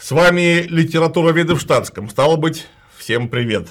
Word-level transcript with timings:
С 0.00 0.12
вами 0.12 0.62
литературоведы 0.68 1.56
в 1.56 1.60
штатском. 1.60 2.08
Стало 2.08 2.36
быть, 2.36 2.68
всем 2.96 3.28
привет. 3.28 3.66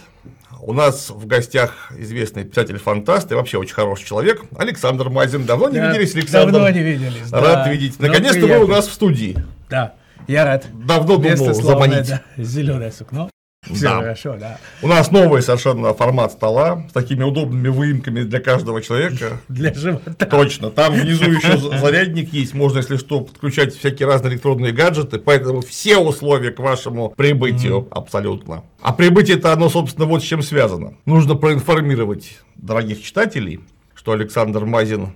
У 0.59 0.73
нас 0.73 1.09
в 1.09 1.25
гостях 1.25 1.89
известный 1.97 2.43
писатель-фантаст 2.43 3.31
и 3.31 3.35
вообще 3.35 3.57
очень 3.57 3.73
хороший 3.73 4.05
человек 4.05 4.41
Александр 4.57 5.09
Мазин. 5.09 5.45
Давно 5.45 5.69
не 5.69 5.77
Да, 5.77 5.91
виделись, 5.93 6.15
Александр? 6.15 6.51
Давно 6.51 6.69
не 6.69 6.83
виделись. 6.83 7.31
Рад 7.31 7.65
да. 7.65 7.71
видеть. 7.71 7.95
Ну, 7.99 8.07
Наконец-то 8.07 8.45
вы 8.45 8.61
у 8.61 8.67
нас 8.67 8.87
в 8.87 8.93
студии. 8.93 9.37
Да, 9.69 9.95
я 10.27 10.43
рад. 10.43 10.67
Давно 10.73 11.15
думал 11.15 11.53
заманить. 11.53 12.11
Зеленое 12.35 12.91
сукно. 12.91 13.29
Все 13.73 13.83
Да. 13.83 13.99
хорошо, 13.99 14.35
да. 14.39 14.57
У 14.81 14.87
нас 14.87 15.11
новый 15.11 15.41
совершенно 15.41 15.93
формат 15.93 16.31
стола 16.31 16.85
с 16.89 16.93
такими 16.93 17.23
удобными 17.23 17.67
выемками 17.69 18.21
для 18.23 18.39
каждого 18.39 18.81
человека. 18.81 19.39
Для 19.47 19.73
живота. 19.73 20.25
Точно, 20.25 20.69
там 20.71 20.93
внизу 20.93 21.25
еще 21.31 21.57
за- 21.57 21.77
зарядник 21.77 22.33
есть, 22.33 22.53
можно, 22.53 22.77
если 22.79 22.97
что, 22.97 23.21
подключать 23.21 23.75
всякие 23.75 24.07
разные 24.07 24.33
электронные 24.33 24.71
гаджеты, 24.73 25.19
поэтому 25.19 25.61
все 25.61 25.97
условия 25.97 26.51
к 26.51 26.59
вашему 26.59 27.09
прибытию 27.09 27.87
абсолютно. 27.91 28.63
А 28.81 28.93
прибытие 28.93 29.37
это 29.37 29.53
оно, 29.53 29.69
собственно, 29.69 30.05
вот 30.07 30.21
с 30.23 30.25
чем 30.25 30.41
связано. 30.41 30.93
Нужно 31.05 31.35
проинформировать 31.35 32.37
дорогих 32.55 33.01
читателей, 33.03 33.59
что 33.95 34.11
Александр 34.13 34.65
Мазин 34.65 35.09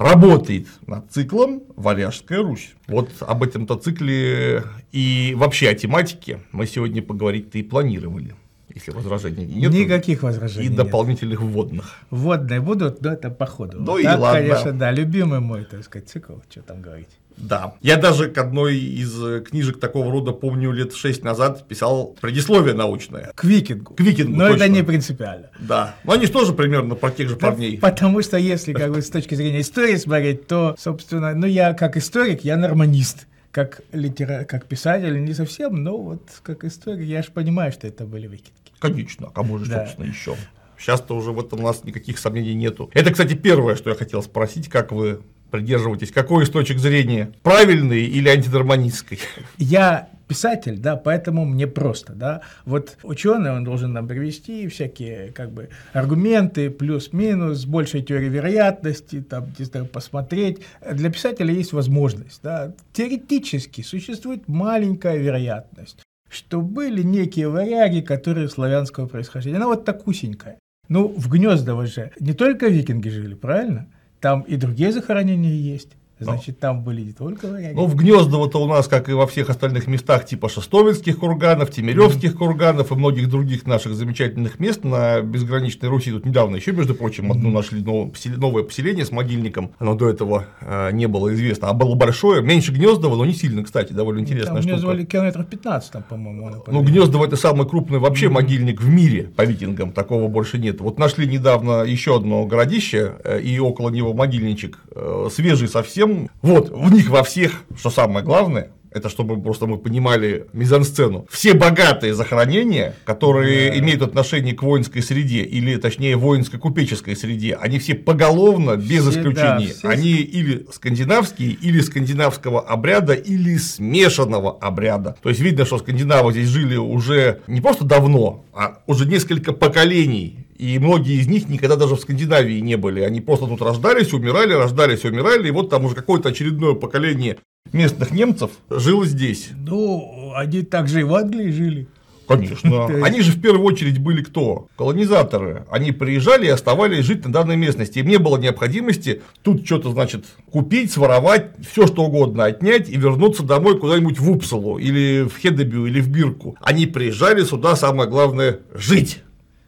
работает 0.00 0.66
над 0.86 1.10
циклом 1.12 1.62
«Варяжская 1.76 2.38
Русь». 2.42 2.74
Вот 2.88 3.10
об 3.20 3.42
этом-то 3.42 3.76
цикле 3.76 4.62
и 4.92 5.34
вообще 5.36 5.68
о 5.68 5.74
тематике 5.74 6.40
мы 6.52 6.66
сегодня 6.66 7.02
поговорить-то 7.02 7.58
и 7.58 7.62
планировали, 7.62 8.34
если 8.74 8.92
возражений 8.92 9.44
нет. 9.44 9.70
Никаких 9.72 10.22
И 10.22 10.24
возражений 10.24 10.68
нет. 10.68 10.76
дополнительных 10.78 11.42
вводных. 11.42 11.98
Вводные 12.08 12.60
будут, 12.60 13.02
но 13.02 13.12
это 13.12 13.28
по 13.30 13.44
ходу. 13.44 13.78
Ну 13.78 13.92
Вот 13.92 14.00
и 14.00 14.04
так, 14.04 14.18
ладно. 14.18 14.40
конечно, 14.40 14.72
да, 14.72 14.90
любимый 14.90 15.40
мой, 15.40 15.64
так 15.64 15.84
сказать, 15.84 16.08
цикл, 16.08 16.32
что 16.50 16.62
там 16.62 16.80
говорить. 16.80 17.10
Да. 17.40 17.74
Я 17.80 17.96
даже 17.96 18.28
к 18.28 18.38
одной 18.38 18.76
из 18.78 19.22
э, 19.22 19.40
книжек 19.40 19.80
такого 19.80 20.10
рода, 20.12 20.32
помню, 20.32 20.70
лет 20.72 20.94
шесть 20.94 21.24
назад 21.24 21.66
писал 21.66 22.14
предисловие 22.20 22.74
научное. 22.74 23.32
К 23.34 23.44
викингу. 23.44 23.94
К 23.94 24.00
викингу, 24.00 24.36
Но 24.36 24.48
точно. 24.48 24.64
это 24.64 24.72
не 24.72 24.82
принципиально. 24.82 25.50
Да. 25.58 25.96
Но 26.04 26.12
они 26.12 26.26
же 26.26 26.32
тоже 26.32 26.52
примерно 26.52 26.94
про 26.94 27.10
тех 27.10 27.28
же 27.28 27.36
Да, 27.36 27.48
парней. 27.48 27.78
Потому 27.78 28.22
что 28.22 28.36
если 28.36 28.72
как 28.72 28.92
бы 28.92 29.02
с 29.02 29.10
точки 29.10 29.34
зрения 29.34 29.60
истории 29.62 29.96
смотреть, 29.96 30.46
то, 30.46 30.76
собственно, 30.78 31.34
ну 31.34 31.46
я 31.46 31.72
как 31.74 31.96
историк, 31.96 32.44
я 32.44 32.56
норманист. 32.56 33.26
Как, 33.50 33.80
литера... 33.92 34.44
как 34.44 34.66
писатель 34.66 35.24
не 35.24 35.34
совсем, 35.34 35.82
но 35.82 35.96
вот 35.96 36.22
как 36.44 36.62
историк 36.64 37.04
я 37.04 37.20
же 37.22 37.32
понимаю, 37.32 37.72
что 37.72 37.88
это 37.88 38.04
были 38.04 38.28
викинги. 38.28 38.52
Конечно, 38.78 39.26
а 39.26 39.30
кому 39.30 39.58
же, 39.58 39.66
Да. 39.68 39.86
собственно, 39.86 40.06
еще? 40.06 40.36
Сейчас-то 40.78 41.14
уже 41.16 41.32
в 41.32 41.40
этом 41.40 41.60
у 41.60 41.62
нас 41.64 41.84
никаких 41.84 42.18
сомнений 42.18 42.54
нету. 42.54 42.90
Это, 42.94 43.10
кстати, 43.10 43.34
первое, 43.34 43.74
что 43.76 43.90
я 43.90 43.96
хотел 43.96 44.22
спросить, 44.22 44.68
как 44.68 44.92
вы 44.92 45.20
придерживаетесь, 45.50 46.12
какой 46.12 46.44
из 46.44 46.50
точек 46.50 46.78
зрения, 46.78 47.32
правильный 47.42 48.04
или 48.04 48.28
антинорманистской? 48.28 49.18
Я 49.58 50.08
писатель, 50.28 50.78
да, 50.78 50.94
поэтому 50.94 51.44
мне 51.44 51.66
просто, 51.66 52.12
да. 52.12 52.42
Вот 52.64 52.96
ученый, 53.02 53.50
он 53.50 53.64
должен 53.64 53.92
нам 53.92 54.06
привести 54.06 54.68
всякие, 54.68 55.32
как 55.32 55.50
бы, 55.50 55.70
аргументы, 55.92 56.70
плюс-минус, 56.70 57.58
с 57.58 57.64
большей 57.64 58.02
теорией 58.02 58.30
вероятности, 58.30 59.22
там, 59.22 59.48
посмотреть. 59.92 60.60
Для 60.88 61.10
писателя 61.10 61.52
есть 61.52 61.72
возможность, 61.72 62.40
да. 62.44 62.72
Теоретически 62.92 63.82
существует 63.82 64.46
маленькая 64.46 65.16
вероятность, 65.16 66.04
что 66.28 66.60
были 66.60 67.02
некие 67.02 67.48
варяги, 67.48 68.00
которые 68.00 68.48
славянского 68.48 69.08
происхождения. 69.08 69.56
Она 69.56 69.66
вот 69.66 69.84
такусенькая. 69.84 70.60
Ну, 70.88 71.08
в 71.08 71.28
Гнездово 71.28 71.86
же 71.86 72.12
не 72.20 72.34
только 72.34 72.68
викинги 72.68 73.08
жили, 73.08 73.34
правильно? 73.34 73.88
Там 74.20 74.42
и 74.42 74.56
другие 74.56 74.92
захоронения 74.92 75.54
есть. 75.54 75.96
Значит, 76.24 76.58
там 76.58 76.82
были 76.82 77.02
не 77.02 77.12
только 77.12 77.46
варяги. 77.46 77.74
Ну, 77.74 77.86
в 77.86 77.94
Гнездово-то 77.96 78.58
у 78.62 78.66
нас, 78.66 78.88
как 78.88 79.08
и 79.08 79.12
во 79.12 79.26
всех 79.26 79.50
остальных 79.50 79.86
местах, 79.86 80.26
типа 80.26 80.48
Шестовинских 80.48 81.18
курганов, 81.18 81.70
Тимиревских 81.70 82.36
курганов 82.36 82.92
и 82.92 82.94
многих 82.94 83.28
других 83.28 83.66
наших 83.66 83.94
замечательных 83.94 84.60
мест 84.60 84.84
на 84.84 85.20
безграничной 85.20 85.88
Руси. 85.88 86.10
Тут 86.10 86.26
недавно 86.26 86.56
еще, 86.56 86.72
между 86.72 86.94
прочим, 86.94 87.30
одно 87.32 87.50
нашли 87.50 87.82
новое 87.82 88.10
посел- 88.10 88.36
новое 88.36 88.62
поселение 88.64 89.04
с 89.04 89.10
могильником. 89.10 89.72
Оно 89.78 89.94
до 89.94 90.08
этого 90.08 90.46
э, 90.60 90.90
не 90.92 91.06
было 91.06 91.32
известно. 91.34 91.68
А 91.68 91.72
было 91.72 91.94
большое, 91.94 92.42
меньше 92.42 92.72
Гнездова, 92.72 93.16
но 93.16 93.24
не 93.24 93.34
сильно, 93.34 93.62
кстати, 93.64 93.92
довольно 93.92 94.20
интересная 94.20 94.56
Там 94.56 94.62
штука. 94.62 94.78
звали 94.78 95.04
километров 95.04 95.46
15, 95.46 95.92
там, 95.92 96.02
по-моему. 96.02 96.50
Ну. 96.66 96.82
Гнездово 96.82 97.26
это 97.26 97.36
самый 97.36 97.68
крупный 97.68 97.98
вообще 97.98 98.28
могильник 98.28 98.80
в 98.80 98.88
мире 98.88 99.24
по 99.24 99.44
викингам, 99.44 99.92
такого 99.92 100.28
больше 100.28 100.58
нет. 100.58 100.80
Вот 100.80 100.98
нашли 100.98 101.26
недавно 101.26 101.82
еще 101.82 102.16
одно 102.16 102.44
городище 102.46 103.14
э, 103.24 103.40
и 103.40 103.58
около 103.58 103.90
него 103.90 104.12
могильничек, 104.12 104.78
э, 104.94 105.28
свежий 105.32 105.68
совсем. 105.68 106.09
Вот, 106.42 106.70
в 106.70 106.92
них 106.92 107.08
во 107.10 107.22
всех, 107.22 107.62
что 107.78 107.90
самое 107.90 108.24
главное, 108.24 108.70
это 108.92 109.08
чтобы 109.08 109.40
просто 109.40 109.66
мы 109.66 109.78
понимали 109.78 110.46
мизансцену. 110.52 111.24
Все 111.30 111.54
богатые 111.54 112.12
захоронения, 112.12 112.96
которые 113.04 113.70
Да. 113.70 113.78
имеют 113.78 114.02
отношение 114.02 114.52
к 114.52 114.64
воинской 114.64 115.00
среде, 115.00 115.42
или 115.42 115.76
точнее 115.76 116.16
воинско-купеческой 116.16 117.14
среде, 117.14 117.54
они 117.54 117.78
все 117.78 117.94
поголовно, 117.94 118.76
без 118.76 119.02
Все, 119.06 119.10
исключения. 119.10 119.68
да, 119.68 119.74
все 119.74 119.88
они 119.88 120.10
или 120.14 120.66
скандинавские, 120.72 121.50
или 121.50 121.80
скандинавского 121.80 122.60
обряда, 122.62 123.12
или 123.12 123.56
смешанного 123.58 124.58
обряда. 124.58 125.14
То 125.22 125.28
есть 125.28 125.40
видно, 125.40 125.64
что 125.66 125.78
скандинавы 125.78 126.32
здесь 126.32 126.48
жили 126.48 126.74
уже 126.76 127.42
не 127.46 127.60
просто 127.60 127.84
давно, 127.84 128.44
а 128.52 128.78
уже 128.88 129.06
несколько 129.06 129.52
поколений. 129.52 130.46
И 130.60 130.78
многие 130.78 131.18
из 131.18 131.26
них 131.26 131.48
никогда 131.48 131.74
даже 131.74 131.96
в 131.96 132.00
Скандинавии 132.00 132.60
не 132.60 132.76
были. 132.76 133.00
Они 133.00 133.22
просто 133.22 133.46
тут 133.46 133.62
рождались, 133.62 134.12
умирали, 134.12 134.52
рождались, 134.52 135.06
умирали. 135.06 135.48
И 135.48 135.50
вот 135.50 135.70
там 135.70 135.86
уже 135.86 135.94
какое-то 135.94 136.28
очередное 136.28 136.74
поколение 136.74 137.38
местных 137.72 138.10
немцев 138.10 138.50
жило 138.68 139.06
здесь. 139.06 139.52
Ну, 139.56 140.34
они 140.36 140.60
также 140.60 141.00
и 141.00 141.04
в 141.04 141.14
Англии 141.14 141.50
жили. 141.50 141.88
Конечно. 142.28 142.84
Они 143.04 143.22
же 143.22 143.32
в 143.32 143.40
первую 143.40 143.64
очередь 143.64 143.98
были 143.98 144.22
кто? 144.22 144.68
Колонизаторы. 144.76 145.64
Они 145.70 145.92
приезжали 145.92 146.46
и 146.46 146.50
оставались 146.50 147.06
жить 147.06 147.24
на 147.24 147.32
данной 147.32 147.56
местности. 147.56 147.98
Им 148.00 148.08
не 148.08 148.18
было 148.18 148.36
необходимости 148.36 149.22
тут 149.42 149.64
что-то, 149.64 149.90
значит, 149.90 150.26
купить, 150.52 150.92
своровать, 150.92 151.52
все 151.68 151.86
что 151.86 152.04
угодно 152.04 152.44
отнять 152.44 152.90
и 152.90 152.96
вернуться 152.96 153.44
домой 153.44 153.80
куда-нибудь 153.80 154.20
в 154.20 154.30
Упсалу 154.30 154.76
или 154.76 155.26
в 155.26 155.40
Хедебю 155.40 155.86
или 155.86 156.02
в 156.02 156.08
Бирку. 156.08 156.54
Они 156.60 156.86
приезжали 156.86 157.42
сюда, 157.44 157.74
самое 157.76 158.08
главное, 158.08 158.60
жить. 158.74 159.22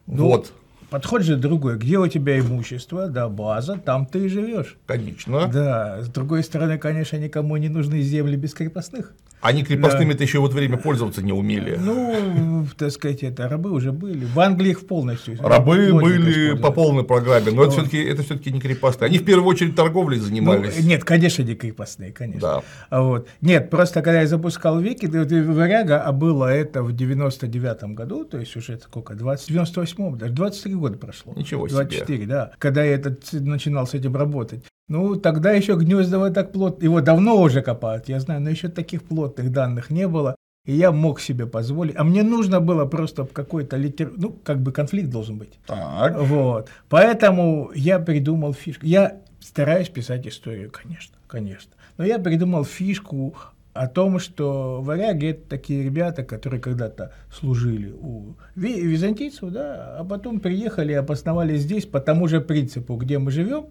Ну, 0.07 0.27
вот, 0.27 0.53
Подход 0.93 1.23
же 1.23 1.37
другой. 1.37 1.79
Где 1.79 1.97
у 1.97 2.07
тебя 2.07 2.39
имущество, 2.39 3.09
да, 3.09 3.31
база, 3.31 3.79
там 3.79 4.05
ты 4.05 4.27
и 4.27 4.29
живешь. 4.29 4.77
конечно. 4.85 5.49
Да, 5.49 6.03
с 6.03 6.09
другой 6.09 6.45
стороны, 6.45 6.77
конечно, 6.77 7.17
никому 7.17 7.57
не 7.57 7.71
нужны 7.71 8.03
земли 8.03 8.37
без 8.37 8.53
крепостных. 8.53 9.15
Они 9.43 9.65
крепостными-то 9.65 10.23
еще 10.23 10.41
в 10.41 10.47
это 10.47 10.55
время 10.55 10.77
пользоваться 10.79 11.21
не 11.21 11.33
умели. 11.33 11.77
Ну, 11.81 12.65
так 12.79 12.93
сказать, 12.93 13.25
это 13.25 13.49
рабы 13.49 13.73
уже 13.73 13.91
были. 13.91 14.25
В 14.25 14.39
Англии 14.39 14.71
их 14.71 14.87
полностью. 14.87 15.37
Рабы 15.41 15.93
были 15.93 16.57
по 16.57 16.71
полной 16.71 17.03
программе, 17.03 17.51
но 17.51 17.65
это 17.65 17.73
Вот. 17.73 17.73
все-таки 17.73 17.99
это 18.03 18.23
все-таки 18.23 18.53
не 18.53 18.61
крепостные. 18.61 19.09
Они 19.09 19.19
в 19.19 19.25
первую 19.25 19.49
очередь 19.49 19.75
торговлей 19.75 20.19
Ну, 20.19 20.25
занимались. 20.25 20.81
нет, 20.81 21.03
конечно, 21.03 21.43
не 21.43 21.57
крепостные, 21.57 22.13
конечно. 22.13 22.63
Да. 22.91 23.01
Вот. 23.03 23.29
Нет, 23.41 23.69
просто 23.69 24.01
когда 24.01 24.21
я 24.21 24.27
запускал 24.29 24.79
Вики, 24.79 25.07
вот 25.07 25.31
варяга, 25.57 26.03
а 26.03 26.13
было 26.13 26.47
это 26.47 26.85
в 26.85 26.93
99 26.93 27.95
году, 27.95 28.25
то 28.25 28.39
есть 28.39 28.55
уже 28.57 28.79
сколько, 28.79 29.15
20, 29.15 29.49
98 29.49 30.19
даже 30.19 30.33
23 30.33 30.75
года 30.75 30.99
прошло. 30.99 31.35
Ничего 31.37 31.67
себе. 31.67 31.79
24, 31.79 32.27
да. 32.27 32.53
Когда 32.59 32.85
я 32.85 32.95
этот, 32.95 33.33
начинал 33.33 33.89
с 33.89 33.95
этим 33.95 34.15
работать. 34.15 34.65
Ну, 34.89 35.17
тогда 35.17 35.53
еще 35.53 35.77
Гнездово 35.77 36.31
так 36.31 36.53
плотно, 36.53 36.85
его 36.85 37.01
давно 37.01 37.41
уже 37.41 37.63
копают, 37.63 38.09
я 38.09 38.21
знаю, 38.21 38.41
но 38.41 38.51
еще 38.51 38.69
таких 38.69 39.03
плотных 39.03 39.51
данных 39.53 39.91
не 39.91 40.09
было. 40.09 40.37
И 40.65 40.75
я 40.75 40.93
мог 40.93 41.21
себе 41.21 41.47
позволить. 41.47 41.97
А 41.97 42.05
мне 42.05 42.23
нужно 42.23 42.61
было 42.61 42.85
просто 42.85 43.25
какой-то 43.25 43.77
литер... 43.77 44.13
Ну, 44.17 44.31
как 44.45 44.61
бы 44.61 44.71
конфликт 44.71 45.11
должен 45.11 45.37
быть. 45.37 45.59
Так. 45.67 46.17
Вот. 46.21 46.69
Поэтому 46.89 47.73
я 47.75 47.99
придумал 47.99 48.55
фишку. 48.55 48.87
Я 48.87 49.23
стараюсь 49.41 49.89
писать 49.89 50.27
историю, 50.27 50.71
конечно, 50.71 51.17
конечно. 51.27 51.73
Но 51.99 52.05
я 52.05 52.21
придумал 52.21 52.65
фишку 52.65 53.35
о 53.73 53.89
том, 53.89 54.19
что 54.21 54.81
варяги 54.83 55.29
это 55.29 55.49
такие 55.49 55.83
ребята, 55.83 56.23
которые 56.23 56.61
когда-то 56.61 57.13
служили 57.33 57.91
у 57.91 58.37
ви- 58.55 58.81
византийцев, 58.81 59.51
да, 59.51 59.97
а 59.99 60.05
потом 60.05 60.41
приехали 60.41 60.93
и 60.93 60.97
обосновались 60.97 61.63
здесь 61.63 61.87
по 61.87 61.99
тому 61.99 62.29
же 62.29 62.41
принципу, 62.41 62.97
где 62.97 63.19
мы 63.19 63.31
живем, 63.31 63.69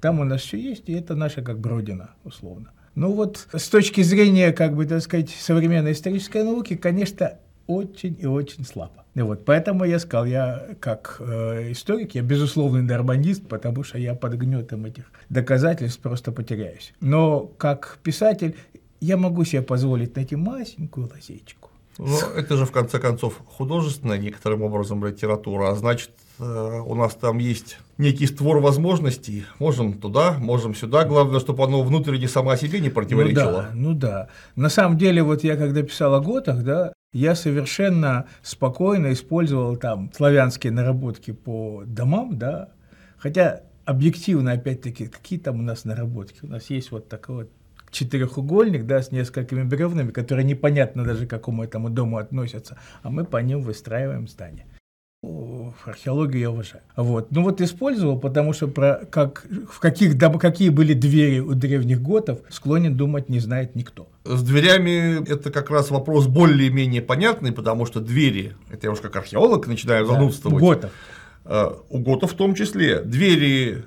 там 0.00 0.20
у 0.20 0.24
нас 0.24 0.42
все 0.42 0.58
есть, 0.58 0.88
и 0.88 0.92
это 0.92 1.14
наша 1.14 1.42
как 1.42 1.58
бы 1.58 1.70
родина, 1.70 2.10
условно. 2.24 2.70
Ну 2.94 3.12
вот 3.12 3.48
с 3.52 3.68
точки 3.68 4.02
зрения, 4.02 4.52
как 4.52 4.74
бы, 4.74 4.86
так 4.86 5.00
сказать, 5.02 5.30
современной 5.30 5.92
исторической 5.92 6.42
науки, 6.42 6.76
конечно, 6.76 7.38
очень 7.66 8.16
и 8.18 8.26
очень 8.26 8.64
слабо. 8.64 9.04
И 9.14 9.22
вот 9.22 9.44
поэтому 9.44 9.84
я 9.84 9.98
сказал, 9.98 10.24
я 10.24 10.66
как 10.80 11.16
э, 11.20 11.72
историк, 11.72 12.14
я 12.14 12.22
безусловный 12.22 12.82
норманист, 12.82 13.46
потому 13.46 13.84
что 13.84 13.98
я 13.98 14.14
под 14.14 14.34
гнетом 14.34 14.86
этих 14.86 15.04
доказательств 15.28 16.00
просто 16.00 16.32
потеряюсь. 16.32 16.92
Но 17.00 17.40
как 17.58 17.98
писатель 18.02 18.56
я 19.00 19.16
могу 19.16 19.44
себе 19.44 19.62
позволить 19.62 20.16
найти 20.16 20.36
масенькую 20.36 21.10
лазейку. 21.12 21.59
Ну, 21.98 22.16
это 22.36 22.56
же, 22.56 22.64
в 22.64 22.72
конце 22.72 22.98
концов, 22.98 23.40
художественная 23.46 24.18
некоторым 24.18 24.62
образом 24.62 25.04
литература, 25.04 25.70
а 25.70 25.74
значит, 25.74 26.10
э, 26.38 26.42
у 26.86 26.94
нас 26.94 27.14
там 27.14 27.38
есть 27.38 27.78
некий 27.98 28.26
створ 28.26 28.60
возможностей, 28.60 29.44
можем 29.58 29.94
туда, 29.94 30.36
можем 30.38 30.74
сюда, 30.74 31.04
главное, 31.04 31.40
чтобы 31.40 31.64
оно 31.64 31.82
внутренне 31.82 32.28
само 32.28 32.56
себе 32.56 32.80
не 32.80 32.88
противоречило. 32.88 33.44
Ну 33.44 33.54
да, 33.54 33.70
ну 33.74 33.94
да. 33.94 34.28
На 34.56 34.68
самом 34.70 34.96
деле, 34.96 35.22
вот 35.22 35.44
я 35.44 35.56
когда 35.56 35.82
писал 35.82 36.14
о 36.14 36.20
готах, 36.20 36.62
да, 36.62 36.92
я 37.12 37.34
совершенно 37.34 38.26
спокойно 38.42 39.12
использовал 39.12 39.76
там 39.76 40.10
славянские 40.16 40.72
наработки 40.72 41.32
по 41.32 41.82
домам, 41.84 42.38
да, 42.38 42.70
хотя 43.18 43.62
объективно, 43.84 44.52
опять-таки, 44.52 45.06
какие 45.06 45.38
там 45.38 45.58
у 45.58 45.62
нас 45.62 45.84
наработки? 45.84 46.38
У 46.42 46.46
нас 46.46 46.70
есть 46.70 46.92
вот 46.92 47.08
такой 47.08 47.36
вот 47.36 47.50
четырехугольник, 47.90 48.86
да, 48.86 49.02
с 49.02 49.12
несколькими 49.12 49.62
бревнами, 49.62 50.10
которые 50.10 50.44
непонятно 50.44 51.04
даже 51.04 51.26
к 51.26 51.30
какому 51.30 51.64
этому 51.64 51.90
дому 51.90 52.18
относятся, 52.18 52.78
а 53.02 53.10
мы 53.10 53.24
по 53.24 53.38
ним 53.38 53.62
выстраиваем 53.62 54.28
здание. 54.28 54.66
Археологию 55.84 56.40
я 56.40 56.50
уважаю. 56.50 56.82
Вот. 56.96 57.30
Ну 57.30 57.42
вот 57.42 57.60
использовал, 57.60 58.18
потому 58.18 58.54
что 58.54 58.68
про 58.68 59.02
как, 59.10 59.44
в 59.70 59.78
каких, 59.78 60.16
дом, 60.16 60.38
какие 60.38 60.70
были 60.70 60.94
двери 60.94 61.40
у 61.40 61.52
древних 61.52 62.00
готов, 62.00 62.38
склонен 62.48 62.96
думать, 62.96 63.28
не 63.28 63.38
знает 63.38 63.76
никто. 63.76 64.08
С 64.24 64.42
дверями 64.42 65.22
это 65.30 65.50
как 65.50 65.68
раз 65.68 65.90
вопрос 65.90 66.26
более-менее 66.26 67.02
понятный, 67.02 67.52
потому 67.52 67.84
что 67.84 68.00
двери, 68.00 68.54
это 68.70 68.86
я 68.86 68.92
уж 68.92 69.00
как 69.00 69.14
археолог 69.16 69.66
начинаю 69.66 70.06
занудствовать. 70.06 70.58
Да, 70.58 70.66
готов. 70.66 70.90
Э, 71.44 71.70
у 71.90 71.98
готов 71.98 72.32
в 72.32 72.36
том 72.36 72.54
числе. 72.54 73.02
Двери 73.02 73.84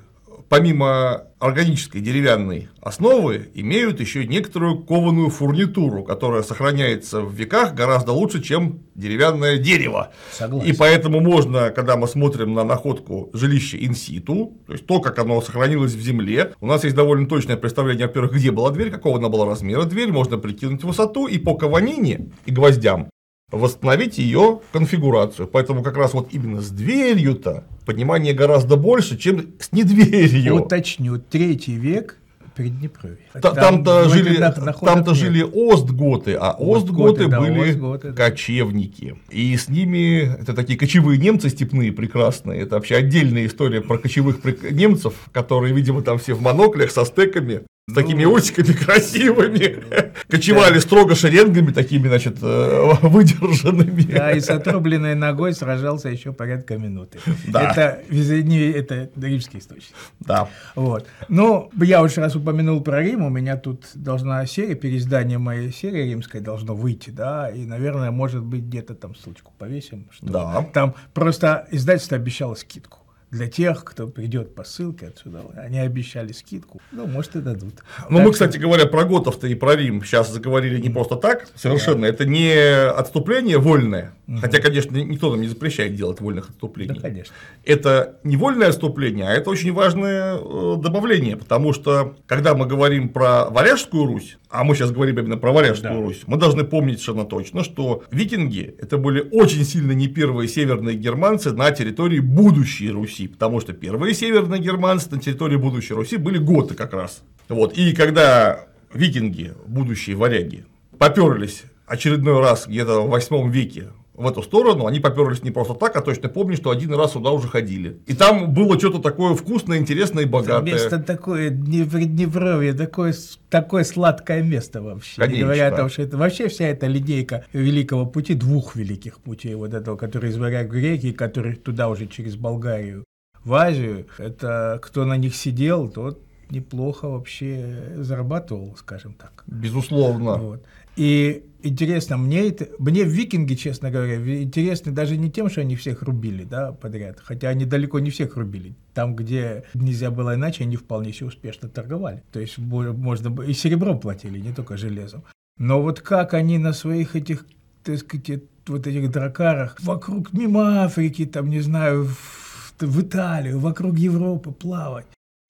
помимо 0.54 1.24
органической 1.40 2.00
деревянной 2.00 2.70
основы, 2.80 3.50
имеют 3.56 4.00
еще 4.00 4.28
некоторую 4.28 4.84
кованую 4.84 5.32
фурнитуру, 5.32 6.04
которая 6.04 6.44
сохраняется 6.44 7.22
в 7.22 7.34
веках 7.34 7.74
гораздо 7.74 8.12
лучше, 8.12 8.40
чем 8.40 8.84
деревянное 8.94 9.58
дерево. 9.58 10.12
Согласен. 10.32 10.70
И 10.70 10.78
поэтому 10.78 11.22
можно, 11.22 11.72
когда 11.72 11.98
мы 11.98 12.08
смотрим 12.08 12.54
на 12.54 12.64
находку 12.64 13.32
жилища 13.34 13.84
инситу, 13.84 14.60
то 14.68 14.74
есть 14.74 14.86
то, 14.86 15.00
как 15.00 15.18
оно 15.18 15.42
сохранилось 15.42 15.94
в 15.94 16.02
земле, 16.02 16.54
у 16.62 16.68
нас 16.68 16.84
есть 16.84 16.96
довольно 16.96 17.28
точное 17.28 17.58
представление, 17.58 18.06
во-первых, 18.06 18.34
где 18.34 18.52
была 18.52 18.70
дверь, 18.70 18.92
какого 18.92 19.18
она 19.18 19.30
была 19.30 19.48
размера 19.48 19.86
дверь, 19.86 20.12
можно 20.12 20.38
прикинуть 20.38 20.84
высоту, 20.84 21.26
и 21.26 21.40
по 21.40 21.56
кованине 21.56 22.30
и 22.46 22.52
гвоздям 22.52 23.10
восстановить 23.54 24.18
ее 24.18 24.62
конфигурацию. 24.72 25.48
Поэтому 25.48 25.84
как 25.84 25.98
раз 25.98 26.14
вот 26.14 26.30
именно 26.32 26.62
с 26.62 26.70
дверью-то 26.70 27.66
понимание 27.86 28.34
гораздо 28.34 28.76
больше, 28.78 29.18
чем 29.18 29.54
с 29.60 29.72
недверью. 29.72 30.56
Уточню, 30.56 31.18
третий 31.18 31.76
век 31.76 32.18
Приднепровье. 32.56 33.18
Там-то 33.42 34.10
жили, 34.10 34.38
там 34.38 35.16
жили 35.16 35.42
остготы, 35.42 36.36
а 36.40 36.56
остготы, 36.60 37.28
да, 37.28 37.40
были 37.40 37.72
остготы, 37.72 38.12
да. 38.12 38.30
кочевники. 38.30 39.16
И 39.32 39.58
с 39.58 39.70
ними, 39.70 40.40
это 40.40 40.54
такие 40.54 40.78
кочевые 40.78 41.18
немцы 41.18 41.50
степные 41.50 41.92
прекрасные, 41.92 42.62
это 42.62 42.76
вообще 42.76 42.96
отдельная 42.96 43.48
история 43.48 43.82
про 43.82 43.98
кочевых 43.98 44.44
немцев, 44.72 45.16
которые, 45.32 45.74
видимо, 45.74 46.04
там 46.04 46.20
все 46.20 46.36
в 46.36 46.42
моноклях 46.42 46.92
со 46.92 47.06
стеками 47.06 47.64
с 47.90 47.94
такими 47.94 48.24
ну, 48.24 48.32
усиками 48.32 48.72
красивыми, 48.86 49.84
кочевали 50.30 50.80
строго 50.80 51.16
шеренгами 51.16 51.72
такими, 51.72 52.08
значит, 52.08 52.38
э, 52.42 52.94
выдержанными. 53.02 54.04
Да, 54.04 54.32
и 54.32 54.40
с 54.40 54.50
отрубленной 54.50 55.16
ногой 55.16 55.54
сражался 55.54 56.08
еще 56.08 56.32
порядка 56.32 56.78
минуты. 56.78 57.20
Да. 57.46 57.72
Это, 57.72 58.04
не, 58.10 58.72
это 58.72 59.10
римский 59.18 59.58
источник. 59.58 59.94
Да. 60.22 60.48
Вот. 60.76 61.08
Ну, 61.28 61.70
я 61.82 62.02
уже 62.02 62.22
раз 62.22 62.38
упомянул 62.38 62.80
про 62.82 63.02
Рим, 63.02 63.22
у 63.22 63.30
меня 63.30 63.58
тут 63.58 63.86
должна 63.96 64.46
серия, 64.46 64.76
переиздание 64.76 65.38
моей 65.38 65.74
серии 65.74 66.10
римской 66.10 66.40
должно 66.40 66.76
выйти, 66.76 67.10
да, 67.10 67.50
и, 67.50 67.66
наверное, 67.66 68.12
может 68.12 68.44
быть, 68.44 68.64
где-то 68.64 68.96
там 68.96 69.14
ссылочку 69.14 69.52
повесим, 69.58 70.08
что 70.12 70.26
да. 70.28 70.70
там 70.74 70.96
просто 71.14 71.68
издательство 71.70 72.16
обещало 72.16 72.56
скидку 72.56 73.03
для 73.34 73.48
тех, 73.48 73.84
кто 73.84 74.08
придет 74.08 74.54
по 74.54 74.64
ссылке 74.64 75.08
отсюда. 75.08 75.42
Они 75.58 75.80
обещали 75.80 76.32
скидку. 76.32 76.80
Ну, 76.92 77.08
может, 77.08 77.36
и 77.36 77.42
дадут. 77.42 77.74
Ну, 78.10 78.22
мы, 78.22 78.32
кстати 78.32 78.58
говоря, 78.58 78.86
про 78.86 79.06
Готов-то 79.06 79.48
и 79.48 79.56
про 79.56 79.76
Рим 79.76 80.04
сейчас 80.04 80.32
заговорили 80.32 80.80
не 80.80 80.90
просто 80.90 81.16
так, 81.16 81.48
совершенно. 81.56 82.02
Да. 82.02 82.08
Это 82.08 82.26
не 82.26 82.54
отступление 82.88 83.58
вольное. 83.58 84.14
Угу. 84.28 84.38
Хотя, 84.38 84.60
конечно, 84.60 84.96
никто 84.96 85.32
нам 85.32 85.42
не 85.42 85.48
запрещает 85.48 85.96
делать 85.96 86.22
вольных 86.22 86.50
отступлений. 86.50 86.94
Да, 86.94 87.02
конечно. 87.02 87.34
Это 87.66 88.20
не 88.24 88.38
вольное 88.38 88.70
отступление, 88.70 89.28
а 89.28 89.32
это 89.32 89.50
очень 89.50 89.74
важное 89.74 90.38
э, 90.38 90.76
добавление. 90.78 91.36
Потому 91.36 91.74
что, 91.74 92.16
когда 92.28 92.54
мы 92.54 92.68
говорим 92.68 93.10
про 93.10 93.50
Варяжскую 93.50 94.06
Русь, 94.06 94.38
а 94.50 94.64
мы 94.64 94.76
сейчас 94.76 94.92
говорим 94.92 95.18
именно 95.18 95.38
про 95.38 95.52
Варяжскую 95.52 95.94
да. 95.94 96.00
Русь, 96.00 96.22
мы 96.28 96.38
должны 96.38 96.64
помнить 96.64 97.02
совершенно 97.02 97.26
точно, 97.26 97.64
что 97.64 98.04
викинги 98.12 98.76
это 98.80 98.98
были 98.98 99.28
очень 99.32 99.66
сильно 99.66 99.94
не 99.94 100.08
первые 100.08 100.48
северные 100.48 100.96
германцы 100.96 101.52
на 101.52 101.72
территории 101.72 102.20
будущей 102.20 102.92
Руси, 102.92 103.23
потому 103.28 103.60
что 103.60 103.74
первые 103.74 104.14
северные 104.14 104.62
германцы 104.62 105.08
на 105.12 105.20
территории 105.20 105.58
будущей 105.58 105.94
Руси 105.94 106.18
были 106.18 106.38
готы 106.38 106.76
как 106.76 106.94
раз. 106.94 107.22
Вот. 107.50 107.78
И 107.78 107.94
когда 107.94 108.66
викинги, 108.94 109.54
будущие 109.66 110.16
варяги, 110.16 110.66
поперлись 110.98 111.64
очередной 111.86 112.40
раз 112.40 112.68
где-то 112.68 113.02
в 113.02 113.10
8 113.10 113.52
веке 113.52 113.90
в 114.14 114.28
эту 114.28 114.44
сторону, 114.44 114.86
они 114.86 115.00
поперлись 115.00 115.44
не 115.44 115.52
просто 115.52 115.74
так, 115.74 115.96
а 115.96 116.02
точно 116.02 116.30
помню, 116.30 116.56
что 116.56 116.70
один 116.70 116.94
раз 116.94 117.14
сюда 117.14 117.32
уже 117.32 117.48
ходили. 117.48 117.98
И 118.06 118.14
там 118.14 118.54
было 118.54 118.78
что-то 118.78 119.00
такое 119.00 119.34
вкусное, 119.34 119.80
интересное 119.80 120.24
и 120.24 120.28
богатое. 120.28 120.74
Место 120.74 121.00
такое 121.00 121.50
Днепровье, 121.50 122.74
такое, 122.74 123.14
такое 123.50 123.84
сладкое 123.84 124.44
место 124.44 124.82
вообще. 124.82 125.20
Конечно. 125.20 125.46
Говоря 125.46 125.68
о 125.68 125.72
том, 125.76 125.90
что 125.90 126.04
это 126.04 126.18
вообще 126.18 126.48
вся 126.48 126.68
эта 126.68 126.86
линейка 126.86 127.46
великого 127.54 128.06
пути, 128.06 128.36
двух 128.36 128.76
великих 128.76 129.18
путей, 129.20 129.56
вот 129.56 129.74
этого, 129.74 129.98
который 129.98 130.30
из 130.30 130.38
варяг 130.38 130.70
греки, 130.70 131.12
который 131.12 131.56
туда 131.56 131.90
уже 131.90 132.06
через 132.06 132.36
Болгарию 132.36 133.06
в 133.44 133.54
Азию, 133.54 134.08
это 134.18 134.80
кто 134.82 135.06
на 135.06 135.18
них 135.18 135.36
сидел, 135.36 135.90
тот 135.90 136.22
неплохо 136.50 137.10
вообще 137.10 137.96
зарабатывал, 137.98 138.76
скажем 138.78 139.14
так. 139.14 139.44
Безусловно. 139.48 140.38
Вот. 140.38 140.66
И 140.96 141.44
интересно, 141.64 142.18
мне, 142.18 142.50
это, 142.50 142.68
мне 142.78 143.04
викинги, 143.04 143.56
честно 143.56 143.90
говоря, 143.90 144.18
интересны 144.42 144.92
даже 144.92 145.18
не 145.18 145.32
тем, 145.32 145.50
что 145.50 145.62
они 145.62 145.76
всех 145.76 146.04
рубили 146.04 146.44
да, 146.44 146.72
подряд, 146.72 147.20
хотя 147.24 147.50
они 147.50 147.66
далеко 147.66 148.00
не 148.00 148.12
всех 148.12 148.38
рубили. 148.38 148.76
Там, 148.94 149.16
где 149.16 149.64
нельзя 149.74 150.12
было 150.12 150.36
иначе, 150.36 150.64
они 150.64 150.76
вполне 150.76 151.12
себе 151.12 151.28
успешно 151.28 151.70
торговали. 151.70 152.24
То 152.32 152.40
есть 152.40 152.58
можно 152.60 153.42
и 153.44 153.54
серебром 153.54 154.00
платили, 154.00 154.40
не 154.40 154.54
только 154.54 154.78
железом. 154.78 155.24
Но 155.58 155.82
вот 155.82 156.02
как 156.02 156.34
они 156.34 156.58
на 156.58 156.74
своих 156.74 157.16
этих, 157.16 157.46
так 157.84 157.98
сказать, 157.98 158.44
вот 158.68 158.88
этих 158.88 159.12
дракарах 159.12 159.78
вокруг, 159.82 160.34
мимо 160.34 160.84
Африки, 160.84 161.26
там, 161.26 161.50
не 161.50 161.60
знаю, 161.60 162.06
в, 162.06 162.43
в 162.88 163.02
Италию, 163.02 163.60
вокруг 163.60 163.98
Европы 163.98 164.52
плавать. 164.52 165.08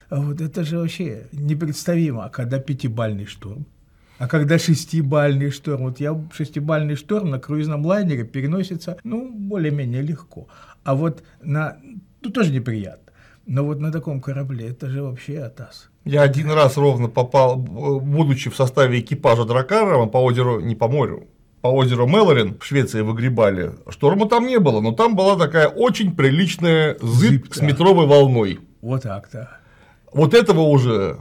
А 0.09 0.21
вот 0.21 0.41
это 0.41 0.63
же 0.63 0.77
вообще 0.77 1.27
непредставимо. 1.31 2.25
А 2.25 2.29
когда 2.29 2.59
пятибальный 2.59 3.25
штурм, 3.25 3.65
а 4.19 4.27
когда 4.27 4.59
шестибальный 4.59 5.51
шторм, 5.51 5.83
вот 5.83 5.99
я 5.99 6.15
шестибальный 6.33 6.95
шторм 6.95 7.31
на 7.31 7.39
круизном 7.39 7.85
лайнере 7.85 8.23
переносится, 8.23 8.97
ну, 9.03 9.29
более-менее 9.31 10.01
легко. 10.01 10.47
А 10.83 10.93
вот 10.93 11.23
на, 11.41 11.77
ну, 12.21 12.29
тоже 12.29 12.51
неприятно. 12.51 13.11
Но 13.45 13.65
вот 13.65 13.79
на 13.79 13.91
таком 13.91 14.21
корабле 14.21 14.69
это 14.69 14.89
же 14.89 15.01
вообще 15.01 15.39
атас. 15.39 15.89
Я 16.05 16.21
один 16.21 16.51
раз 16.51 16.77
ровно 16.77 17.09
попал, 17.09 17.57
будучи 17.57 18.49
в 18.49 18.55
составе 18.55 18.99
экипажа 18.99 19.45
Дракара 19.45 20.05
по 20.05 20.17
озеру, 20.17 20.61
не 20.61 20.75
по 20.75 20.87
морю, 20.87 21.27
по 21.63 21.69
озеру 21.69 22.05
Мелорин 22.05 22.57
в 22.59 22.65
Швеции 22.65 22.99
выгребали. 22.99 23.71
Шторма 23.89 24.27
там 24.27 24.45
не 24.47 24.59
было, 24.59 24.81
но 24.81 24.91
там 24.91 25.15
была 25.15 25.37
такая 25.37 25.69
очень 25.69 26.13
приличная 26.13 26.97
зыбь 27.01 27.45
Зыбка. 27.45 27.57
с 27.57 27.61
метровой 27.61 28.05
волной. 28.05 28.59
Вот 28.81 29.03
так-то. 29.03 29.49
Вот 30.11 30.33
этого 30.33 30.59
уже 30.59 31.19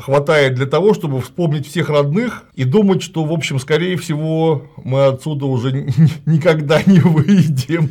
хватает 0.00 0.56
для 0.56 0.66
того, 0.66 0.92
чтобы 0.92 1.20
вспомнить 1.20 1.68
всех 1.68 1.88
родных 1.88 2.46
и 2.54 2.64
думать, 2.64 3.00
что, 3.00 3.24
в 3.24 3.32
общем, 3.32 3.60
скорее 3.60 3.96
всего, 3.96 4.66
мы 4.82 5.06
отсюда 5.06 5.46
уже 5.46 5.70
никогда 6.26 6.82
не 6.84 6.98
выйдем. 6.98 7.90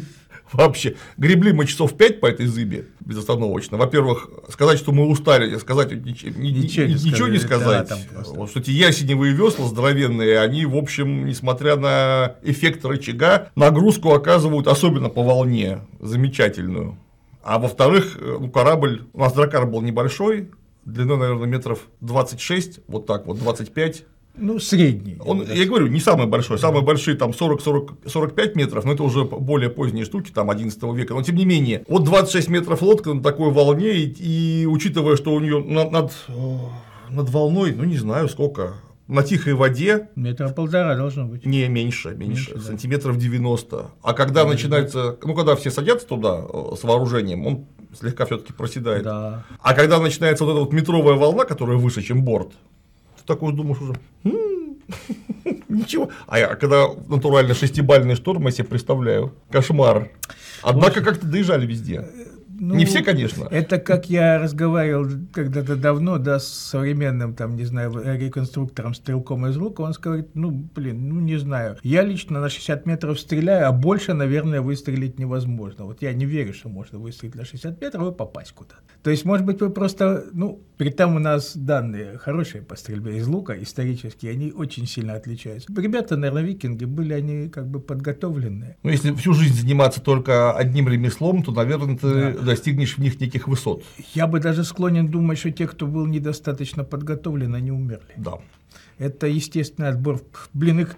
Вообще, 0.51 0.95
гребли 1.17 1.51
мы 1.51 1.65
часов 1.65 1.97
5 1.97 2.19
по 2.19 2.27
этой 2.27 2.45
зыбе 2.45 2.85
безостановочно. 2.99 3.77
Во-первых, 3.77 4.29
сказать, 4.49 4.77
что 4.77 4.91
мы 4.91 5.07
устали, 5.07 5.57
сказать 5.57 5.91
ничего, 5.91 6.31
ничего, 6.39 6.85
не, 6.85 6.93
ничего 6.93 7.27
не 7.27 7.39
сказать. 7.39 7.89
Да, 7.89 7.97
вот, 8.27 8.49
что 8.49 8.59
эти 8.59 8.71
ясеневые 8.71 9.33
весла 9.33 9.67
здоровенные, 9.67 10.39
они, 10.39 10.65
в 10.65 10.75
общем, 10.77 11.25
несмотря 11.25 11.75
на 11.75 12.35
эффект 12.43 12.85
рычага, 12.85 13.51
нагрузку 13.55 14.13
оказывают, 14.13 14.67
особенно 14.67 15.09
по 15.09 15.23
волне, 15.23 15.81
замечательную. 15.99 16.97
А 17.43 17.59
во-вторых, 17.59 18.17
ну, 18.19 18.49
корабль, 18.49 19.03
у 19.13 19.19
нас 19.19 19.33
дракар 19.33 19.65
был 19.65 19.81
небольшой, 19.81 20.49
длиной, 20.85 21.17
наверное, 21.17 21.47
метров 21.47 21.79
26, 22.01 22.79
вот 22.87 23.05
так 23.05 23.25
вот, 23.25 23.39
25. 23.39 24.03
Ну, 24.37 24.59
средний. 24.59 25.17
Он, 25.25 25.43
я 25.43 25.65
говорю, 25.65 25.87
не 25.87 25.99
самый 25.99 26.27
большой, 26.27 26.59
самые 26.59 26.83
большие 26.83 27.15
там 27.15 27.31
40-45 27.31 28.51
метров, 28.55 28.85
но 28.85 28.93
это 28.93 29.03
уже 29.03 29.23
более 29.23 29.69
поздние 29.69 30.05
штуки, 30.05 30.31
там 30.31 30.49
11 30.49 30.81
века, 30.95 31.13
но 31.13 31.21
тем 31.21 31.35
не 31.35 31.45
менее, 31.45 31.83
вот 31.87 32.03
26 32.03 32.49
метров 32.49 32.81
лодка 32.81 33.13
на 33.13 33.23
такой 33.23 33.51
волне, 33.51 33.91
и, 33.93 34.61
и 34.61 34.65
учитывая, 34.65 35.15
что 35.15 35.33
у 35.33 35.39
нее 35.39 35.63
над, 35.63 35.91
над, 35.91 36.11
над 37.09 37.29
волной, 37.29 37.73
ну 37.73 37.83
не 37.83 37.97
знаю 37.97 38.27
сколько, 38.29 38.73
на 39.07 39.23
тихой 39.23 39.53
воде 39.53 40.09
Метра 40.15 40.49
полтора 40.49 40.95
должно 40.95 41.25
быть. 41.25 41.45
не 41.45 41.67
меньше, 41.67 42.09
меньше, 42.09 42.51
Меньше, 42.51 42.55
да. 42.55 42.61
сантиметров 42.61 43.17
90. 43.17 43.85
А 44.01 44.13
когда 44.13 44.45
начинается, 44.45 45.17
ну 45.23 45.35
когда 45.35 45.55
все 45.55 45.69
садятся 45.69 46.07
туда 46.07 46.43
э, 46.51 46.75
с 46.75 46.83
вооружением, 46.83 47.45
он 47.45 47.65
слегка 47.97 48.25
все-таки 48.25 48.51
проседает. 48.51 49.03
Да. 49.03 49.43
А 49.61 49.73
когда 49.75 49.99
начинается 49.99 50.43
вот 50.43 50.51
эта 50.51 50.59
вот 50.61 50.73
метровая 50.73 51.13
волна, 51.15 51.45
которая 51.45 51.77
выше, 51.77 52.01
чем 52.01 52.23
борт, 52.23 52.53
такой 53.25 53.53
думаешь 53.53 53.81
уже, 53.81 53.93
«М, 54.23 54.77
ничего. 55.69 56.09
А 56.27 56.39
я- 56.39 56.55
когда 56.55 56.87
натурально 57.07 57.53
шестибальный 57.53 58.15
шторм, 58.15 58.45
я 58.45 58.51
себе 58.51 58.65
представляю, 58.65 59.33
кошмар. 59.51 60.09
Однако 60.61 61.01
как-то 61.01 61.27
доезжали 61.27 61.65
везде. 61.65 62.07
Ну, 62.57 62.75
Не 62.75 62.85
все, 62.85 63.03
конечно. 63.03 63.49
Это 63.51 63.79
как 63.79 64.09
я 64.09 64.39
разговаривал 64.39 65.07
когда-то 65.33 65.75
давно, 65.75 66.17
да, 66.19 66.39
с 66.39 66.47
современным, 66.47 67.35
там, 67.35 67.57
не 67.57 67.65
знаю, 67.65 67.91
реконструктором, 68.17 68.93
стрелком 68.93 69.45
из 69.47 69.57
лука, 69.57 69.81
он 69.81 69.93
сказал, 69.93 70.23
ну, 70.35 70.51
блин, 70.73 71.09
ну, 71.09 71.19
не 71.19 71.35
знаю, 71.37 71.75
я 71.83 72.01
лично 72.01 72.39
на 72.39 72.49
60 72.49 72.85
метров 72.85 73.19
стреляю, 73.19 73.67
а 73.67 73.73
больше, 73.73 74.13
наверное, 74.13 74.61
выстрелить 74.61 75.19
невозможно. 75.19 75.83
Вот 75.83 76.01
я 76.01 76.13
не 76.13 76.23
верю, 76.25 76.53
что 76.53 76.69
можно 76.69 76.97
выстрелить 76.97 77.35
на 77.35 77.43
60 77.43 77.81
метров 77.81 78.13
и 78.13 78.15
попасть 78.17 78.53
куда-то. 78.53 78.77
То 79.03 79.09
есть, 79.11 79.25
может 79.25 79.45
быть, 79.45 79.59
вы 79.59 79.69
просто, 79.69 80.23
ну, 80.31 80.61
при 80.77 80.89
том 80.89 81.15
у 81.15 81.19
нас 81.19 81.55
данные 81.55 82.17
хорошие 82.17 82.61
по 82.61 82.75
стрельбе 82.75 83.17
из 83.17 83.27
лука, 83.27 83.55
исторические, 83.61 84.31
они 84.31 84.51
очень 84.51 84.87
сильно 84.87 85.13
отличаются. 85.13 85.71
Ребята, 85.75 86.17
наверное, 86.17 86.43
викинги, 86.43 86.85
были 86.85 87.13
они 87.13 87.49
как 87.49 87.67
бы 87.67 87.79
подготовленные. 87.79 88.77
Ну, 88.83 88.89
если 88.89 89.13
всю 89.13 89.33
жизнь 89.33 89.55
заниматься 89.55 90.01
только 90.01 90.51
одним 90.51 90.89
ремеслом, 90.89 91.43
то, 91.43 91.51
наверное, 91.51 91.97
ты 91.97 92.33
достигнешь 92.39 92.97
в 92.97 92.99
них 92.99 93.19
неких 93.19 93.47
высот. 93.47 93.83
Я 94.13 94.27
бы 94.27 94.39
даже 94.39 94.63
склонен 94.63 95.07
думать, 95.07 95.37
что 95.37 95.51
те, 95.51 95.67
кто 95.67 95.87
был 95.87 96.05
недостаточно 96.05 96.83
подготовлен, 96.83 97.55
они 97.55 97.71
умерли. 97.71 98.13
Да. 98.17 98.39
Это 98.97 99.27
естественный 99.27 99.89
отбор. 99.89 100.21
Блин, 100.53 100.81
их 100.81 100.97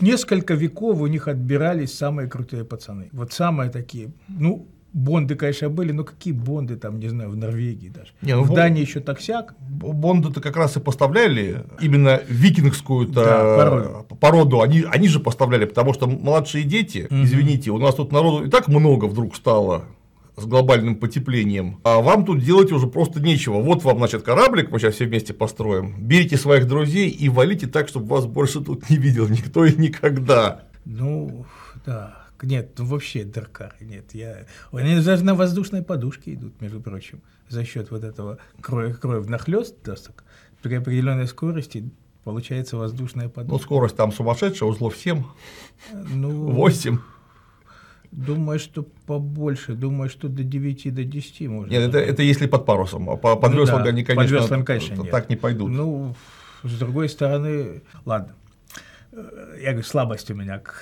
несколько 0.00 0.54
веков 0.54 1.00
у 1.00 1.06
них 1.06 1.28
отбирались 1.28 1.94
самые 1.94 2.28
крутые 2.28 2.64
пацаны. 2.64 3.08
Вот 3.12 3.32
самые 3.32 3.70
такие. 3.70 4.12
Ну, 4.28 4.68
Бонды, 4.92 5.34
конечно, 5.34 5.68
были, 5.68 5.92
но 5.92 6.02
какие 6.04 6.32
Бонды 6.32 6.76
там, 6.76 6.98
не 6.98 7.08
знаю, 7.08 7.30
в 7.30 7.36
Норвегии 7.36 7.88
даже. 7.88 8.08
Не, 8.22 8.34
ну, 8.36 8.42
в 8.42 8.54
Дании 8.54 8.80
еще 8.80 9.00
таксяк. 9.00 9.54
Бонды-то 9.60 10.40
как 10.40 10.56
раз 10.56 10.76
и 10.76 10.80
поставляли 10.80 11.64
именно 11.80 12.20
викингскую 12.28 13.06
Да, 13.06 13.56
породу. 13.56 14.06
породу. 14.20 14.60
Они, 14.62 14.84
они 14.90 15.08
же 15.08 15.20
поставляли, 15.20 15.66
потому 15.66 15.92
что 15.92 16.06
младшие 16.06 16.64
дети, 16.64 17.06
извините, 17.10 17.70
у 17.70 17.78
нас 17.78 17.94
тут 17.96 18.12
народу 18.12 18.46
и 18.46 18.50
так 18.50 18.68
много 18.68 19.04
вдруг 19.04 19.36
стало 19.36 19.84
с 20.36 20.44
глобальным 20.46 20.94
потеплением, 20.94 21.80
а 21.82 22.00
вам 22.00 22.24
тут 22.24 22.38
делать 22.44 22.70
уже 22.72 22.86
просто 22.86 23.20
нечего. 23.20 23.60
Вот 23.60 23.82
вам, 23.82 23.98
значит, 23.98 24.22
кораблик, 24.22 24.70
мы 24.70 24.78
сейчас 24.78 24.94
все 24.94 25.04
вместе 25.06 25.34
построим, 25.34 25.96
берите 25.98 26.36
своих 26.36 26.66
друзей 26.68 27.10
и 27.10 27.28
валите 27.28 27.66
так, 27.66 27.88
чтобы 27.88 28.06
вас 28.06 28.24
больше 28.26 28.60
тут 28.60 28.88
не 28.88 28.96
видел 28.96 29.28
никто 29.28 29.64
и 29.64 29.74
никогда. 29.76 30.62
Ну, 30.84 31.44
да. 31.84 32.27
Нет, 32.42 32.78
ну 32.78 32.84
вообще 32.86 33.24
Даркар, 33.24 33.74
нет. 33.80 34.14
Я... 34.14 34.46
Они 34.72 35.00
даже 35.00 35.24
на 35.24 35.34
воздушной 35.34 35.82
подушке 35.82 36.34
идут, 36.34 36.60
между 36.60 36.80
прочим, 36.80 37.20
за 37.48 37.64
счет 37.64 37.90
вот 37.90 38.04
этого 38.04 38.38
кроя, 38.60 38.94
кроя 38.94 39.20
внахлёст 39.20 39.82
досок. 39.82 40.24
При 40.62 40.74
определенной 40.74 41.26
скорости 41.26 41.90
получается 42.24 42.76
воздушная 42.76 43.24
Ну, 43.26 43.30
подушка. 43.30 43.64
скорость 43.64 43.96
там 43.96 44.12
сумасшедшая, 44.12 44.68
узлов 44.68 44.96
7, 44.96 45.24
Ну, 45.92 46.50
8. 46.52 46.98
Думаю, 48.10 48.58
что 48.58 48.84
побольше. 49.06 49.74
Думаю, 49.74 50.08
что 50.08 50.28
до 50.28 50.42
9, 50.42 50.94
до 50.94 51.04
10 51.04 51.48
можно. 51.48 51.70
Нет, 51.70 51.88
это, 51.88 51.98
это 51.98 52.22
если 52.22 52.46
под 52.46 52.64
парусом. 52.64 53.10
А 53.10 53.16
по- 53.16 53.36
под 53.36 53.52
Ну 53.52 53.60
веслами 53.62 53.82
да, 53.84 53.88
они, 53.90 54.02
под 54.02 54.14
конечно, 54.16 54.34
веслами, 54.36 54.64
конечно, 54.64 54.94
нет. 55.02 55.10
так 55.10 55.28
не 55.28 55.36
пойдут. 55.36 55.70
Ну, 55.70 56.14
с 56.62 56.78
другой 56.78 57.08
стороны, 57.10 57.82
ладно. 58.06 58.34
Э, 59.12 59.56
Я 59.60 59.72
говорю, 59.72 59.86
слабость 59.86 60.30
у 60.30 60.34
меня 60.34 60.58
к 60.58 60.74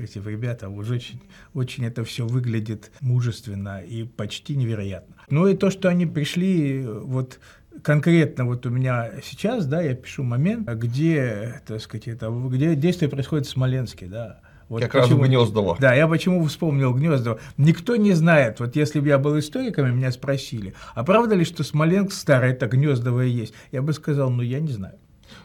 этим 0.00 0.26
ребятам. 0.26 0.74
Уж 0.74 0.90
очень, 0.90 1.20
очень 1.54 1.86
это 1.86 2.04
все 2.04 2.26
выглядит 2.26 2.90
мужественно 3.00 3.80
и 3.82 4.04
почти 4.04 4.56
невероятно. 4.56 5.16
Ну 5.28 5.46
и 5.46 5.56
то, 5.56 5.70
что 5.70 5.88
они 5.88 6.06
пришли, 6.06 6.84
вот 6.84 7.38
конкретно 7.82 8.44
вот 8.44 8.66
у 8.66 8.70
меня 8.70 9.10
сейчас, 9.22 9.66
да, 9.66 9.80
я 9.80 9.94
пишу 9.94 10.22
момент, 10.22 10.68
где, 10.68 11.62
так 11.66 11.80
сказать, 11.80 12.08
это, 12.08 12.30
где 12.30 12.74
действие 12.74 13.08
происходит 13.08 13.46
в 13.46 13.50
Смоленске, 13.50 14.06
да. 14.06 14.40
Вот 14.68 14.82
Как 14.82 14.94
раз 14.94 15.10
в 15.10 15.20
Гнездово. 15.20 15.76
Да, 15.80 15.94
я 15.94 16.06
почему 16.06 16.44
вспомнил 16.44 16.94
Гнездово. 16.94 17.40
Никто 17.56 17.96
не 17.96 18.12
знает, 18.12 18.60
вот 18.60 18.76
если 18.76 19.00
бы 19.00 19.08
я 19.08 19.18
был 19.18 19.36
историком, 19.36 19.96
меня 19.96 20.12
спросили, 20.12 20.74
а 20.94 21.02
правда 21.02 21.34
ли, 21.34 21.44
что 21.44 21.64
Смоленск 21.64 22.12
старый, 22.12 22.52
это 22.52 22.68
Гнездово 22.68 23.24
и 23.24 23.30
есть? 23.30 23.52
Я 23.72 23.82
бы 23.82 23.92
сказал, 23.92 24.30
ну, 24.30 24.42
я 24.42 24.60
не 24.60 24.70
знаю. 24.70 24.94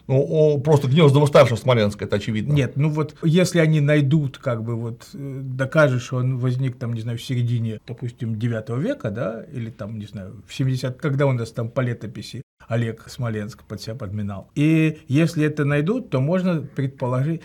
Ну, 0.07 0.59
просто 0.63 0.87
Гнездово 0.87 1.25
старше 1.25 1.57
Смоленска, 1.57 2.05
это 2.05 2.17
очевидно. 2.17 2.53
Нет, 2.53 2.75
ну 2.75 2.89
вот 2.89 3.15
если 3.23 3.59
они 3.59 3.81
найдут, 3.81 4.37
как 4.37 4.63
бы 4.63 4.75
вот 4.75 5.07
э, 5.13 5.39
докажут, 5.43 6.01
что 6.03 6.17
он 6.17 6.37
возник 6.37 6.77
там, 6.77 6.93
не 6.93 7.01
знаю, 7.01 7.17
в 7.17 7.23
середине, 7.23 7.79
допустим, 7.87 8.37
9 8.37 8.69
века, 8.81 9.09
да, 9.09 9.43
или 9.51 9.69
там, 9.69 9.97
не 9.97 10.05
знаю, 10.05 10.43
в 10.47 10.53
70, 10.53 10.97
когда 10.97 11.25
у 11.25 11.31
нас 11.31 11.51
там 11.51 11.69
по 11.69 11.81
летописи 11.81 12.43
Олег 12.67 13.05
Смоленск 13.07 13.63
под 13.63 13.81
себя 13.81 13.95
подминал. 13.95 14.49
И 14.55 14.99
если 15.07 15.45
это 15.45 15.65
найдут, 15.65 16.09
то 16.09 16.19
можно 16.19 16.61
предположить, 16.61 17.41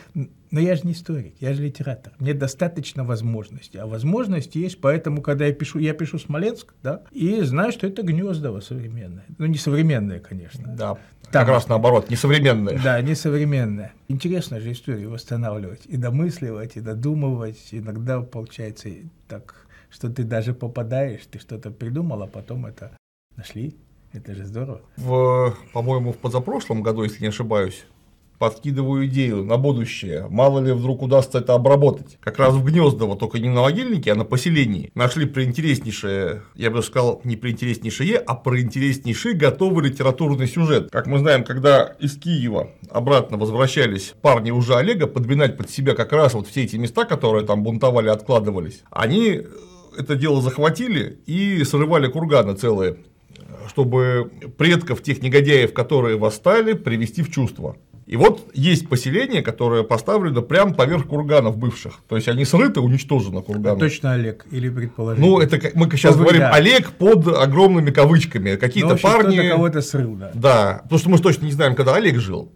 но 0.50 0.60
я 0.60 0.74
же 0.74 0.82
не 0.84 0.92
историк, 0.92 1.34
я 1.40 1.54
же 1.54 1.62
литератор. 1.62 2.12
Мне 2.18 2.34
достаточно 2.34 3.04
возможностей. 3.04 3.78
А 3.78 3.86
возможности 3.86 4.58
есть, 4.58 4.80
поэтому, 4.80 5.22
когда 5.22 5.46
я 5.46 5.52
пишу, 5.52 5.78
я 5.78 5.94
пишу 5.94 6.18
Смоленск, 6.18 6.74
да, 6.82 7.02
и 7.12 7.40
знаю, 7.42 7.72
что 7.72 7.86
это 7.86 8.02
Гнездово 8.02 8.60
современное. 8.60 9.24
Ну, 9.38 9.46
не 9.46 9.58
современное, 9.58 10.18
конечно. 10.20 10.64
Да, 10.66 10.94
Там- 10.94 10.98
как 11.32 11.48
раз 11.48 11.68
наоборот, 11.68 12.10
несовременные. 12.10 12.80
Да, 12.82 13.00
несовременная. 13.00 13.92
Интересно 14.08 14.60
же 14.60 14.72
историю 14.72 15.10
восстанавливать, 15.10 15.82
и 15.86 15.96
домысливать, 15.96 16.76
и 16.76 16.80
додумывать. 16.80 17.68
Иногда 17.70 18.20
получается 18.20 18.88
так, 19.28 19.66
что 19.88 20.08
ты 20.10 20.24
даже 20.24 20.54
попадаешь, 20.54 21.20
ты 21.30 21.38
что-то 21.38 21.70
придумал, 21.70 22.22
а 22.22 22.26
потом 22.26 22.66
это 22.66 22.90
нашли. 23.36 23.76
Это 24.12 24.34
же 24.34 24.44
здорово. 24.44 24.80
В, 24.96 25.54
по-моему, 25.72 26.12
в 26.12 26.16
позапрошлом 26.18 26.82
году, 26.82 27.04
если 27.04 27.22
не 27.22 27.28
ошибаюсь, 27.28 27.84
подкидываю 28.40 29.06
идею 29.06 29.44
на 29.44 29.58
будущее. 29.58 30.26
Мало 30.30 30.60
ли 30.60 30.72
вдруг 30.72 31.02
удастся 31.02 31.38
это 31.38 31.52
обработать. 31.52 32.16
Как 32.20 32.38
раз 32.38 32.54
в 32.54 32.64
Гнездово, 32.64 33.14
только 33.14 33.38
не 33.38 33.50
на 33.50 33.60
могильнике, 33.60 34.12
а 34.12 34.14
на 34.14 34.24
поселении. 34.24 34.90
Нашли 34.94 35.26
приинтереснейшее, 35.26 36.42
я 36.54 36.70
бы 36.70 36.82
сказал, 36.82 37.20
не 37.22 37.36
приинтереснейшее, 37.36 38.16
а 38.16 38.34
приинтереснейший 38.34 39.34
готовый 39.34 39.90
литературный 39.90 40.48
сюжет. 40.48 40.90
Как 40.90 41.06
мы 41.06 41.18
знаем, 41.18 41.44
когда 41.44 41.94
из 42.00 42.16
Киева 42.16 42.70
обратно 42.88 43.36
возвращались 43.36 44.14
парни 44.22 44.50
уже 44.50 44.74
Олега, 44.74 45.06
подминать 45.06 45.58
под 45.58 45.68
себя 45.68 45.94
как 45.94 46.10
раз 46.12 46.32
вот 46.32 46.48
все 46.48 46.64
эти 46.64 46.76
места, 46.76 47.04
которые 47.04 47.44
там 47.44 47.62
бунтовали, 47.62 48.08
откладывались, 48.08 48.84
они 48.90 49.42
это 49.98 50.14
дело 50.14 50.40
захватили 50.40 51.20
и 51.26 51.62
срывали 51.64 52.06
курганы 52.08 52.54
целые 52.54 52.96
чтобы 53.68 54.32
предков 54.58 55.00
тех 55.00 55.22
негодяев, 55.22 55.72
которые 55.72 56.16
восстали, 56.16 56.72
привести 56.72 57.22
в 57.22 57.30
чувство. 57.30 57.76
И 58.10 58.16
вот 58.16 58.50
есть 58.54 58.88
поселение, 58.88 59.40
которое 59.40 59.84
поставлено 59.84 60.42
прямо 60.42 60.74
поверх 60.74 61.06
курганов 61.06 61.56
бывших. 61.56 62.00
То 62.08 62.16
есть 62.16 62.26
они 62.26 62.44
срыты, 62.44 62.80
уничтожены 62.80 63.40
курганы. 63.40 63.78
Точно 63.78 64.14
Олег, 64.14 64.46
или 64.50 64.68
предположить. 64.68 65.24
Ну, 65.24 65.38
это 65.38 65.60
мы 65.74 65.88
сейчас 65.92 66.16
Ну, 66.16 66.22
говорим 66.24 66.40
да. 66.40 66.50
Олег 66.50 66.90
под 66.90 67.28
огромными 67.28 67.92
кавычками. 67.92 68.54
Ну, 68.54 68.58
Какие-то 68.58 68.94
общем, 68.94 69.08
парни. 69.08 69.36
кто-то 69.36 69.48
кого-то 69.50 69.80
срыл, 69.80 70.16
да. 70.16 70.32
Да, 70.34 70.80
потому 70.82 70.98
что 70.98 71.08
мы 71.10 71.18
точно 71.18 71.44
не 71.44 71.52
знаем, 71.52 71.76
когда 71.76 71.94
Олег 71.94 72.16
жил. 72.18 72.50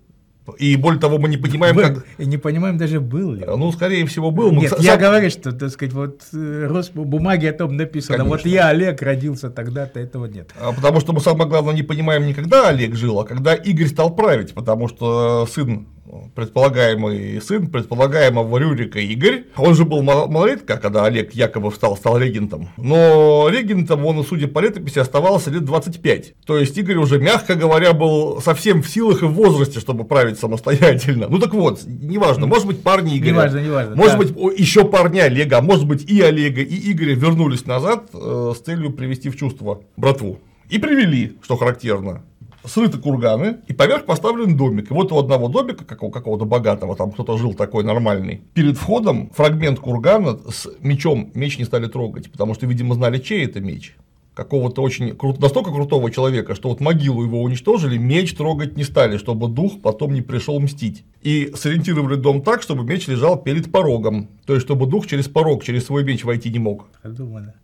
И 0.59 0.77
более 0.77 1.01
того, 1.01 1.19
мы 1.19 1.29
не 1.31 1.39
понимаем, 1.39 1.75
Был. 1.75 1.83
как. 1.85 2.05
И 2.19 2.27
не 2.27 2.37
понимаем 2.37 2.77
даже, 2.77 3.01
был 3.01 3.33
ли. 3.33 3.45
он. 3.47 3.61
Ну, 3.61 3.73
скорее 3.73 4.05
всего, 4.05 4.31
был. 4.31 4.53
Мы 4.53 4.63
Нет, 4.63 4.73
са- 4.73 4.83
я 4.83 4.93
сам- 4.93 5.01
говорю, 5.01 5.31
что, 5.31 5.53
так 5.53 5.71
сказать, 5.71 5.95
вот 5.95 6.21
э, 6.35 6.67
Рос- 6.69 6.91
в 6.95 7.05
бумаге 7.07 7.49
о 7.51 7.53
том 7.55 7.77
написано, 7.77 8.25
вот 8.25 8.43
Конечно. 8.43 8.49
я 8.49 8.69
Олег 8.69 9.01
родился 9.01 9.49
тогда-то, 9.49 10.01
этого 10.01 10.27
нет. 10.27 10.51
А 10.61 10.73
Потому 10.73 11.01
что 11.01 11.15
мы 11.15 11.21
самое 11.21 11.49
главное 11.49 11.75
не 11.75 11.83
понимаем 11.83 12.27
не 12.27 12.35
когда 12.35 12.69
Олег 12.69 12.95
жил, 12.95 13.21
а 13.21 13.25
когда 13.25 13.55
Игорь 13.55 13.87
стал 13.89 14.15
править, 14.15 14.53
потому 14.53 14.89
что 14.89 15.47
сын, 15.51 15.87
предполагаемый 16.35 17.41
сын 17.41 17.67
предполагаемого 17.67 18.59
Рюрика 18.59 18.99
Игорь, 18.99 19.45
он 19.57 19.75
же 19.75 19.85
был 19.85 20.03
мал- 20.03 20.29
малолетка, 20.29 20.77
когда 20.77 21.05
Олег 21.05 21.33
якобы 21.35 21.71
стал, 21.73 21.97
стал 21.97 22.19
регентом, 22.19 22.69
но 22.77 23.49
регентом 23.51 24.05
он, 24.07 24.25
судя 24.25 24.49
по 24.49 24.61
летописи, 24.61 24.99
оставался 24.99 25.51
лет 25.51 25.65
25. 25.65 26.35
То 26.47 26.59
есть 26.59 26.77
Игорь 26.79 26.97
уже, 26.97 27.19
мягко 27.19 27.55
говоря, 27.55 27.93
был 27.93 28.41
совсем 28.41 28.83
в 28.83 28.89
силах 28.89 29.23
и 29.23 29.27
в 29.27 29.33
возрасте, 29.33 29.81
чтобы 29.81 30.05
править 30.05 30.39
самостоятельно. 30.39 31.27
Ну 31.29 31.39
так 31.39 31.55
вот, 31.55 31.81
неважно, 31.87 32.47
может 32.47 32.67
быть 32.67 32.83
парни 32.83 33.19
Игоря, 33.19 33.33
Неважно, 33.33 33.59
неважно, 33.59 33.97
может 33.97 34.13
да. 34.13 34.19
быть 34.19 34.59
еще 34.59 34.85
парни 34.85 35.19
Олега, 35.19 35.59
а 35.59 35.63
может 35.63 35.87
быть 35.87 36.09
и 36.11 36.21
Олега, 36.21 36.63
и 36.63 36.93
Игоря 36.93 37.15
вернулись 37.15 37.67
назад 37.67 38.09
э, 38.13 38.53
с 38.57 38.61
целью 38.61 38.93
привести 38.93 39.31
в 39.31 39.37
чувство 39.37 39.83
братву. 39.97 40.39
И 40.71 40.79
привели, 40.79 41.37
что 41.43 41.57
характерно. 41.57 42.23
Срыты 42.65 42.99
курганы, 42.99 43.59
и 43.67 43.73
поверх 43.75 44.07
поставлен 44.07 44.57
домик. 44.57 44.91
И 44.91 44.95
вот 44.95 45.13
у 45.13 45.19
одного 45.19 45.49
домика, 45.49 45.85
какого- 45.85 46.11
какого-то 46.11 46.47
богатого, 46.47 46.97
там 46.97 47.11
кто-то 47.13 47.37
жил 47.37 47.53
такой 47.53 47.85
нормальный, 47.85 48.43
перед 48.55 48.79
входом 48.79 49.31
фрагмент 49.35 49.81
кургана 49.81 50.39
с 50.51 50.69
мечом, 50.81 51.31
меч 51.35 51.59
не 51.59 51.65
стали 51.65 51.87
трогать, 51.87 52.33
потому 52.33 52.55
что, 52.55 52.67
видимо, 52.67 52.95
знали, 52.95 53.19
чей 53.19 53.45
это 53.45 53.61
меч. 53.61 53.97
какого-то 54.35 54.83
очень 54.83 55.15
крут, 55.15 55.39
настолько 55.39 55.71
крутого 55.71 56.11
человека, 56.11 56.57
что 56.57 56.69
вот 56.69 56.81
могилу 56.81 57.23
его 57.23 57.41
уничтожили, 57.41 57.99
меч 57.99 58.35
трогать 58.35 58.77
не 58.77 58.83
стали, 58.83 59.17
чтобы 59.17 59.47
дух 59.47 59.81
потом 59.81 60.13
не 60.13 60.23
пришел 60.23 60.59
мстить. 60.59 61.05
И 61.23 61.53
сориентировали 61.55 62.17
дом 62.17 62.43
так, 62.43 62.61
чтобы 62.61 62.83
меч 62.85 63.07
лежал 63.07 63.41
перед 63.41 63.71
порогом, 63.71 64.29
то 64.45 64.55
есть 64.55 64.67
чтобы 64.67 64.87
дух 64.87 65.07
через 65.07 65.29
порог, 65.29 65.63
через 65.63 65.87
свой 65.87 66.03
меч 66.03 66.25
войти 66.25 66.51
не 66.51 66.59
мог. 66.59 66.87
Продумано. 67.01 67.55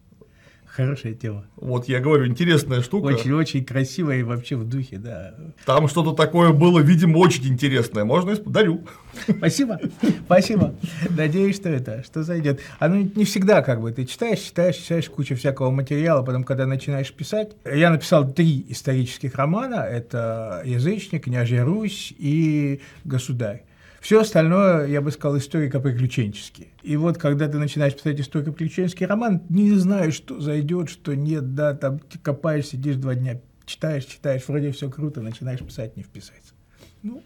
Хорошая 0.74 1.14
тема. 1.14 1.44
Вот 1.56 1.88
я 1.88 1.98
говорю, 1.98 2.26
интересная 2.26 2.80
штука. 2.80 3.06
Очень-очень 3.06 3.64
красивая 3.64 4.18
и 4.18 4.22
вообще 4.22 4.54
в 4.56 4.68
духе, 4.68 4.98
да. 4.98 5.34
Там 5.66 5.88
что-то 5.88 6.12
такое 6.12 6.52
было, 6.52 6.78
видимо, 6.78 7.18
очень 7.18 7.48
интересное. 7.48 8.04
Можно 8.04 8.36
дарю. 8.36 8.86
Спасибо, 9.28 9.80
спасибо. 10.26 10.74
Надеюсь, 11.08 11.56
что 11.56 11.68
это, 11.68 12.04
что 12.04 12.22
зайдет. 12.22 12.60
Оно 12.78 12.96
не 12.96 13.24
всегда 13.24 13.62
как 13.62 13.80
бы, 13.80 13.90
ты 13.90 14.04
читаешь, 14.06 14.38
читаешь, 14.38 14.76
читаешь 14.76 15.10
кучу 15.10 15.34
всякого 15.34 15.70
материала, 15.70 16.22
потом, 16.22 16.44
когда 16.44 16.66
начинаешь 16.66 17.12
писать. 17.12 17.50
Я 17.64 17.90
написал 17.90 18.30
три 18.32 18.64
исторических 18.68 19.34
романа. 19.34 19.86
Это 19.90 20.62
«Язычник», 20.64 21.24
«Княжья 21.24 21.64
Русь» 21.64 22.14
и 22.16 22.80
«Государь». 23.04 23.64
Все 24.00 24.20
остальное, 24.20 24.86
я 24.86 25.02
бы 25.02 25.10
сказал, 25.10 25.36
историко-приключенческие. 25.36 26.68
И 26.82 26.96
вот, 26.96 27.18
когда 27.18 27.48
ты 27.48 27.58
начинаешь 27.58 27.94
писать 27.94 28.18
историко-приключенческий 28.18 29.06
роман, 29.06 29.42
не 29.50 29.72
знаешь, 29.74 30.14
что 30.14 30.40
зайдет, 30.40 30.88
что 30.88 31.14
нет, 31.14 31.54
да, 31.54 31.74
там 31.74 31.98
ты 31.98 32.18
копаешь, 32.18 32.66
сидишь 32.66 32.96
два 32.96 33.14
дня, 33.14 33.40
читаешь, 33.66 34.06
читаешь, 34.06 34.42
вроде 34.48 34.72
все 34.72 34.88
круто, 34.90 35.20
начинаешь 35.20 35.60
писать, 35.60 35.98
не 35.98 36.02
вписать. 36.02 36.54
Ну, 37.02 37.22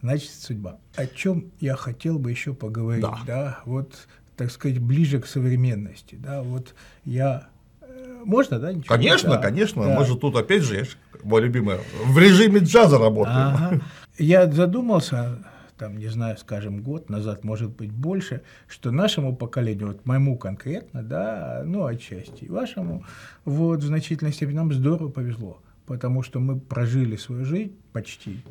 значит, 0.00 0.30
судьба. 0.30 0.78
О 0.96 1.06
чем 1.06 1.52
я 1.60 1.76
хотел 1.76 2.18
бы 2.18 2.30
еще 2.30 2.54
поговорить, 2.54 3.02
да, 3.02 3.18
да 3.26 3.60
вот, 3.66 4.08
так 4.36 4.50
сказать, 4.50 4.78
ближе 4.78 5.20
к 5.20 5.26
современности, 5.26 6.14
да, 6.14 6.42
вот 6.42 6.74
я 7.04 7.48
э, 7.82 8.22
можно, 8.24 8.58
да? 8.58 8.72
Ничего? 8.72 8.94
Конечно, 8.94 9.30
да, 9.32 9.38
конечно. 9.38 9.84
Да. 9.84 9.98
Мы 9.98 10.06
же 10.06 10.16
тут, 10.16 10.34
опять 10.34 10.62
же, 10.62 10.86
мой 11.22 11.42
любимый, 11.42 11.76
в 12.06 12.18
режиме 12.18 12.60
джаза 12.60 12.98
работаем. 12.98 13.36
Ага. 13.36 13.80
Я 14.18 14.50
задумался 14.50 15.38
там, 15.80 15.96
не 15.96 16.08
знаю, 16.08 16.36
скажем, 16.36 16.82
год 16.82 17.08
назад, 17.08 17.42
может 17.42 17.70
быть, 17.70 17.90
больше, 17.90 18.42
что 18.68 18.90
нашему 18.90 19.34
поколению, 19.34 19.88
вот 19.88 20.04
моему 20.04 20.36
конкретно, 20.36 21.02
да, 21.02 21.62
ну, 21.64 21.86
отчасти, 21.86 22.44
вашему, 22.44 23.02
вот, 23.46 23.80
в 23.80 23.86
значительной 23.86 24.34
степени 24.34 24.56
нам 24.56 24.74
здорово 24.74 25.08
повезло, 25.08 25.62
потому 25.86 26.22
что 26.22 26.38
мы 26.38 26.60
прожили 26.60 27.16
свою 27.16 27.46
жизнь 27.46 27.72
почти, 27.94 28.42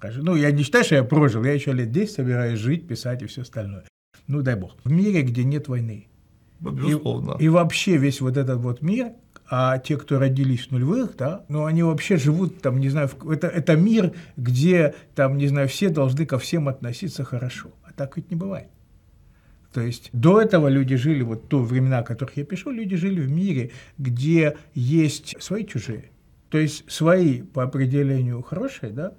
прожили, 0.00 0.24
ну, 0.24 0.34
я 0.34 0.50
не 0.50 0.62
считаю, 0.62 0.82
что 0.84 0.94
я 0.94 1.04
прожил, 1.04 1.44
я 1.44 1.52
еще 1.52 1.74
лет 1.74 1.92
10 1.92 2.10
собираюсь 2.10 2.58
жить, 2.58 2.88
писать 2.88 3.20
и 3.20 3.26
все 3.26 3.42
остальное. 3.42 3.84
Ну, 4.26 4.40
дай 4.40 4.56
бог. 4.56 4.74
В 4.82 4.90
мире, 4.90 5.20
где 5.20 5.44
нет 5.44 5.68
войны. 5.68 6.06
Безусловно. 6.58 7.36
И, 7.38 7.44
и 7.44 7.48
вообще 7.50 7.98
весь 7.98 8.22
вот 8.22 8.38
этот 8.38 8.60
вот 8.60 8.80
мир, 8.80 9.12
а 9.54 9.78
те, 9.78 9.98
кто 9.98 10.18
родились 10.18 10.68
в 10.68 10.70
нулевых, 10.70 11.14
да, 11.18 11.44
ну, 11.48 11.66
они 11.66 11.82
вообще 11.82 12.16
живут 12.16 12.62
там, 12.62 12.80
не 12.80 12.88
знаю, 12.88 13.08
в, 13.08 13.30
это, 13.30 13.48
это 13.48 13.76
мир, 13.76 14.14
где 14.38 14.94
там, 15.14 15.36
не 15.36 15.46
знаю, 15.46 15.68
все 15.68 15.90
должны 15.90 16.24
ко 16.24 16.38
всем 16.38 16.68
относиться 16.68 17.22
хорошо. 17.22 17.68
А 17.82 17.92
так 17.92 18.16
ведь 18.16 18.30
не 18.30 18.36
бывает. 18.36 18.68
То 19.74 19.82
есть 19.82 20.08
до 20.14 20.40
этого 20.40 20.68
люди 20.68 20.96
жили, 20.96 21.20
вот 21.20 21.50
то 21.50 21.62
времена, 21.62 21.98
о 21.98 22.02
которых 22.02 22.38
я 22.38 22.46
пишу, 22.46 22.70
люди 22.70 22.96
жили 22.96 23.20
в 23.20 23.30
мире, 23.30 23.72
где 23.98 24.56
есть 24.72 25.36
свои 25.38 25.66
чужие. 25.66 26.06
То 26.48 26.56
есть 26.56 26.90
свои 26.90 27.42
по 27.42 27.62
определению 27.62 28.40
хорошие, 28.40 28.90
да, 28.90 29.12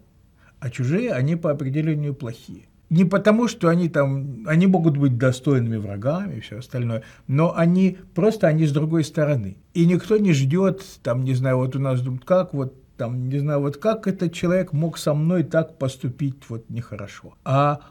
а 0.60 0.72
чужие, 0.72 1.12
они 1.12 1.36
по 1.36 1.52
определению 1.52 2.16
плохие 2.16 2.64
не 2.90 3.06
потому, 3.06 3.48
что 3.48 3.70
они 3.70 3.90
там, 3.90 4.44
они 4.46 4.68
могут 4.68 4.98
быть 4.98 5.18
достойными 5.18 5.78
врагами 5.78 6.36
и 6.36 6.40
все 6.42 6.60
остальное, 6.60 7.04
но 7.28 7.56
они 7.56 7.98
просто 8.14 8.48
они 8.48 8.66
с 8.66 8.72
другой 8.72 9.04
стороны. 9.04 9.58
И 9.74 9.86
никто 9.86 10.18
не 10.18 10.34
ждет, 10.34 10.84
там, 11.02 11.24
не 11.24 11.34
знаю, 11.34 11.58
вот 11.58 11.76
у 11.76 11.80
нас 11.80 12.02
думают, 12.02 12.26
как 12.26 12.54
вот 12.54 12.76
там, 12.98 13.30
не 13.30 13.40
знаю, 13.40 13.62
вот 13.62 13.78
как 13.78 14.08
этот 14.08 14.34
человек 14.34 14.74
мог 14.74 14.98
со 14.98 15.14
мной 15.14 15.44
так 15.44 15.78
поступить 15.78 16.38
вот 16.50 16.70
нехорошо. 16.70 17.36
А, 17.44 17.82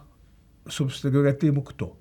собственно 0.68 1.12
говоря, 1.12 1.34
ты 1.34 1.46
ему 1.46 1.62
кто? 1.62 1.98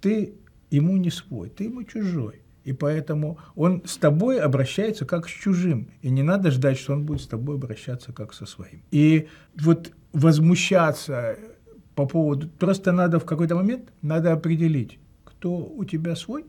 Ты 0.00 0.34
ему 0.70 0.96
не 0.96 1.10
свой, 1.10 1.48
ты 1.48 1.64
ему 1.64 1.84
чужой. 1.84 2.42
И 2.64 2.72
поэтому 2.72 3.38
он 3.54 3.82
с 3.84 3.96
тобой 3.96 4.40
обращается 4.40 5.04
как 5.04 5.28
с 5.28 5.32
чужим. 5.32 5.88
И 6.00 6.10
не 6.10 6.22
надо 6.22 6.50
ждать, 6.50 6.78
что 6.78 6.92
он 6.92 7.04
будет 7.04 7.20
с 7.20 7.26
тобой 7.26 7.56
обращаться 7.56 8.12
как 8.12 8.32
со 8.34 8.46
своим. 8.46 8.82
И 8.90 9.28
вот 9.56 9.92
возмущаться 10.12 11.36
по 11.94 12.06
поводу... 12.06 12.48
Просто 12.48 12.92
надо 12.92 13.18
в 13.18 13.24
какой-то 13.24 13.54
момент, 13.54 13.92
надо 14.02 14.32
определить, 14.32 14.98
кто 15.24 15.50
у 15.56 15.84
тебя 15.84 16.16
свой, 16.16 16.44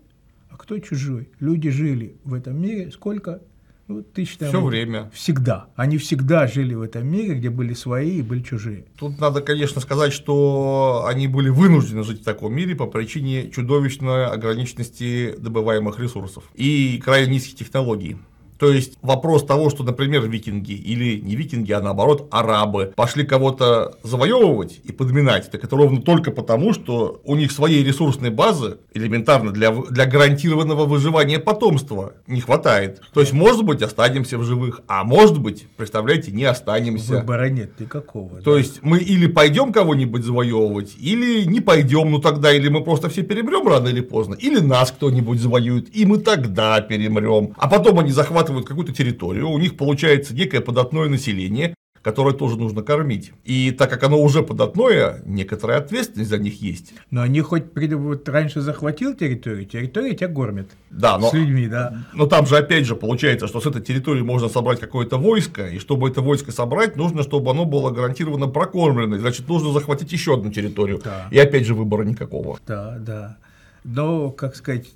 а 0.50 0.58
кто 0.58 0.78
чужой. 0.80 1.30
Люди 1.40 1.70
жили 1.70 2.16
в 2.24 2.34
этом 2.34 2.62
мире 2.62 2.92
сколько? 2.92 3.42
Ну, 3.88 4.02
тысяч, 4.02 4.38
Все 4.38 4.64
время. 4.64 5.12
Всегда. 5.14 5.68
Они 5.76 5.98
всегда 5.98 6.48
жили 6.48 6.74
в 6.74 6.82
этом 6.82 7.06
мире, 7.06 7.36
где 7.36 7.50
были 7.50 7.74
свои 7.74 8.20
и 8.20 8.22
были 8.22 8.42
чужие. 8.42 8.86
Тут 8.98 9.20
надо, 9.20 9.42
конечно, 9.42 9.82
сказать, 9.82 10.14
что 10.14 11.04
они 11.06 11.28
были 11.28 11.50
вынуждены 11.50 12.04
жить 12.04 12.22
в 12.22 12.24
таком 12.24 12.54
мире 12.54 12.76
по 12.76 12.88
причине 12.88 13.52
чудовищной 13.52 14.28
ограниченности 14.28 15.36
добываемых 15.38 16.00
ресурсов 16.00 16.46
и 16.54 17.02
крайне 17.04 17.34
низких 17.34 17.58
технологий. 17.58 18.18
То 18.64 18.72
есть 18.72 18.98
вопрос 19.02 19.44
того, 19.44 19.70
что, 19.70 19.84
например, 19.84 20.26
викинги 20.26 20.72
или 20.72 21.20
не 21.20 21.36
викинги, 21.36 21.74
а 21.74 21.82
наоборот 21.82 22.30
арабы 22.32 22.94
пошли 22.96 23.26
кого-то 23.26 23.98
завоевывать 24.04 24.80
и 24.86 24.94
подминать, 24.94 25.52
так 25.52 25.66
это 25.66 25.76
ровно 25.76 26.02
только 26.02 26.32
потому, 26.32 26.72
что 26.72 27.20
у 27.26 27.36
них 27.36 27.52
своей 27.52 27.84
ресурсной 27.84 28.30
базы 28.30 28.78
элементарно 28.94 29.52
для, 29.52 29.72
для 29.72 30.06
гарантированного 30.06 30.86
выживания 30.86 31.40
потомства 31.40 32.14
не 32.26 32.40
хватает. 32.40 33.02
То 33.14 33.20
есть, 33.20 33.34
может 33.34 33.66
быть, 33.66 33.82
останемся 33.82 34.38
в 34.38 34.46
живых, 34.46 34.80
а 34.88 35.04
может 35.04 35.42
быть, 35.42 35.68
представляете, 35.76 36.32
не 36.32 36.46
останемся. 36.46 37.16
Выбора 37.16 37.50
нет 37.50 37.78
никакого. 37.78 38.42
То 38.44 38.54
да. 38.54 38.60
есть 38.60 38.80
мы 38.82 39.00
или 39.00 39.28
пойдем 39.28 39.74
кого-нибудь 39.74 40.24
завоевывать, 40.24 40.96
или 40.98 41.44
не 41.44 41.60
пойдем, 41.60 42.12
ну 42.12 42.20
тогда 42.20 42.54
или 42.54 42.70
мы 42.70 42.82
просто 42.82 43.10
все 43.10 43.24
перемрем 43.24 43.68
рано 43.68 43.90
или 43.90 44.00
поздно, 44.00 44.36
или 44.36 44.60
нас 44.60 44.92
кто-нибудь 44.92 45.42
завоюет, 45.42 45.94
и 45.94 46.06
мы 46.06 46.20
тогда 46.20 46.80
перемрем. 46.80 47.54
А 47.58 47.68
потом 47.68 48.00
они 48.00 48.12
захватывают 48.12 48.53
захватывают 48.54 48.68
какую-то 48.68 48.94
территорию, 48.94 49.50
у 49.50 49.58
них 49.58 49.76
получается 49.78 50.34
некое 50.34 50.62
податное 50.62 51.10
население, 51.10 51.76
которое 52.02 52.34
тоже 52.36 52.58
нужно 52.58 52.82
кормить. 52.82 53.32
И 53.46 53.72
так 53.72 53.90
как 53.90 54.04
оно 54.04 54.22
уже 54.22 54.42
податное, 54.42 55.22
некоторая 55.26 55.80
ответственность 55.80 56.30
за 56.30 56.38
них 56.38 56.62
есть. 56.62 56.94
Но 57.12 57.22
они 57.22 57.42
хоть 57.42 57.64
вот 57.76 58.30
раньше 58.30 58.62
захватил 58.62 59.16
территорию, 59.16 59.66
территория 59.66 60.14
тебя 60.14 60.28
кормит. 60.28 60.68
Да, 60.92 61.18
но, 61.18 61.30
с 61.30 61.34
людьми, 61.34 61.68
да. 61.68 62.06
Но 62.14 62.26
там 62.26 62.46
же 62.46 62.58
опять 62.58 62.86
же 62.86 62.96
получается, 62.96 63.48
что 63.48 63.62
с 63.62 63.66
этой 63.66 63.82
территории 63.82 64.22
можно 64.22 64.50
собрать 64.50 64.80
какое-то 64.80 65.18
войско, 65.18 65.68
и 65.68 65.80
чтобы 65.80 66.10
это 66.10 66.22
войско 66.22 66.52
собрать, 66.52 66.98
нужно, 66.98 67.24
чтобы 67.24 67.52
оно 67.52 67.64
было 67.66 67.90
гарантированно 67.92 68.48
прокормлено. 68.48 69.18
Значит, 69.18 69.48
нужно 69.48 69.72
захватить 69.72 70.12
еще 70.12 70.34
одну 70.34 70.52
территорию. 70.52 71.00
Да. 71.04 71.28
И 71.32 71.40
опять 71.40 71.66
же 71.66 71.74
выбора 71.74 72.04
никакого. 72.04 72.60
Да, 72.68 72.98
да. 73.00 73.38
Но, 73.86 74.32
как 74.32 74.56
сказать, 74.56 74.88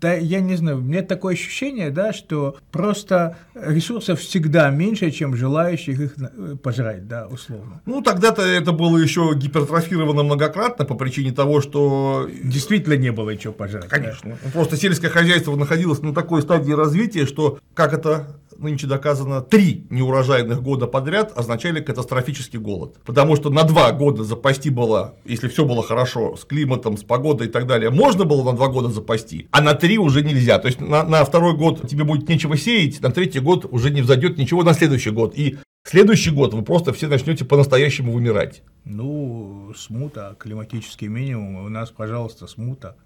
да, 0.00 0.14
я 0.14 0.40
не 0.40 0.56
знаю, 0.56 0.78
у 0.78 0.80
меня 0.80 1.02
такое 1.02 1.34
ощущение, 1.34 1.90
да, 1.90 2.12
что 2.12 2.56
просто 2.72 3.36
ресурсов 3.54 4.20
всегда 4.20 4.70
меньше, 4.70 5.10
чем 5.10 5.36
желающих 5.36 6.00
их 6.00 6.14
э, 6.18 6.56
пожрать, 6.56 7.06
да, 7.06 7.26
условно. 7.26 7.82
Ну, 7.84 8.00
тогда-то 8.00 8.42
это 8.42 8.72
было 8.72 8.96
еще 8.96 9.32
гипертрофировано 9.34 10.22
многократно 10.22 10.84
по 10.84 10.94
причине 10.94 11.32
того, 11.32 11.60
что... 11.60 12.28
Действительно 12.42 12.94
не 12.94 13.12
было 13.12 13.36
чего 13.36 13.52
пожрать. 13.52 13.88
Конечно. 13.88 14.38
Да. 14.42 14.50
Просто 14.52 14.76
сельское 14.76 15.10
хозяйство 15.10 15.54
находилось 15.56 16.00
на 16.00 16.14
такой 16.14 16.42
стадии 16.42 16.72
развития, 16.72 17.26
что, 17.26 17.58
как 17.74 17.92
это 17.92 18.28
нынче 18.62 18.86
доказано, 18.86 19.40
три 19.40 19.86
неурожайных 19.90 20.62
года 20.62 20.86
подряд 20.86 21.32
означали 21.36 21.80
катастрофический 21.80 22.58
голод. 22.58 22.96
Потому 23.04 23.36
что 23.36 23.50
на 23.50 23.64
два 23.64 23.92
года 23.92 24.24
запасти 24.24 24.70
было, 24.70 25.14
если 25.24 25.48
все 25.48 25.64
было 25.64 25.82
хорошо, 25.82 26.36
с 26.36 26.44
климатом, 26.44 26.96
с 26.96 27.02
погодой 27.02 27.48
и 27.48 27.50
так 27.50 27.66
далее, 27.66 27.90
можно 27.90 28.24
было 28.24 28.44
на 28.44 28.56
два 28.56 28.68
года 28.68 28.88
запасти, 28.88 29.48
а 29.50 29.60
на 29.60 29.74
три 29.74 29.98
уже 29.98 30.22
нельзя. 30.22 30.58
То 30.58 30.68
есть 30.68 30.80
на, 30.80 31.02
на 31.04 31.24
второй 31.24 31.56
год 31.56 31.88
тебе 31.88 32.04
будет 32.04 32.28
нечего 32.28 32.56
сеять, 32.56 33.00
на 33.00 33.10
третий 33.10 33.40
год 33.40 33.66
уже 33.70 33.90
не 33.90 34.02
взойдет 34.02 34.38
ничего 34.38 34.62
на 34.62 34.74
следующий 34.74 35.10
год. 35.10 35.34
И 35.36 35.58
Следующий 35.82 36.30
год 36.30 36.52
вы 36.52 36.62
просто 36.62 36.92
все 36.92 37.08
начнете 37.08 37.44
по-настоящему 37.44 38.12
вымирать. 38.12 38.62
Ну, 38.84 39.72
смута, 39.74 40.36
климатический 40.38 41.08
минимум. 41.08 41.64
У 41.64 41.68
нас, 41.70 41.90
пожалуйста, 41.90 42.46
смута. 42.46 42.96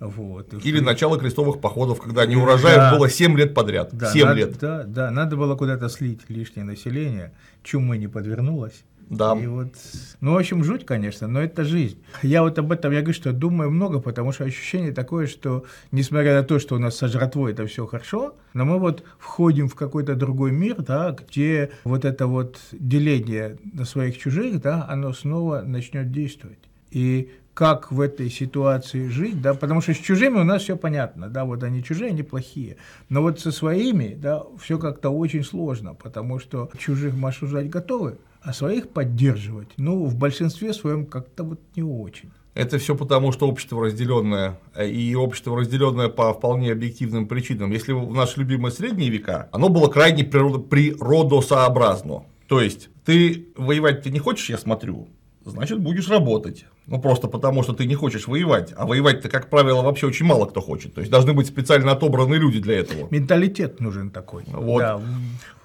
Вот. 0.00 0.54
Или 0.64 0.80
начало 0.80 1.18
крестовых 1.18 1.60
походов, 1.60 2.00
когда 2.00 2.24
не 2.24 2.36
урожаев 2.36 2.76
да. 2.76 2.96
было 2.96 3.08
7 3.08 3.36
лет 3.36 3.54
подряд. 3.54 3.90
Да, 3.92 4.12
7 4.12 4.24
надо, 4.24 4.38
лет. 4.38 4.58
Да, 4.60 4.84
да, 4.84 5.10
надо 5.10 5.36
было 5.36 5.56
куда-то 5.56 5.88
слить 5.88 6.20
лишнее 6.28 6.64
население, 6.64 7.32
чумы 7.62 7.98
не 7.98 8.06
подвернулось. 8.06 8.84
Да. 9.10 9.34
И 9.40 9.46
вот, 9.46 9.74
ну, 10.20 10.34
в 10.34 10.36
общем, 10.36 10.62
жуть, 10.62 10.84
конечно, 10.84 11.26
но 11.26 11.40
это 11.40 11.64
жизнь. 11.64 11.98
Я 12.22 12.42
вот 12.42 12.58
об 12.58 12.70
этом, 12.72 12.92
я 12.92 13.00
говорю, 13.00 13.14
что 13.14 13.32
думаю 13.32 13.70
много, 13.70 14.00
потому 14.00 14.32
что 14.32 14.44
ощущение 14.44 14.92
такое, 14.92 15.26
что, 15.26 15.64
несмотря 15.92 16.34
на 16.34 16.42
то, 16.42 16.58
что 16.58 16.76
у 16.76 16.78
нас 16.78 16.96
со 16.96 17.08
жратвой 17.08 17.52
это 17.52 17.66
все 17.66 17.86
хорошо, 17.86 18.34
но 18.52 18.66
мы 18.66 18.78
вот 18.78 19.02
входим 19.18 19.68
в 19.68 19.74
какой-то 19.74 20.14
другой 20.14 20.52
мир, 20.52 20.76
да, 20.76 21.16
где 21.18 21.70
вот 21.84 22.04
это 22.04 22.26
вот 22.26 22.58
деление 22.72 23.56
на 23.72 23.86
своих 23.86 24.18
чужих, 24.18 24.60
да, 24.60 24.86
оно 24.88 25.12
снова 25.12 25.62
начнет 25.62 26.12
действовать. 26.12 26.58
И 26.90 27.30
как 27.58 27.90
в 27.90 28.00
этой 28.00 28.30
ситуации 28.30 29.08
жить, 29.08 29.42
да, 29.42 29.52
потому 29.52 29.80
что 29.80 29.92
с 29.92 29.96
чужими 29.96 30.38
у 30.38 30.44
нас 30.44 30.62
все 30.62 30.76
понятно, 30.76 31.28
да, 31.28 31.44
вот 31.44 31.64
они 31.64 31.82
чужие, 31.82 32.10
они 32.10 32.22
плохие, 32.22 32.76
но 33.08 33.20
вот 33.20 33.40
со 33.40 33.50
своими, 33.50 34.14
да, 34.14 34.44
все 34.60 34.78
как-то 34.78 35.10
очень 35.10 35.42
сложно, 35.42 35.94
потому 35.94 36.38
что 36.38 36.70
чужих 36.78 37.14
мы 37.14 37.30
осуждать 37.30 37.68
готовы, 37.68 38.18
а 38.42 38.52
своих 38.52 38.90
поддерживать, 38.90 39.70
ну, 39.76 40.04
в 40.04 40.14
большинстве 40.14 40.72
своем 40.72 41.04
как-то 41.04 41.42
вот 41.42 41.60
не 41.74 41.82
очень. 41.82 42.30
Это 42.54 42.78
все 42.78 42.94
потому, 42.94 43.32
что 43.32 43.48
общество 43.48 43.86
разделенное, 43.86 44.60
и 44.80 45.16
общество 45.16 45.58
разделенное 45.58 46.06
по 46.06 46.32
вполне 46.34 46.70
объективным 46.70 47.26
причинам. 47.26 47.72
Если 47.72 47.92
в 47.92 48.14
наши 48.14 48.38
любимые 48.38 48.70
средние 48.70 49.10
века, 49.10 49.48
оно 49.50 49.68
было 49.68 49.88
крайне 49.88 50.22
природосообразно. 50.22 52.22
То 52.46 52.60
есть, 52.60 52.88
ты 53.04 53.48
воевать 53.56 54.04
ты 54.04 54.10
не 54.10 54.20
хочешь, 54.20 54.48
я 54.48 54.58
смотрю, 54.58 55.08
значит, 55.44 55.80
будешь 55.80 56.08
работать. 56.08 56.64
Ну, 56.88 56.98
просто 56.98 57.28
потому, 57.28 57.62
что 57.62 57.74
ты 57.74 57.84
не 57.84 57.94
хочешь 57.94 58.26
воевать. 58.26 58.72
А 58.74 58.86
воевать-то, 58.86 59.28
как 59.28 59.50
правило, 59.50 59.82
вообще 59.82 60.06
очень 60.06 60.24
мало 60.24 60.46
кто 60.46 60.62
хочет. 60.62 60.94
То 60.94 61.00
есть, 61.00 61.10
должны 61.12 61.34
быть 61.34 61.46
специально 61.46 61.92
отобранные 61.92 62.40
люди 62.40 62.60
для 62.60 62.80
этого. 62.80 63.08
Менталитет 63.10 63.78
нужен 63.80 64.10
такой. 64.10 64.44
Вот. 64.46 64.78
Да. 64.78 65.00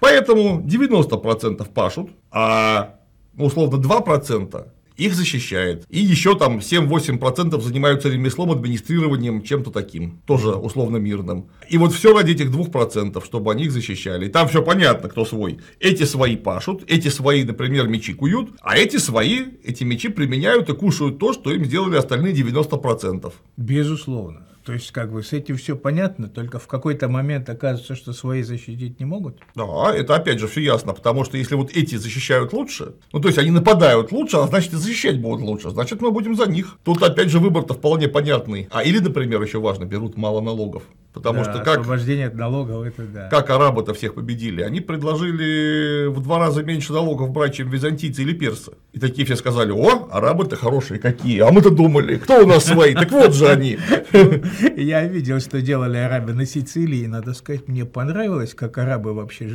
Поэтому 0.00 0.60
90% 0.60 1.66
пашут, 1.72 2.10
а 2.30 2.96
условно 3.38 3.76
2% 3.76 4.66
их 4.96 5.14
защищает. 5.14 5.84
И 5.88 6.00
еще 6.00 6.36
там 6.36 6.58
7-8% 6.58 7.60
занимаются 7.60 8.08
ремеслом, 8.08 8.52
администрированием, 8.52 9.42
чем-то 9.42 9.70
таким, 9.70 10.20
тоже 10.26 10.50
условно 10.50 10.98
мирным. 10.98 11.48
И 11.68 11.78
вот 11.78 11.92
все 11.92 12.14
ради 12.14 12.32
этих 12.32 12.50
2%, 12.50 13.24
чтобы 13.24 13.52
они 13.52 13.64
их 13.64 13.72
защищали. 13.72 14.26
И 14.26 14.28
там 14.28 14.48
все 14.48 14.62
понятно, 14.62 15.08
кто 15.08 15.24
свой. 15.24 15.58
Эти 15.80 16.04
свои 16.04 16.36
пашут, 16.36 16.84
эти 16.86 17.08
свои, 17.08 17.44
например, 17.44 17.88
мечи 17.88 18.14
куют, 18.14 18.50
а 18.60 18.76
эти 18.76 18.98
свои, 18.98 19.44
эти 19.64 19.84
мечи 19.84 20.08
применяют 20.08 20.68
и 20.68 20.74
кушают 20.74 21.18
то, 21.18 21.32
что 21.32 21.52
им 21.52 21.64
сделали 21.64 21.96
остальные 21.96 22.34
90%. 22.34 23.32
Безусловно. 23.56 24.46
То 24.64 24.72
есть, 24.72 24.92
как 24.92 25.12
бы 25.12 25.22
с 25.22 25.34
этим 25.34 25.56
все 25.58 25.76
понятно, 25.76 26.26
только 26.28 26.58
в 26.58 26.66
какой-то 26.66 27.08
момент 27.08 27.50
оказывается, 27.50 27.94
что 27.94 28.14
свои 28.14 28.42
защитить 28.42 28.98
не 28.98 29.04
могут. 29.04 29.40
Да, 29.54 29.94
это 29.94 30.16
опять 30.16 30.38
же 30.38 30.48
все 30.48 30.62
ясно, 30.62 30.94
потому 30.94 31.24
что 31.24 31.36
если 31.36 31.54
вот 31.54 31.70
эти 31.76 31.96
защищают 31.96 32.54
лучше, 32.54 32.94
ну 33.12 33.20
то 33.20 33.28
есть 33.28 33.38
они 33.38 33.50
нападают 33.50 34.10
лучше, 34.10 34.38
а 34.38 34.46
значит 34.46 34.72
и 34.72 34.76
защищать 34.76 35.20
будут 35.20 35.42
лучше, 35.42 35.70
значит 35.70 36.00
мы 36.00 36.10
будем 36.10 36.34
за 36.34 36.46
них. 36.46 36.78
Тут 36.82 37.02
опять 37.02 37.28
же 37.28 37.40
выбор-то 37.40 37.74
вполне 37.74 38.08
понятный. 38.08 38.68
А 38.70 38.82
или, 38.82 39.00
например, 39.00 39.42
еще 39.42 39.60
важно, 39.60 39.84
берут 39.84 40.16
мало 40.16 40.40
налогов. 40.40 40.84
Потому 41.14 41.44
да, 41.44 41.52
что 41.52 41.62
как, 41.62 41.78
освобождение 41.78 42.26
от 42.26 42.34
налогов 42.34 42.84
это 42.84 43.02
да. 43.04 43.28
Как 43.28 43.48
арабы-то 43.48 43.94
всех 43.94 44.14
победили? 44.14 44.62
Они 44.62 44.80
предложили 44.80 46.08
в 46.08 46.20
два 46.20 46.40
раза 46.40 46.64
меньше 46.64 46.92
налогов 46.92 47.30
брать, 47.30 47.54
чем 47.54 47.70
византийцы 47.70 48.22
или 48.22 48.34
персы. 48.34 48.72
И 48.92 48.98
такие 48.98 49.24
все 49.24 49.36
сказали: 49.36 49.70
О, 49.70 50.08
арабы-то 50.10 50.56
хорошие 50.56 50.98
какие! 50.98 51.38
А 51.38 51.52
мы-то 51.52 51.70
думали, 51.70 52.16
кто 52.16 52.42
у 52.42 52.46
нас 52.46 52.64
свои? 52.64 52.94
Так 52.94 53.12
вот 53.12 53.32
же 53.32 53.48
они. 53.48 53.78
Я 54.76 55.06
видел, 55.06 55.38
что 55.38 55.62
делали 55.62 55.98
арабы 55.98 56.32
на 56.32 56.46
Сицилии, 56.46 57.06
надо 57.06 57.32
сказать, 57.32 57.68
мне 57.68 57.84
понравилось, 57.84 58.52
как 58.52 58.76
арабы 58.78 59.14
вообще, 59.14 59.48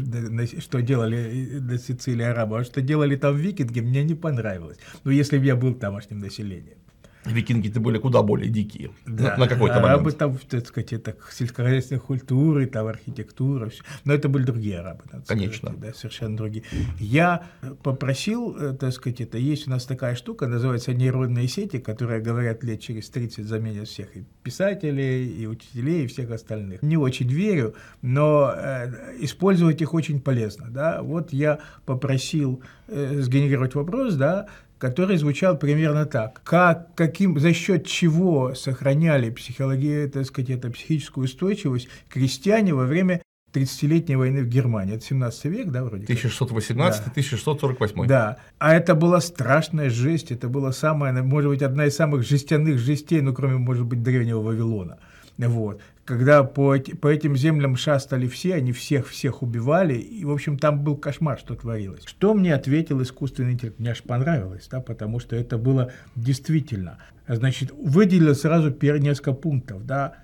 что 0.59 0.81
делали 0.81 1.59
на 1.59 1.77
Сицилии 1.77 2.23
арабы, 2.23 2.59
а 2.59 2.63
что 2.63 2.79
делали 2.79 3.17
там 3.17 3.35
викинги, 3.35 3.81
мне 3.81 4.05
не 4.05 4.15
понравилось. 4.15 4.77
Ну, 5.03 5.11
если 5.11 5.37
бы 5.37 5.45
я 5.45 5.57
был 5.57 5.73
тамошним 5.73 6.19
населением. 6.19 6.77
Викинги-то 7.31 7.79
были 7.79 7.97
куда 7.97 8.21
более 8.21 8.49
дикие 8.49 8.91
да. 9.05 9.35
на 9.37 9.47
какой-то 9.47 9.75
арабы 9.75 10.03
момент. 10.03 10.21
Арабы 10.21 10.37
там, 10.37 10.37
так 10.49 10.67
сказать, 10.67 10.93
это 10.93 11.15
сельскохозяйственная 11.31 12.01
культура, 12.01 12.65
там 12.65 12.87
архитектура, 12.87 13.69
все. 13.69 13.83
но 14.05 14.13
это 14.13 14.29
были 14.29 14.43
другие 14.43 14.79
арабы. 14.79 15.03
Конечно. 15.27 15.69
Сказать, 15.69 15.79
да, 15.79 15.93
совершенно 15.93 16.37
другие. 16.37 16.63
Я 16.99 17.43
попросил, 17.83 18.55
э, 18.57 18.75
так 18.79 18.93
сказать, 18.93 19.21
это 19.21 19.37
есть 19.37 19.67
у 19.67 19.71
нас 19.71 19.85
такая 19.85 20.15
штука, 20.15 20.47
называется 20.47 20.93
нейронные 20.93 21.47
сети, 21.47 21.79
которые, 21.79 22.21
говорят, 22.21 22.63
лет 22.63 22.81
через 22.81 23.09
30 23.09 23.45
заменят 23.45 23.87
всех 23.87 24.15
и 24.15 24.23
писателей, 24.43 25.27
и 25.27 25.47
учителей, 25.47 26.05
и 26.05 26.07
всех 26.07 26.31
остальных. 26.31 26.81
Не 26.81 26.97
очень 26.97 27.27
верю, 27.27 27.75
но 28.01 28.53
э, 28.55 29.15
использовать 29.19 29.81
их 29.81 29.93
очень 29.93 30.21
полезно. 30.21 30.67
Да? 30.69 31.01
Вот 31.01 31.33
я 31.33 31.59
попросил 31.85 32.61
э, 32.87 33.21
сгенерировать 33.21 33.75
вопрос, 33.75 34.15
да, 34.15 34.47
который 34.79 35.17
звучал 35.17 35.57
примерно 35.57 36.05
так. 36.05 36.41
Как, 36.43 36.95
каким, 36.95 37.37
за 37.39 37.53
счет 37.53 37.85
чего 37.85 38.55
сохраняли 38.55 39.29
психологию, 39.29 40.09
так 40.09 40.25
сказать, 40.25 40.49
это 40.49 40.71
психическую 40.71 41.25
устойчивость 41.25 41.89
крестьяне 42.09 42.73
во 42.73 42.85
время 42.85 43.21
30-летней 43.53 44.15
войны 44.15 44.41
в 44.41 44.47
Германии. 44.47 44.95
Это 44.95 45.05
17 45.05 45.45
век, 45.45 45.67
да, 45.67 45.83
вроде 45.83 46.05
1618-1648. 46.05 47.95
Да. 47.95 48.05
да. 48.07 48.37
А 48.57 48.73
это 48.73 48.95
была 48.95 49.21
страшная 49.21 49.89
жесть, 49.89 50.31
это 50.31 50.47
была 50.47 50.71
самая, 50.71 51.13
может 51.23 51.51
быть, 51.51 51.61
одна 51.61 51.85
из 51.85 51.95
самых 51.95 52.23
жестяных 52.23 52.79
жестей, 52.79 53.21
ну, 53.21 53.33
кроме, 53.33 53.57
может 53.57 53.85
быть, 53.85 54.01
древнего 54.01 54.41
Вавилона. 54.41 54.97
Вот 55.37 55.81
когда 56.09 56.43
по, 56.43 56.75
по 56.79 57.07
этим 57.07 57.37
землям 57.37 57.75
шастали 57.75 58.27
все, 58.27 58.55
они 58.55 58.71
всех-всех 58.71 59.43
убивали, 59.43 59.93
и, 59.93 60.25
в 60.25 60.31
общем, 60.31 60.57
там 60.57 60.83
был 60.83 60.97
кошмар, 60.97 61.37
что 61.37 61.53
творилось. 61.53 62.03
Что 62.05 62.33
мне 62.33 62.55
ответил 62.55 62.99
искусственный 63.03 63.51
интеллект? 63.51 63.77
Мне 63.77 63.91
аж 63.91 64.01
понравилось, 64.01 64.67
да, 64.71 64.81
потому 64.81 65.19
что 65.19 65.35
это 65.35 65.59
было 65.59 65.91
действительно. 66.15 66.97
Значит, 67.27 67.71
выделил 67.71 68.33
сразу 68.33 68.75
несколько 68.81 69.33
пунктов, 69.33 69.85
да, 69.85 70.15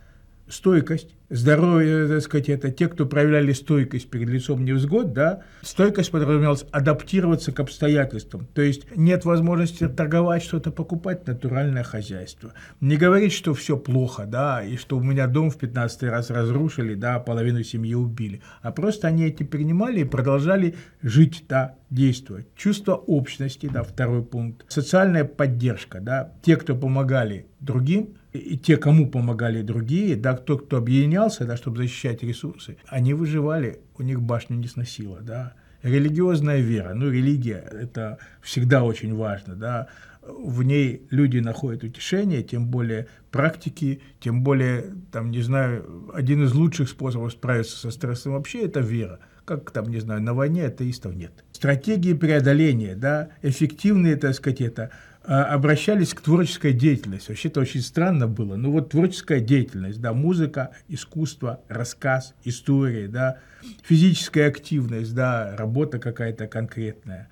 стойкость, 0.50 1.15
здоровье, 1.30 2.08
так 2.08 2.22
сказать, 2.22 2.50
это 2.50 2.72
те, 2.72 2.88
кто 2.88 3.06
проявляли 3.06 3.54
стойкость 3.54 4.10
перед 4.10 4.30
лицом 4.30 4.64
невзгод, 4.64 5.14
да, 5.14 5.42
стойкость 5.62 6.12
подразумевалась 6.12 6.66
адаптироваться 6.72 7.52
к 7.52 7.60
обстоятельствам, 7.60 8.48
то 8.54 8.62
есть 8.62 8.96
нет 8.96 9.26
возможности 9.26 9.88
торговать, 9.88 10.44
что-то 10.44 10.72
покупать, 10.72 11.28
натуральное 11.28 11.84
хозяйство. 11.84 12.54
Не 12.82 12.98
говорить, 12.98 13.34
что 13.34 13.54
все 13.54 13.78
плохо, 13.78 14.26
да, 14.26 14.64
и 14.64 14.78
что 14.78 14.98
у 14.98 15.02
меня 15.02 15.28
дом 15.28 15.50
в 15.50 15.58
15 15.58 16.04
раз 16.04 16.30
разрушили, 16.30 16.96
да, 16.96 17.20
половину 17.20 17.64
семьи 17.64 17.96
убили, 17.96 18.42
а 18.62 18.72
просто 18.72 19.08
они 19.08 19.26
эти 19.26 19.44
принимали 19.44 20.02
и 20.02 20.06
продолжали 20.06 20.76
жить, 21.02 21.46
да, 21.50 21.76
действовать. 21.90 22.48
Чувство 22.56 22.94
общности, 22.96 23.70
да, 23.72 23.84
второй 23.84 24.24
пункт. 24.24 24.66
Социальная 24.68 25.24
поддержка, 25.24 26.00
да, 26.00 26.34
те, 26.42 26.58
кто 26.58 26.76
помогали 26.76 27.48
другим, 27.60 28.16
и 28.38 28.58
те, 28.58 28.78
кому 28.78 29.10
помогали 29.10 29.62
другие, 29.62 30.16
да, 30.16 30.34
кто, 30.36 30.58
кто 30.58 30.78
объединялся, 30.78 31.46
да, 31.46 31.58
чтобы 31.58 31.78
защищать 31.78 32.24
ресурсы, 32.24 32.78
они 32.88 33.14
выживали, 33.14 33.80
у 33.98 34.04
них 34.04 34.22
башню 34.22 34.58
не 34.58 34.68
сносило, 34.68 35.20
да. 35.22 35.54
Религиозная 35.84 36.62
вера, 36.62 36.94
ну, 36.96 37.12
религия– 37.12 37.64
это 37.72 38.18
всегда 38.42 38.84
очень 38.84 39.14
важно, 39.16 39.56
да, 39.56 39.88
в 40.28 40.64
ней 40.64 41.06
люди 41.12 41.38
находят 41.38 41.84
утешение, 41.84 42.42
тем 42.42 42.68
более 42.68 43.08
практики, 43.32 44.02
тем 44.20 44.42
более, 44.44 44.86
там, 45.12 45.30
не 45.30 45.42
знаю, 45.42 46.10
один 46.14 46.44
из 46.44 46.54
лучших 46.54 46.90
способов 46.90 47.32
справиться 47.32 47.78
со 47.78 47.92
стрессом 47.92 48.34
вообще– 48.34 48.62
это 48.66 48.80
вера. 48.80 49.20
Как 49.46 49.70
там, 49.70 49.86
не 49.90 50.00
знаю, 50.00 50.24
на 50.24 50.34
войне 50.34 50.66
атеистов 50.66 51.14
нет. 51.14 51.32
Стратегии 51.52 52.14
преодоления, 52.14 52.96
да, 52.96 53.30
эффективные, 53.44 54.16
так 54.16 54.34
сказать, 54.34 54.62
это 54.62 54.90
обращались 55.28 56.14
к 56.14 56.22
творческой 56.22 56.74
деятельности. 56.74 57.30
Вообще 57.30 57.50
это 57.50 57.62
очень 57.62 57.82
странно 57.82 58.28
было. 58.28 58.56
Ну 58.56 58.72
вот 58.72 58.90
творческая 58.90 59.40
деятельность, 59.40 60.00
да, 60.02 60.14
музыка, 60.14 60.72
искусство, 60.88 61.62
рассказ, 61.68 62.34
история, 62.44 63.08
да, 63.08 63.40
физическая 63.84 64.48
активность, 64.50 65.14
да, 65.14 65.56
работа 65.58 66.00
какая-то 66.00 66.48
конкретная, 66.48 67.30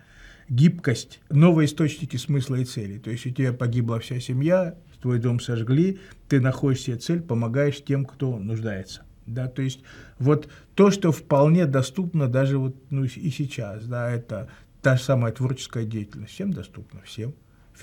гибкость, 0.49 1.19
новые 1.29 1.67
источники 1.67 2.17
смысла 2.17 2.55
и 2.55 2.65
цели. 2.65 2.97
То 2.97 3.11
есть 3.11 3.25
у 3.25 3.29
тебя 3.29 3.53
погибла 3.53 3.99
вся 3.99 4.19
семья, 4.19 4.75
твой 5.01 5.19
дом 5.19 5.39
сожгли, 5.41 5.99
ты 6.29 6.39
находишь 6.39 6.81
себе 6.81 6.95
цель, 6.95 7.21
помогаешь 7.21 7.83
тем, 7.83 8.05
кто 8.05 8.37
нуждается. 8.37 9.03
Да, 9.25 9.47
то 9.47 9.61
есть 9.61 9.81
вот 10.19 10.49
то, 10.75 10.91
что 10.91 11.11
вполне 11.11 11.65
доступно 11.65 12.27
даже 12.27 12.57
вот, 12.57 12.75
ну, 12.89 13.03
и 13.03 13.29
сейчас, 13.29 13.85
да, 13.85 14.09
это 14.09 14.49
та 14.81 14.97
же 14.97 15.03
самая 15.03 15.31
творческая 15.31 15.85
деятельность, 15.85 16.33
всем 16.33 16.51
доступна, 16.51 17.01
всем. 17.03 17.33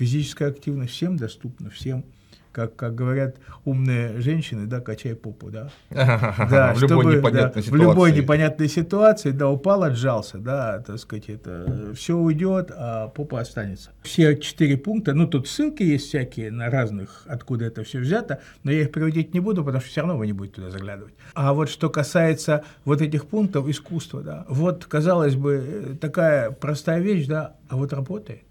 Физическая 0.01 0.49
активность 0.49 0.93
всем 0.93 1.15
доступна, 1.15 1.69
всем. 1.69 2.03
Как, 2.51 2.75
как 2.75 2.95
говорят 2.95 3.35
умные 3.65 4.19
женщины, 4.19 4.65
да, 4.65 4.81
качай 4.81 5.13
попу, 5.13 5.51
да. 5.51 5.69
да 5.91 6.73
в 6.73 6.77
чтобы, 6.77 7.03
любой 7.03 7.17
непонятной 7.17 7.61
да, 7.61 7.61
ситуации. 7.61 7.69
В 7.69 7.75
любой 7.75 8.11
непонятной 8.11 8.67
ситуации, 8.67 9.29
да, 9.29 9.47
упал, 9.47 9.83
отжался, 9.83 10.39
да, 10.39 10.79
так 10.79 10.97
сказать, 10.97 11.29
это 11.29 11.93
все 11.93 12.17
уйдет, 12.17 12.71
а 12.75 13.09
попа 13.09 13.41
останется. 13.41 13.91
Все 14.01 14.35
четыре 14.35 14.75
пункта, 14.75 15.13
ну, 15.13 15.27
тут 15.27 15.47
ссылки 15.47 15.83
есть 15.83 16.07
всякие 16.07 16.49
на 16.49 16.71
разных, 16.71 17.21
откуда 17.27 17.65
это 17.65 17.83
все 17.83 17.99
взято, 17.99 18.41
но 18.63 18.71
я 18.71 18.81
их 18.81 18.91
приводить 18.91 19.35
не 19.35 19.39
буду, 19.39 19.63
потому 19.63 19.81
что 19.81 19.91
все 19.91 20.01
равно 20.01 20.17
вы 20.17 20.25
не 20.25 20.33
будете 20.33 20.55
туда 20.55 20.71
заглядывать. 20.71 21.13
А 21.35 21.53
вот 21.53 21.69
что 21.69 21.91
касается 21.91 22.63
вот 22.85 23.03
этих 23.03 23.27
пунктов 23.27 23.69
искусства, 23.69 24.23
да, 24.23 24.45
вот, 24.49 24.83
казалось 24.85 25.35
бы, 25.35 25.95
такая 26.01 26.49
простая 26.49 27.01
вещь, 27.01 27.27
да, 27.27 27.55
а 27.69 27.75
вот 27.75 27.93
работает. 27.93 28.45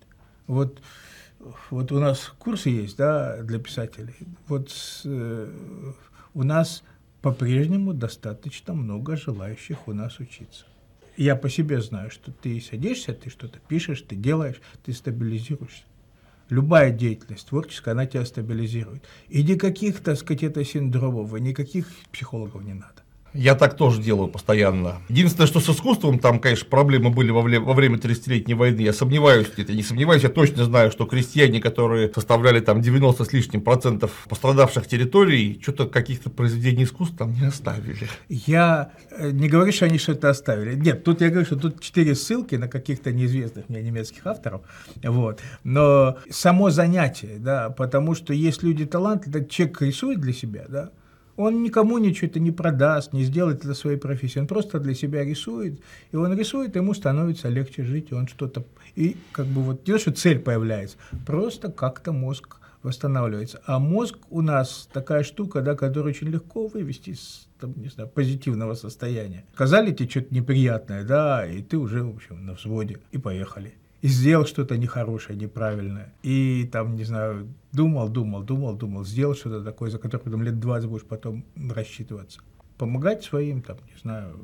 Вот 0.46 0.80
вот 1.70 1.90
у 1.92 1.98
нас 1.98 2.32
курсы 2.38 2.68
есть, 2.70 2.96
да, 2.96 3.42
для 3.42 3.58
писателей. 3.58 4.14
Вот 4.46 4.70
э, 5.04 5.92
у 6.34 6.42
нас 6.42 6.82
по-прежнему 7.22 7.94
достаточно 7.94 8.74
много 8.74 9.16
желающих 9.16 9.88
у 9.88 9.92
нас 9.92 10.18
учиться. 10.18 10.66
Я 11.16 11.36
по 11.36 11.50
себе 11.50 11.80
знаю, 11.80 12.10
что 12.10 12.32
ты 12.32 12.60
садишься, 12.60 13.12
ты 13.12 13.30
что-то 13.30 13.58
пишешь, 13.58 14.02
ты 14.02 14.16
делаешь, 14.16 14.60
ты 14.84 14.92
стабилизируешься. 14.92 15.84
любая 16.48 16.90
деятельность 16.90 17.48
творческая, 17.48 17.92
она 17.92 18.06
тебя 18.06 18.24
стабилизирует. 18.24 19.04
И 19.28 19.42
никаких, 19.42 20.00
так 20.00 20.18
сказать, 20.18 20.42
это 20.42 20.64
синдромов, 20.64 21.34
и 21.34 21.40
никаких 21.40 21.86
психологов 22.12 22.62
не 22.64 22.74
надо. 22.74 22.99
Я 23.32 23.54
так 23.54 23.76
тоже 23.76 24.02
делаю 24.02 24.28
постоянно. 24.28 24.98
Единственное, 25.08 25.46
что 25.46 25.60
с 25.60 25.68
искусством, 25.68 26.18
там, 26.18 26.40
конечно, 26.40 26.66
проблемы 26.68 27.10
были 27.10 27.30
во, 27.30 27.42
время 27.42 27.96
30-летней 27.96 28.54
войны. 28.54 28.80
Я 28.80 28.92
сомневаюсь, 28.92 29.48
это 29.56 29.72
не 29.72 29.82
сомневаюсь, 29.82 30.22
я 30.22 30.28
точно 30.28 30.64
знаю, 30.64 30.90
что 30.90 31.06
крестьяне, 31.06 31.60
которые 31.60 32.12
составляли 32.12 32.60
там 32.60 32.80
90 32.80 33.24
с 33.24 33.32
лишним 33.32 33.60
процентов 33.60 34.26
пострадавших 34.28 34.86
территорий, 34.86 35.60
что-то 35.62 35.86
каких-то 35.86 36.30
произведений 36.30 36.84
искусства 36.84 37.18
там 37.18 37.34
не 37.34 37.46
оставили. 37.46 38.08
Я 38.28 38.92
э, 39.10 39.30
не 39.30 39.48
говорю, 39.48 39.72
что 39.72 39.86
они 39.86 39.98
что-то 39.98 40.30
оставили. 40.30 40.74
Нет, 40.74 41.04
тут 41.04 41.20
я 41.20 41.28
говорю, 41.28 41.46
что 41.46 41.56
тут 41.56 41.80
четыре 41.80 42.14
ссылки 42.14 42.56
на 42.56 42.68
каких-то 42.68 43.12
неизвестных 43.12 43.68
мне 43.68 43.82
немецких 43.82 44.26
авторов. 44.26 44.62
Вот. 45.02 45.40
Но 45.62 46.16
само 46.30 46.70
занятие, 46.70 47.36
да, 47.38 47.70
потому 47.70 48.14
что 48.14 48.32
есть 48.32 48.62
люди 48.62 48.86
талантливые, 48.86 49.46
человек 49.46 49.82
рисует 49.82 50.20
для 50.20 50.32
себя, 50.32 50.64
да, 50.68 50.90
он 51.40 51.62
никому 51.62 51.98
ничего 51.98 52.28
это 52.28 52.40
не 52.40 52.50
продаст, 52.50 53.12
не 53.12 53.24
сделает 53.24 53.64
это 53.64 53.74
своей 53.74 53.96
профессией. 53.96 54.42
Он 54.42 54.46
просто 54.46 54.78
для 54.78 54.94
себя 54.94 55.24
рисует, 55.24 55.80
и 56.12 56.16
он 56.16 56.36
рисует, 56.38 56.76
ему 56.76 56.94
становится 56.94 57.48
легче 57.48 57.82
жить, 57.82 58.08
и 58.10 58.14
он 58.14 58.28
что-то... 58.28 58.64
И 58.96 59.16
как 59.32 59.46
бы 59.46 59.62
вот 59.62 59.86
не 59.86 59.94
то, 59.94 59.98
что 59.98 60.12
цель 60.12 60.38
появляется, 60.38 60.96
просто 61.26 61.70
как-то 61.70 62.12
мозг 62.12 62.58
восстанавливается. 62.82 63.60
А 63.66 63.78
мозг 63.78 64.18
у 64.30 64.40
нас 64.40 64.88
такая 64.92 65.22
штука, 65.22 65.60
да, 65.60 65.74
которую 65.74 66.10
очень 66.10 66.28
легко 66.28 66.66
вывести 66.66 67.10
из 67.10 67.48
там, 67.60 67.74
не 67.76 67.88
знаю, 67.88 68.08
позитивного 68.08 68.74
состояния. 68.74 69.44
Сказали 69.52 69.92
тебе 69.92 70.08
что-то 70.08 70.34
неприятное, 70.34 71.04
да, 71.04 71.46
и 71.46 71.62
ты 71.62 71.76
уже, 71.76 72.02
в 72.02 72.14
общем, 72.14 72.46
на 72.46 72.54
взводе, 72.54 72.98
и 73.12 73.18
поехали 73.18 73.74
и 74.02 74.08
сделал 74.08 74.46
что-то 74.46 74.76
нехорошее, 74.76 75.38
неправильное. 75.38 76.12
И 76.22 76.68
там, 76.72 76.96
не 76.96 77.04
знаю, 77.04 77.48
думал, 77.72 78.08
думал, 78.08 78.42
думал, 78.42 78.74
думал, 78.74 79.04
сделал 79.04 79.34
что-то 79.34 79.62
такое, 79.62 79.90
за 79.90 79.98
которое 79.98 80.22
потом 80.22 80.42
лет 80.42 80.58
20 80.58 80.88
будешь 80.88 81.04
потом 81.04 81.44
рассчитываться. 81.56 82.40
Помогать 82.78 83.22
своим, 83.22 83.60
там, 83.62 83.76
не 83.92 83.98
знаю, 84.00 84.36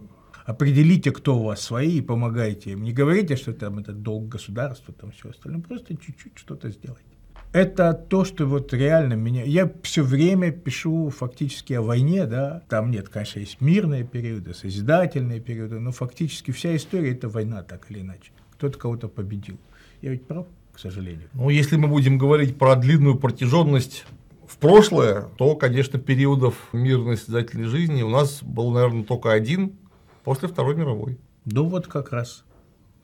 определите, 0.45 1.11
кто 1.11 1.38
у 1.38 1.45
вас 1.45 1.61
свои, 1.61 1.99
и 1.99 2.03
помогайте 2.03 2.73
им. 2.73 2.83
Не 2.83 2.92
говорите, 2.92 3.37
что 3.37 3.55
там 3.55 3.79
это 3.79 3.92
долг 3.92 4.29
государства, 4.29 4.92
там 4.92 5.11
все 5.12 5.31
остальное, 5.31 5.62
просто 5.62 5.97
чуть-чуть 5.97 6.37
что-то 6.37 6.71
сделайте. 6.71 7.05
Это 7.53 7.95
то, 7.95 8.27
что 8.27 8.45
вот 8.45 8.75
реально 8.75 9.14
меня... 9.14 9.42
Я 9.45 9.73
все 9.83 10.03
время 10.03 10.51
пишу 10.51 11.09
фактически 11.09 11.73
о 11.73 11.81
войне, 11.81 12.27
да. 12.27 12.62
Там 12.69 12.90
нет, 12.90 13.09
конечно, 13.09 13.38
есть 13.38 13.62
мирные 13.62 14.05
периоды, 14.05 14.53
созидательные 14.53 15.40
периоды, 15.40 15.81
но 15.81 15.92
фактически 15.92 16.51
вся 16.51 16.77
история– 16.77 17.12
это 17.12 17.31
война, 17.31 17.62
так 17.62 17.90
или 17.90 18.01
иначе 18.01 18.33
кто-то 18.57 18.79
кого-то 18.79 19.09
победил. 19.09 19.59
Я 20.03 20.11
ведь 20.11 20.27
прав, 20.27 20.47
к 20.73 20.79
сожалению. 20.79 21.29
Ну, 21.35 21.51
если 21.51 21.77
мы 21.77 21.88
будем 21.88 22.19
говорить 22.19 22.59
про 22.59 22.77
длинную 22.77 23.16
протяженность 23.16 24.05
в 24.47 24.57
прошлое, 24.59 25.23
то, 25.37 25.57
конечно, 25.57 25.99
периодов 25.99 26.55
мирной 26.73 27.16
созидательной 27.16 27.66
жизни 27.66 28.03
у 28.03 28.09
нас 28.09 28.42
был, 28.42 28.71
наверное, 28.71 29.05
только 29.05 29.33
один 29.33 29.73
после 30.25 30.49
Второй 30.49 30.75
мировой. 30.75 31.19
Ну, 31.45 31.64
вот 31.64 31.87
как 31.87 32.12
раз. 32.12 32.45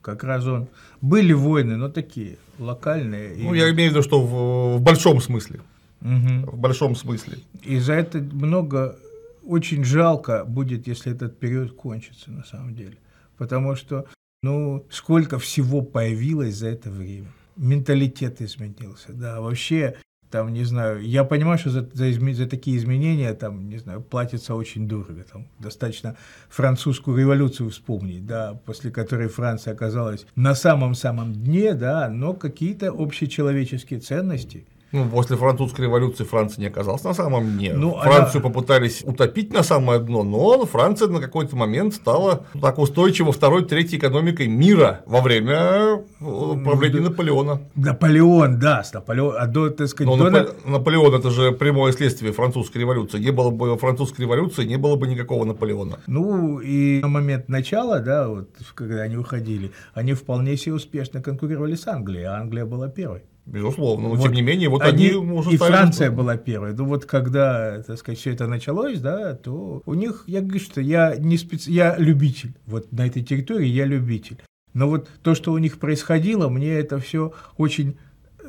Как 0.01 0.23
раз 0.23 0.45
он. 0.45 0.67
Были 1.01 1.33
войны, 1.33 1.77
но 1.77 1.89
такие, 1.89 2.37
локальные. 2.59 3.35
Ну, 3.37 3.53
и... 3.53 3.59
я 3.59 3.71
имею 3.71 3.91
в 3.91 3.93
виду, 3.93 4.03
что 4.03 4.21
в, 4.21 4.77
в 4.77 4.81
большом 4.81 5.21
смысле. 5.21 5.61
Угу. 6.01 6.51
В 6.51 6.57
большом 6.57 6.95
смысле. 6.95 7.37
И 7.63 7.79
за 7.79 7.93
это 7.93 8.19
много, 8.19 8.97
очень 9.45 9.85
жалко 9.85 10.43
будет, 10.45 10.87
если 10.87 11.13
этот 11.13 11.39
период 11.39 11.73
кончится, 11.73 12.31
на 12.31 12.43
самом 12.43 12.75
деле. 12.75 12.97
Потому 13.37 13.75
что 13.75 14.05
ну, 14.43 14.85
сколько 14.89 15.39
всего 15.39 15.81
появилось 15.81 16.55
за 16.55 16.67
это 16.67 16.91
время. 16.91 17.31
Менталитет 17.55 18.41
изменился, 18.41 19.13
да, 19.13 19.39
вообще, 19.39 19.95
там, 20.29 20.51
не 20.51 20.65
знаю, 20.65 21.01
я 21.01 21.23
понимаю, 21.23 21.57
что 21.57 21.69
за, 21.69 21.89
за, 21.93 22.11
за 22.11 22.47
такие 22.47 22.77
изменения, 22.77 23.33
там, 23.33 23.69
не 23.69 23.77
знаю, 23.77 24.01
платится 24.01 24.53
очень 24.53 24.87
дорого, 24.87 25.23
там, 25.23 25.47
достаточно 25.59 26.17
французскую 26.49 27.17
революцию 27.17 27.69
вспомнить, 27.69 28.25
да, 28.25 28.59
после 28.65 28.91
которой 28.91 29.29
Франция 29.29 29.73
оказалась 29.73 30.25
на 30.35 30.55
самом-самом 30.55 31.33
дне, 31.33 31.73
да, 31.73 32.09
но 32.09 32.33
какие-то 32.33 32.89
общечеловеческие 32.91 33.99
ценности– 33.99 34.65
ну, 34.93 35.09
после 35.09 35.37
французской 35.37 35.81
революции 35.81 36.23
Франция 36.23 36.61
не 36.61 36.67
оказалась 36.67 37.03
на 37.03 37.15
самом 37.15 37.57
дне. 37.57 37.73
Ну, 37.73 37.99
Францию 37.99 38.41
она... 38.41 38.49
попытались 38.49 39.01
утопить 39.03 39.51
на 39.51 39.63
самое 39.63 39.99
дно, 39.99 40.23
но 40.23 40.65
Франция 40.67 41.07
на 41.07 41.19
какой-то 41.19 41.55
момент 41.55 41.95
стала 41.95 42.45
так 42.61 42.77
устойчиво 42.77 43.31
второй, 43.31 43.65
третьей 43.65 43.97
экономикой 43.97 44.47
мира 44.47 45.01
во 45.07 45.21
время 45.21 45.55
э, 45.55 45.97
правления 46.19 46.99
ну, 46.99 47.09
Наполеона. 47.09 47.61
Наполеон, 47.73 48.59
да, 48.59 48.83
с 48.83 48.93
Наполеон, 48.93 49.35
а 49.39 49.47
до, 49.47 49.71
так 49.71 49.87
сказать, 49.87 50.15
но 50.15 50.29
до... 50.29 50.55
Наполеон 50.63 51.15
это 51.15 51.31
же 51.31 51.51
прямое 51.51 51.91
следствие 51.91 52.31
французской 52.31 52.77
революции. 52.77 53.17
Не 53.17 53.31
было 53.31 53.49
бы 53.49 53.75
французской 53.79 54.21
революции, 54.21 54.63
не 54.63 54.77
было 54.77 54.95
бы 54.95 55.07
никакого 55.07 55.43
Наполеона. 55.43 55.97
Ну 56.05 56.59
и 56.59 57.01
на 57.01 57.07
момент 57.07 57.49
начала, 57.49 57.99
да, 57.99 58.27
вот 58.27 58.49
когда 58.75 59.01
они 59.01 59.17
выходили, 59.17 59.71
они 59.95 60.13
вполне 60.13 60.55
себе 60.55 60.75
успешно 60.75 61.19
конкурировали 61.19 61.73
с 61.73 61.87
Англией, 61.87 62.25
а 62.25 62.35
Англия 62.35 62.65
была 62.65 62.89
первой. 62.89 63.23
Безусловно, 63.45 64.07
но 64.07 64.15
вот 64.15 64.23
тем 64.23 64.31
не 64.31 64.41
менее, 64.41 64.69
вот 64.69 64.81
они, 64.83 65.09
они 65.09 65.15
уже 65.15 65.51
И 65.51 65.57
Франция 65.57 66.07
что... 66.07 66.15
была 66.15 66.37
первой. 66.37 66.73
Ну 66.73 66.85
вот 66.85 67.05
когда, 67.05 67.83
так 67.83 67.97
сказать, 67.97 68.17
все 68.17 68.31
это 68.31 68.47
началось, 68.47 68.99
да, 68.99 69.35
то 69.35 69.83
у 69.85 69.93
них, 69.93 70.23
я 70.27 70.41
говорю, 70.41 70.59
что 70.59 70.79
я 70.79 71.15
не 71.17 71.37
специ... 71.37 71.69
я 71.69 71.97
любитель. 71.97 72.53
Вот 72.65 72.91
на 72.93 73.05
этой 73.05 73.21
территории 73.21 73.67
я 73.67 73.85
любитель. 73.85 74.41
Но 74.73 74.87
вот 74.87 75.09
то, 75.21 75.35
что 75.35 75.51
у 75.51 75.57
них 75.57 75.77
происходило, 75.77 76.47
мне 76.47 76.69
это 76.69 76.99
все 76.99 77.33
очень 77.57 77.97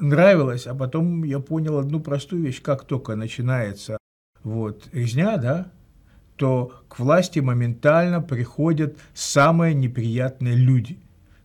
нравилось, 0.00 0.66
а 0.66 0.74
потом 0.74 1.24
я 1.24 1.40
понял 1.40 1.78
одну 1.78 2.00
простую 2.00 2.42
вещь, 2.42 2.62
как 2.62 2.84
только 2.84 3.16
начинается 3.16 3.98
вот 4.44 4.88
резня, 4.92 5.36
да, 5.38 5.72
то 6.36 6.72
к 6.88 6.98
власти 7.00 7.40
моментально 7.40 8.20
приходят 8.20 8.96
самые 9.12 9.74
неприятные 9.74 10.54
люди 10.54 10.98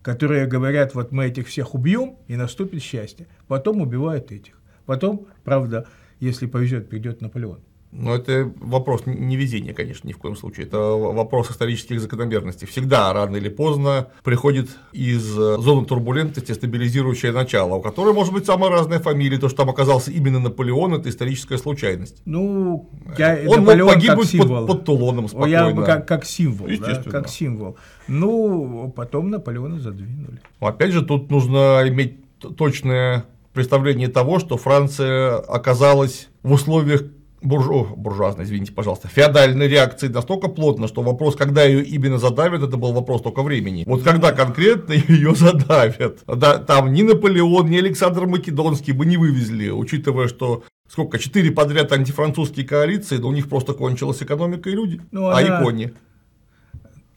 которые 0.10 0.48
говорят, 0.48 0.96
вот 0.96 1.12
мы 1.12 1.28
этих 1.28 1.48
всех 1.50 1.76
убьем, 1.76 2.18
и 2.28 2.36
наступит 2.36 2.82
счастье. 2.82 3.28
Потом 3.48 3.80
убивают 3.80 4.32
этих. 4.32 4.60
Потом, 4.88 5.28
правда, 5.44 5.88
если 6.20 6.48
повезет, 6.48 6.90
придет 6.90 7.22
Наполеон. 7.22 7.60
Но 7.92 8.14
это 8.14 8.52
вопрос 8.60 9.04
не 9.06 9.36
везения, 9.36 9.74
конечно, 9.74 10.08
ни 10.08 10.14
в 10.14 10.20
коем 10.20 10.36
случае. 10.36 10.68
Это 10.68 10.78
вопрос 10.78 11.50
исторических 11.50 12.00
закономерностей. 12.00 12.68
Всегда 12.68 13.12
рано 13.14 13.38
или 13.38 13.50
поздно 13.50 14.10
приходит 14.24 14.70
из 14.92 15.24
зоны 15.24 15.86
турбулентности 15.86 16.52
стабилизирующее 16.52 17.32
начало, 17.32 17.76
у 17.76 17.82
которой 17.82 18.14
может 18.14 18.32
быть 18.32 18.46
самая 18.46 18.70
разная 18.70 19.00
фамилия. 19.00 19.40
То, 19.40 19.50
что 19.50 19.58
там 19.58 19.70
оказался 19.72 20.12
именно 20.12 20.40
Наполеон, 20.40 20.94
это 20.94 21.10
историческая 21.10 21.58
случайность. 21.58 22.22
Ну, 22.26 22.90
я, 23.18 23.40
Он 23.48 23.62
Наполеон 23.62 23.88
мог 23.88 23.96
погибнуть 23.96 24.38
под, 24.38 24.68
под 24.68 24.86
Тулоном 24.86 25.28
спокойно. 25.28 25.52
Я, 25.52 25.86
как, 25.86 26.08
как 26.08 26.26
символ. 26.26 26.68
Да, 26.80 27.04
как 27.10 27.28
символ. 27.28 27.78
Ну, 28.08 28.94
потом 28.96 29.32
Наполеона 29.32 29.80
задвинули. 29.80 30.40
Опять 30.60 30.92
же, 30.92 31.04
тут 31.04 31.32
нужно 31.32 31.82
иметь 31.88 32.18
точное 32.56 33.26
представление 33.54 34.10
того, 34.10 34.38
что 34.40 34.58
Франция 34.58 35.38
оказалась 35.38 36.30
в 36.44 36.52
условиях 36.52 37.04
буржу... 37.42 37.94
буржуазной, 37.96 38.46
извините, 38.46 38.72
пожалуйста, 38.72 39.08
феодальной 39.08 39.68
реакции 39.68 40.08
настолько 40.08 40.48
плотно, 40.48 40.88
что 40.88 41.02
вопрос, 41.02 41.36
когда 41.36 41.64
ее 41.64 41.84
именно 41.84 42.18
задавят, 42.18 42.64
это 42.64 42.78
был 42.78 42.94
вопрос 42.94 43.22
только 43.22 43.44
времени. 43.44 43.84
Вот 43.86 44.04
когда 44.04 44.32
конкретно 44.32 44.94
ее 44.94 45.36
задавят. 45.36 46.20
Да, 46.28 46.58
там 46.58 46.94
ни 46.94 47.04
Наполеон, 47.04 47.70
ни 47.70 47.78
Александр 47.78 48.26
Македонский 48.26 48.92
бы 48.92 49.06
не 49.06 49.18
вывезли, 49.18 49.70
учитывая, 49.70 50.28
что 50.28 50.64
сколько, 50.88 51.20
четыре 51.20 51.52
подряд 51.52 51.92
антифранцузские 51.92 52.66
коалиции, 52.66 53.18
да 53.18 53.28
у 53.28 53.32
них 53.32 53.48
просто 53.48 53.74
кончилась 53.74 54.22
экономика 54.22 54.70
и 54.70 54.74
люди, 54.74 55.02
ну, 55.12 55.28
а 55.28 55.40
она... 55.40 55.62
иконе. 55.62 55.94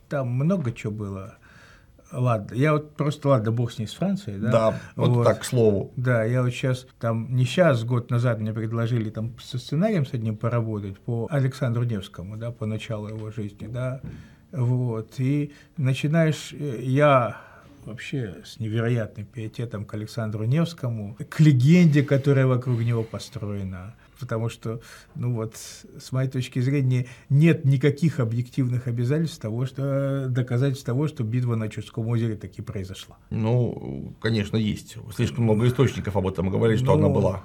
Там 0.08 0.28
много 0.28 0.72
чего 0.72 0.92
было. 0.92 1.38
Ладно, 2.12 2.54
я 2.54 2.74
вот 2.74 2.94
просто, 2.94 3.28
ладно, 3.28 3.52
бог 3.52 3.72
с 3.72 3.78
ней 3.78 3.86
с 3.86 3.94
Францией, 3.94 4.38
да? 4.38 4.50
Да, 4.50 4.80
вот, 4.96 5.08
вот 5.10 5.24
так, 5.24 5.40
к 5.40 5.44
слову. 5.44 5.92
Да, 5.96 6.24
я 6.24 6.42
вот 6.42 6.50
сейчас, 6.50 6.86
там, 7.00 7.34
не 7.34 7.44
сейчас, 7.44 7.84
год 7.84 8.10
назад 8.10 8.38
мне 8.40 8.52
предложили 8.52 9.08
там 9.08 9.34
со 9.40 9.58
сценарием 9.58 10.04
с 10.04 10.12
одним 10.12 10.36
поработать 10.36 10.98
по 11.00 11.26
Александру 11.30 11.84
Невскому, 11.84 12.36
да, 12.36 12.50
по 12.50 12.66
началу 12.66 13.08
его 13.08 13.30
жизни, 13.30 13.66
да, 13.66 14.00
вот, 14.52 15.14
и 15.18 15.52
начинаешь, 15.78 16.52
э, 16.52 16.80
я 16.82 17.40
вообще 17.84 18.42
с 18.44 18.60
невероятным 18.60 19.26
пиететом 19.26 19.84
к 19.84 19.94
Александру 19.94 20.44
Невскому, 20.44 21.16
к 21.28 21.40
легенде, 21.40 22.02
которая 22.02 22.46
вокруг 22.46 22.80
него 22.80 23.02
построена, 23.02 23.94
потому 24.22 24.48
что, 24.48 24.80
ну 25.16 25.34
вот, 25.34 25.56
с 25.56 26.12
моей 26.12 26.30
точки 26.30 26.60
зрения, 26.60 27.08
нет 27.28 27.64
никаких 27.64 28.20
объективных 28.20 28.86
обязательств 28.86 29.40
того, 29.40 29.66
что 29.66 30.26
доказательств 30.28 30.86
того, 30.86 31.08
что 31.08 31.24
битва 31.24 31.56
на 31.56 31.68
Чудском 31.68 32.06
озере 32.06 32.36
таки 32.36 32.62
произошла. 32.62 33.18
Ну, 33.30 34.14
конечно, 34.20 34.56
есть. 34.56 34.96
Слишком 35.12 35.44
много 35.44 35.66
источников 35.66 36.16
об 36.16 36.28
этом 36.28 36.50
говорили, 36.50 36.78
что 36.78 36.96
ну, 36.96 37.04
она 37.04 37.08
была. 37.08 37.42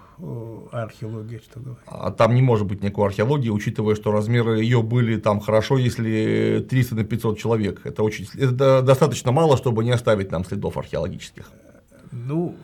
Археология, 0.71 1.39
что 1.39 1.59
говорит. 1.59 1.83
А 1.87 2.11
там 2.11 2.35
не 2.35 2.43
может 2.43 2.67
быть 2.67 2.83
никакой 2.83 3.07
археологии, 3.07 3.49
учитывая, 3.49 3.95
что 3.95 4.11
размеры 4.11 4.61
ее 4.61 4.83
были 4.83 5.17
там 5.17 5.39
хорошо, 5.39 5.79
если 5.79 6.63
300 6.69 6.95
на 6.95 7.03
500 7.03 7.39
человек. 7.39 7.81
Это 7.85 8.03
очень, 8.03 8.27
это 8.35 8.83
достаточно 8.83 9.31
мало, 9.31 9.57
чтобы 9.57 9.83
не 9.83 9.91
оставить 9.91 10.31
нам 10.31 10.45
следов 10.45 10.77
археологических. 10.77 11.49
Ну, 12.11 12.55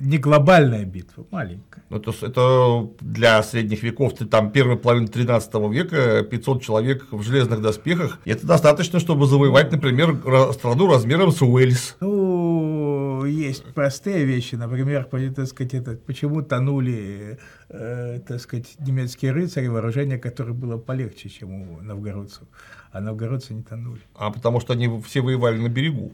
не 0.00 0.18
глобальная 0.18 0.84
битва, 0.84 1.26
маленькая. 1.30 1.82
Ну, 1.88 1.98
то 1.98 2.10
есть 2.10 2.22
это 2.22 2.88
для 3.00 3.42
средних 3.42 3.82
веков, 3.82 4.14
ты 4.14 4.26
там 4.26 4.50
первой 4.50 4.76
половины 4.76 5.06
13 5.06 5.54
века, 5.70 6.22
500 6.22 6.62
человек 6.62 7.06
в 7.10 7.22
железных 7.22 7.62
доспехах, 7.62 8.18
это 8.24 8.46
достаточно, 8.46 9.00
чтобы 9.00 9.26
завоевать, 9.26 9.70
например, 9.72 10.16
страну 10.52 10.86
размером 10.90 11.30
с 11.30 11.42
Уэльс. 11.42 11.96
Ну, 12.00 13.24
есть 13.24 13.64
простые 13.74 14.24
вещи, 14.24 14.54
например, 14.54 15.04
так 15.04 15.46
сказать, 15.46 15.74
это, 15.74 15.96
почему 15.96 16.42
тонули, 16.42 17.38
э, 17.68 18.20
так 18.26 18.40
сказать, 18.40 18.76
немецкие 18.78 19.32
рыцари, 19.32 19.68
вооружение, 19.68 20.18
которое 20.18 20.52
было 20.52 20.78
полегче, 20.78 21.28
чем 21.28 21.52
у 21.54 21.80
новгородцев, 21.82 22.44
а 22.92 23.00
новгородцы 23.00 23.54
не 23.54 23.62
тонули. 23.62 24.00
А 24.14 24.30
потому 24.30 24.60
что 24.60 24.72
они 24.72 25.02
все 25.02 25.20
воевали 25.20 25.58
на 25.58 25.68
берегу. 25.68 26.12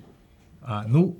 А, 0.62 0.84
ну, 0.86 1.18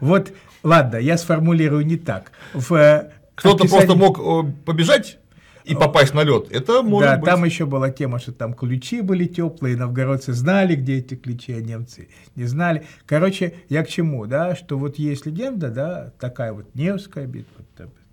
вот, 0.00 0.32
ладно, 0.62 0.96
я 0.96 1.18
сформулирую 1.18 1.86
не 1.86 1.96
так. 1.96 2.32
В 2.54 2.74
э, 2.74 3.10
Кто-то 3.34 3.64
описании... 3.64 3.86
просто 3.86 3.98
мог 3.98 4.18
э, 4.18 4.52
побежать 4.64 5.18
и 5.64 5.74
попасть 5.74 6.14
на 6.14 6.22
лед. 6.22 6.48
Это 6.50 6.82
может 6.82 7.10
да, 7.10 7.16
быть. 7.18 7.26
там 7.26 7.44
еще 7.44 7.66
была 7.66 7.90
тема, 7.90 8.18
что 8.18 8.32
там 8.32 8.54
ключи 8.54 9.02
были 9.02 9.26
теплые, 9.26 9.76
новгородцы 9.76 10.32
знали, 10.32 10.74
где 10.74 10.98
эти 10.98 11.14
ключи, 11.14 11.52
а 11.52 11.60
немцы 11.60 12.08
не 12.36 12.44
знали. 12.44 12.86
Короче, 13.06 13.54
я 13.68 13.84
к 13.84 13.88
чему, 13.88 14.26
да, 14.26 14.56
что 14.56 14.78
вот 14.78 14.98
есть 14.98 15.26
легенда, 15.26 15.70
да, 15.70 16.12
такая 16.18 16.52
вот 16.52 16.74
Невская 16.74 17.26
битва, 17.26 17.64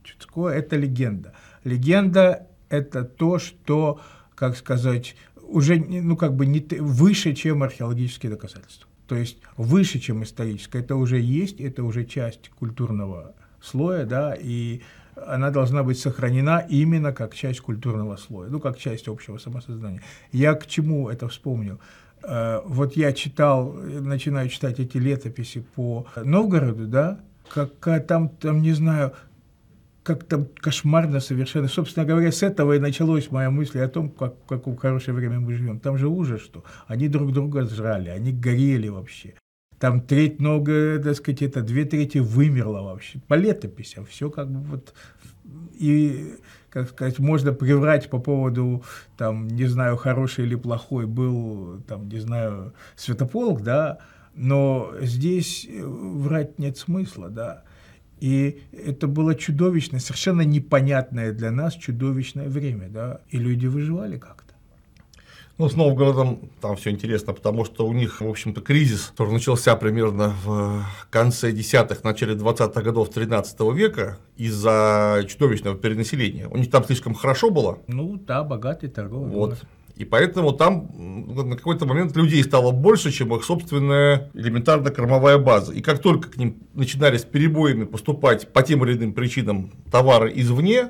Чудское, 0.04 0.56
это 0.56 0.76
легенда. 0.76 1.34
Легенда– 1.64 2.48
это 2.70 3.04
то, 3.04 3.40
что, 3.40 4.00
как 4.36 4.56
сказать, 4.58 5.16
уже, 5.42 5.78
ну, 5.78 6.16
как 6.18 6.36
бы 6.36 6.46
не 6.46 6.60
выше, 6.80 7.34
чем 7.34 7.64
археологические 7.64 8.32
доказательства 8.32 8.90
то 9.08 9.16
есть 9.16 9.38
выше, 9.58 10.00
чем 10.00 10.24
историческое, 10.24 10.80
это 10.80 10.96
уже 10.96 11.20
есть, 11.20 11.60
это 11.60 11.84
уже 11.84 12.06
часть 12.06 12.50
культурного 12.50 13.34
слоя, 13.62 14.06
да, 14.06 14.36
и 14.36 14.82
она 15.16 15.50
должна 15.50 15.84
быть 15.84 16.00
сохранена 16.00 16.66
именно 16.70 17.14
как 17.14 17.34
часть 17.34 17.62
культурного 17.62 18.18
слоя, 18.18 18.50
ну, 18.50 18.60
как 18.60 18.78
часть 18.78 19.08
общего 19.08 19.38
самосознания. 19.38 20.02
Я 20.32 20.54
к 20.56 20.68
чему 20.68 21.10
это 21.10 21.28
вспомнил? 21.28 21.80
Э, 22.24 22.62
вот 22.66 22.98
я 22.98 23.14
читал, 23.14 23.72
начинаю 23.74 24.50
читать 24.50 24.80
эти 24.80 24.98
летописи 24.98 25.66
по 25.76 26.08
Новгороду, 26.16 26.88
да, 26.88 27.20
как 27.50 28.06
там, 28.08 28.30
там, 28.30 28.62
не 28.62 28.74
знаю, 28.74 29.14
как 30.06 30.24
там 30.24 30.46
кошмарно 30.62 31.20
совершенно. 31.20 31.68
Собственно 31.68 32.06
говоря, 32.06 32.32
с 32.32 32.44
этого 32.44 32.74
и 32.74 32.80
началась 32.80 33.32
моя 33.32 33.50
мысль 33.50 33.80
о 33.80 33.88
том, 33.90 34.10
как, 34.12 34.36
в 34.36 34.48
какое 34.48 34.76
хорошее 34.76 35.18
время 35.18 35.40
мы 35.40 35.56
живем. 35.56 35.80
Там 35.80 35.98
же 35.98 36.08
ужас, 36.08 36.42
что 36.42 36.64
они 36.88 37.08
друг 37.08 37.34
друга 37.34 37.66
сжрали, 37.66 38.10
они 38.10 38.32
горели 38.32 38.88
вообще. 38.88 39.34
Там 39.80 40.02
треть 40.02 40.40
много, 40.40 41.02
так 41.04 41.16
сказать, 41.16 41.42
это 41.42 41.62
две 41.62 41.86
трети 41.86 42.20
вымерло 42.20 42.84
вообще. 42.84 43.20
По 43.28 43.34
летописям 43.34 44.06
все 44.06 44.30
как 44.30 44.50
бы 44.50 44.60
вот... 44.60 44.94
И, 45.80 46.36
как 46.70 46.90
сказать, 46.90 47.18
можно 47.18 47.52
приврать 47.52 48.10
по 48.10 48.20
поводу, 48.20 48.84
там, 49.18 49.48
не 49.48 49.66
знаю, 49.66 49.98
хороший 49.98 50.46
или 50.46 50.56
плохой 50.56 51.08
был, 51.08 51.82
там, 51.88 52.08
не 52.10 52.20
знаю, 52.20 52.74
Святополк, 52.96 53.62
да, 53.62 53.98
но 54.36 54.92
здесь 55.02 55.68
врать 55.70 56.60
нет 56.60 56.78
смысла, 56.78 57.30
да. 57.30 57.64
И 58.20 58.62
это 58.72 59.08
было 59.08 59.36
чудовищное, 59.36 60.00
совершенно 60.00 60.42
непонятное 60.42 61.34
для 61.34 61.52
нас 61.52 61.76
чудовищное 61.76 62.48
время, 62.48 62.90
да, 62.90 63.22
и 63.30 63.38
люди 63.38 63.68
выживали 63.68 64.18
как-то. 64.18 64.46
Ну, 65.58 65.70
с 65.70 65.76
Новгородом 65.78 66.50
там 66.60 66.76
все 66.76 66.90
интересно, 66.90 67.32
потому 67.32 67.64
что 67.64 67.88
у 67.88 67.94
них, 67.94 68.20
в 68.20 68.28
общем-то, 68.28 68.60
кризис, 68.60 69.12
который 69.12 69.32
начался 69.32 69.74
примерно 69.78 70.36
в 70.44 70.84
конце 71.10 71.54
десятых, 71.54 72.04
начале 72.04 72.36
20-х 72.36 72.82
годов 72.82 73.10
13 73.10 73.58
века 73.74 74.18
из-за 74.36 75.24
чудовищного 75.30 75.78
перенаселения. 75.78 76.50
У 76.50 76.58
них 76.58 76.70
там 76.70 76.84
слишком 76.84 77.14
хорошо 77.14 77.52
было. 77.52 77.80
Ну, 77.88 78.18
да, 78.18 78.44
богатый 78.44 78.90
торговый 78.90 79.30
вот. 79.30 79.50
город. 79.50 79.60
И 79.96 80.04
поэтому 80.04 80.52
там 80.52 80.90
на 80.98 81.56
какой-то 81.56 81.86
момент 81.86 82.16
людей 82.16 82.44
стало 82.44 82.72
больше, 82.72 83.12
чем 83.12 83.34
их 83.34 83.46
собственная 83.46 84.30
элементарная 84.34 84.92
кормовая 84.92 85.38
база. 85.38 85.74
И 85.74 85.82
как 85.82 86.00
только 86.00 86.30
к 86.30 86.38
ним 86.38 86.58
начинали 86.74 87.18
с 87.18 87.24
перебоями 87.24 87.86
поступать 87.86 88.52
по 88.52 88.62
тем 88.62 88.84
или 88.84 88.98
иным 88.98 89.14
причинам 89.14 89.72
товары 89.92 90.32
извне, 90.36 90.90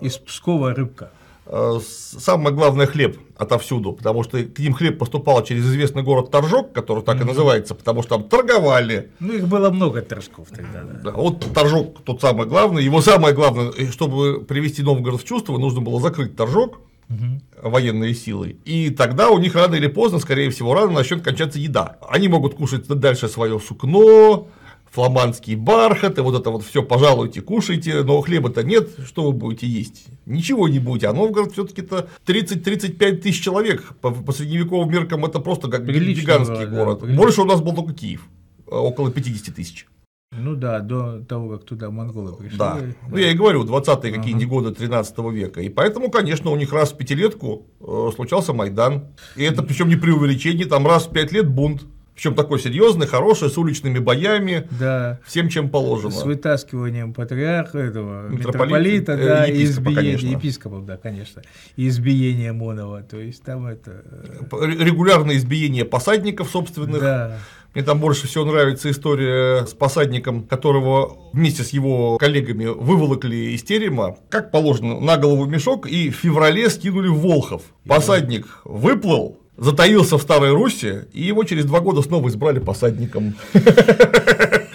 из 0.00 0.16
Пскова 0.16 0.74
рыбка. 0.74 1.10
Э, 1.46 1.80
самое 1.82 2.54
главное 2.54 2.86
хлеб 2.86 3.18
отовсюду, 3.36 3.92
потому 3.92 4.22
что 4.22 4.42
к 4.42 4.58
ним 4.58 4.74
хлеб 4.74 4.98
поступал 4.98 5.42
через 5.42 5.64
известный 5.64 6.02
город 6.02 6.30
Торжок, 6.30 6.72
который 6.72 7.02
так 7.02 7.16
mm-hmm. 7.16 7.22
и 7.22 7.24
называется, 7.24 7.74
потому 7.74 8.02
что 8.02 8.16
там 8.16 8.28
торговали. 8.28 9.12
Ну, 9.18 9.32
их 9.32 9.48
было 9.48 9.70
много 9.70 10.02
торжков 10.02 10.48
тогда, 10.50 10.82
да. 10.82 11.00
да. 11.04 11.12
Вот 11.12 11.46
Торжок 11.54 12.02
тот 12.04 12.20
самый 12.20 12.46
главный. 12.46 12.84
Его 12.84 13.00
самое 13.00 13.34
главное, 13.34 13.72
чтобы 13.90 14.44
привести 14.44 14.82
Новгород 14.82 15.22
в 15.22 15.24
чувство, 15.24 15.56
нужно 15.56 15.80
было 15.80 16.00
закрыть 16.00 16.36
Торжок, 16.36 16.80
угу. 17.08 17.40
военные 17.62 18.14
силы. 18.14 18.56
И 18.64 18.90
тогда 18.90 19.30
у 19.30 19.38
них 19.38 19.54
рано 19.54 19.74
или 19.74 19.86
поздно, 19.86 20.18
скорее 20.18 20.50
всего, 20.50 20.74
рано 20.74 20.92
начнет 20.92 21.22
кончаться 21.22 21.58
еда. 21.58 21.98
Они 22.08 22.28
могут 22.28 22.54
кушать 22.54 22.86
дальше 22.86 23.28
свое 23.28 23.58
сукно, 23.60 24.48
фламандский 24.90 25.54
бархат, 25.54 26.18
и 26.18 26.20
вот 26.20 26.40
это 26.40 26.50
вот 26.50 26.64
все, 26.64 26.82
пожалуйте, 26.82 27.40
кушайте, 27.40 28.02
но 28.02 28.20
хлеба-то 28.20 28.62
нет, 28.62 28.88
что 29.06 29.24
вы 29.24 29.32
будете 29.32 29.66
есть? 29.66 30.06
Ничего 30.26 30.68
не 30.68 30.78
будете, 30.78 31.08
а 31.08 31.12
Новгород 31.12 31.52
все 31.52 31.64
таки 31.64 31.82
то 31.82 32.08
30-35 32.26 33.16
тысяч 33.16 33.42
человек, 33.42 33.84
по, 34.00 34.10
по 34.10 34.32
средневековым 34.32 34.90
меркам 34.90 35.24
это 35.24 35.40
просто 35.40 35.68
как 35.68 35.84
Прилично 35.84 36.22
гигантский 36.22 36.66
было, 36.66 36.84
город. 36.84 37.00
Да, 37.02 37.14
Больше 37.14 37.42
у 37.42 37.44
нас 37.44 37.60
был 37.60 37.74
только 37.74 37.92
Киев, 37.92 38.26
около 38.66 39.10
50 39.10 39.54
тысяч. 39.54 39.86
Ну 40.30 40.56
да, 40.56 40.80
до 40.80 41.20
того, 41.20 41.56
как 41.56 41.64
туда 41.64 41.90
монголы 41.90 42.34
пришли. 42.36 42.58
Да. 42.58 42.78
Ну 43.08 43.16
я 43.16 43.30
и 43.30 43.34
говорю, 43.34 43.64
20-е 43.64 43.92
ага. 43.92 44.10
какие-нибудь 44.18 44.48
годы 44.48 44.74
13 44.74 45.18
века. 45.32 45.60
И 45.62 45.68
поэтому, 45.70 46.10
конечно, 46.10 46.50
у 46.50 46.56
них 46.56 46.72
раз 46.72 46.92
в 46.92 46.96
пятилетку 46.96 47.66
э, 47.80 48.10
случался 48.14 48.52
Майдан. 48.52 49.06
И 49.36 49.42
это 49.42 49.62
причем 49.62 49.88
не 49.88 49.96
преувеличение, 49.96 50.66
там 50.66 50.86
раз 50.86 51.06
в 51.06 51.12
пять 51.12 51.32
лет 51.32 51.48
бунт. 51.48 51.82
Причем 52.14 52.34
такой 52.34 52.58
серьезный, 52.58 53.06
хороший, 53.06 53.48
с 53.48 53.56
уличными 53.56 54.00
боями, 54.00 54.66
да. 54.80 55.20
всем, 55.24 55.48
чем 55.48 55.70
положено. 55.70 56.10
С 56.10 56.24
вытаскиванием 56.24 57.14
патриарха 57.14 57.78
этого 57.78 58.26
митрополита, 58.28 59.12
э, 59.12 59.24
да, 59.24 59.46
и 59.46 59.62
избиением 59.62 60.36
епископов, 60.36 60.84
да, 60.84 60.96
конечно, 60.96 61.42
и 61.76 61.86
избиение 61.86 62.52
Монова, 62.52 63.04
то 63.04 63.18
есть 63.18 63.44
там 63.44 63.66
это… 63.66 64.02
Э, 64.50 64.66
регулярное 64.66 65.36
избиение 65.36 65.84
посадников 65.84 66.50
собственных, 66.50 67.00
да. 67.00 67.38
Мне 67.74 67.84
там 67.84 68.00
больше 68.00 68.26
всего 68.26 68.44
нравится 68.44 68.90
история 68.90 69.66
с 69.66 69.74
посадником, 69.74 70.44
которого 70.44 71.18
вместе 71.32 71.62
с 71.62 71.70
его 71.70 72.16
коллегами 72.18 72.64
выволокли 72.64 73.54
из 73.54 73.62
терема, 73.62 74.16
как 74.30 74.50
положено, 74.50 75.00
на 75.00 75.16
голову 75.16 75.44
мешок 75.46 75.86
и 75.86 76.10
в 76.10 76.16
феврале 76.16 76.70
скинули 76.70 77.08
в 77.08 77.18
Волхов. 77.20 77.62
Посадник 77.86 78.60
выплыл, 78.64 79.38
затаился 79.56 80.16
в 80.16 80.22
Старой 80.22 80.52
Руси, 80.52 81.00
и 81.12 81.22
его 81.22 81.44
через 81.44 81.66
два 81.66 81.80
года 81.80 82.02
снова 82.02 82.28
избрали 82.28 82.58
посадником. 82.58 83.34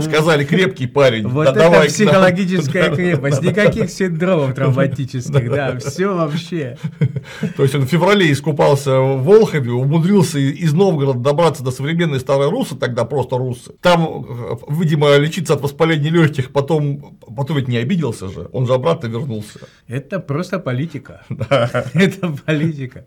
Сказали, 0.00 0.44
крепкий 0.44 0.86
парень. 0.86 1.28
Вот 1.28 1.48
это 1.48 1.84
психологическая 1.86 2.94
крепость. 2.94 3.42
Никаких 3.42 3.90
синдромов 3.90 4.54
травматических, 4.54 5.50
да, 5.50 5.78
все 5.78 6.14
вообще. 6.14 6.78
То 7.56 7.62
есть 7.62 7.74
он 7.74 7.82
в 7.82 7.88
феврале 7.88 8.30
искупался 8.30 8.98
в 9.00 9.24
Волхове, 9.24 9.72
умудрился 9.72 10.38
из 10.38 10.72
Новгорода 10.72 11.18
добраться 11.18 11.62
до 11.62 11.70
современной 11.70 12.20
Старой 12.20 12.50
Русы, 12.50 12.76
тогда 12.76 13.04
просто 13.04 13.36
русы. 13.36 13.72
Там, 13.80 14.26
видимо, 14.68 15.16
лечиться 15.16 15.54
от 15.54 15.62
воспаления 15.62 16.10
легких, 16.10 16.50
потом, 16.50 17.18
потом 17.36 17.56
ведь 17.56 17.68
не 17.68 17.78
обиделся 17.78 18.28
же, 18.28 18.48
он 18.52 18.66
же 18.66 18.74
обратно 18.74 19.06
вернулся. 19.06 19.60
Это 19.88 20.18
просто 20.20 20.58
политика. 20.58 21.22
Это 21.94 22.28
политика. 22.46 23.04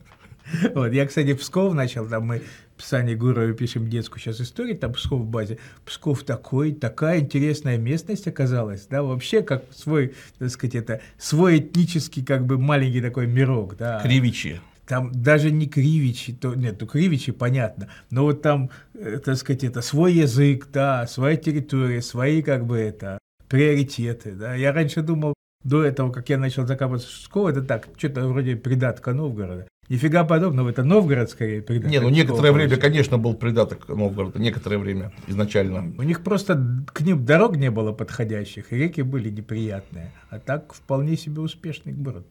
Вот, 0.73 0.93
я, 0.93 1.05
кстати, 1.05 1.33
Псков 1.33 1.73
начал, 1.73 2.07
там 2.07 2.25
мы 2.25 2.41
писание 2.77 3.15
Гурова 3.15 3.53
пишем 3.53 3.89
детскую 3.89 4.19
сейчас 4.19 4.41
историю, 4.41 4.77
там 4.77 4.93
Псков 4.93 5.21
в 5.21 5.25
базе. 5.25 5.57
Псков 5.85 6.23
такой, 6.23 6.73
такая 6.73 7.19
интересная 7.19 7.77
местность 7.77 8.27
оказалась, 8.27 8.87
да, 8.87 9.03
вообще 9.03 9.41
как 9.41 9.63
свой, 9.71 10.13
так 10.39 10.49
сказать, 10.49 10.75
это 10.75 11.01
свой 11.17 11.59
этнический 11.59 12.23
как 12.23 12.45
бы 12.45 12.57
маленький 12.57 13.01
такой 13.01 13.27
мирок, 13.27 13.77
да. 13.77 14.01
Кривичи. 14.01 14.59
Там 14.87 15.11
даже 15.11 15.49
не 15.49 15.67
кривичи, 15.67 16.33
то, 16.33 16.53
нет, 16.53 16.77
ну 16.79 16.85
кривичи 16.85 17.31
понятно, 17.31 17.89
но 18.11 18.23
вот 18.23 18.43
там, 18.43 18.69
э, 18.93 19.19
так 19.23 19.35
сказать, 19.37 19.63
это 19.63 19.81
свой 19.81 20.13
язык, 20.13 20.67
да, 20.71 21.07
своя 21.07 21.37
территория, 21.37 22.03
свои 22.03 22.43
как 22.43 22.67
бы 22.67 22.77
это 22.77 23.17
приоритеты, 23.47 24.33
да. 24.33 24.53
Я 24.53 24.71
раньше 24.71 25.01
думал, 25.01 25.33
до 25.63 25.83
этого, 25.83 26.11
как 26.11 26.29
я 26.29 26.37
начал 26.37 26.67
закапываться 26.67 27.07
в 27.07 27.11
Псков, 27.11 27.49
это 27.49 27.63
так, 27.63 27.87
что-то 27.97 28.27
вроде 28.27 28.55
придатка 28.55 29.13
Новгорода. 29.13 29.67
Нифига 29.87 30.23
подобного, 30.23 30.69
это 30.69 30.83
Новгород 30.83 31.29
скорее 31.29 31.61
придаток. 31.61 31.91
Не, 31.91 31.99
ну 31.99 32.09
некоторое 32.09 32.51
время, 32.51 32.75
конечно, 32.77 33.19
был 33.19 33.35
придаток 33.35 33.87
Новгорода, 33.87 34.39
некоторое 34.39 34.79
время 34.79 35.11
изначально. 35.27 35.93
У 35.97 36.03
них 36.03 36.23
просто 36.23 36.85
к 36.91 37.01
ним 37.01 37.23
дорог 37.23 37.55
не 37.55 37.69
было 37.69 37.91
подходящих, 37.91 38.73
и 38.73 38.77
реки 38.77 39.01
были 39.01 39.29
неприятные, 39.29 40.11
а 40.31 40.39
так 40.39 40.73
вполне 40.73 41.17
себе 41.17 41.41
успешный 41.41 41.93
город. 41.93 42.25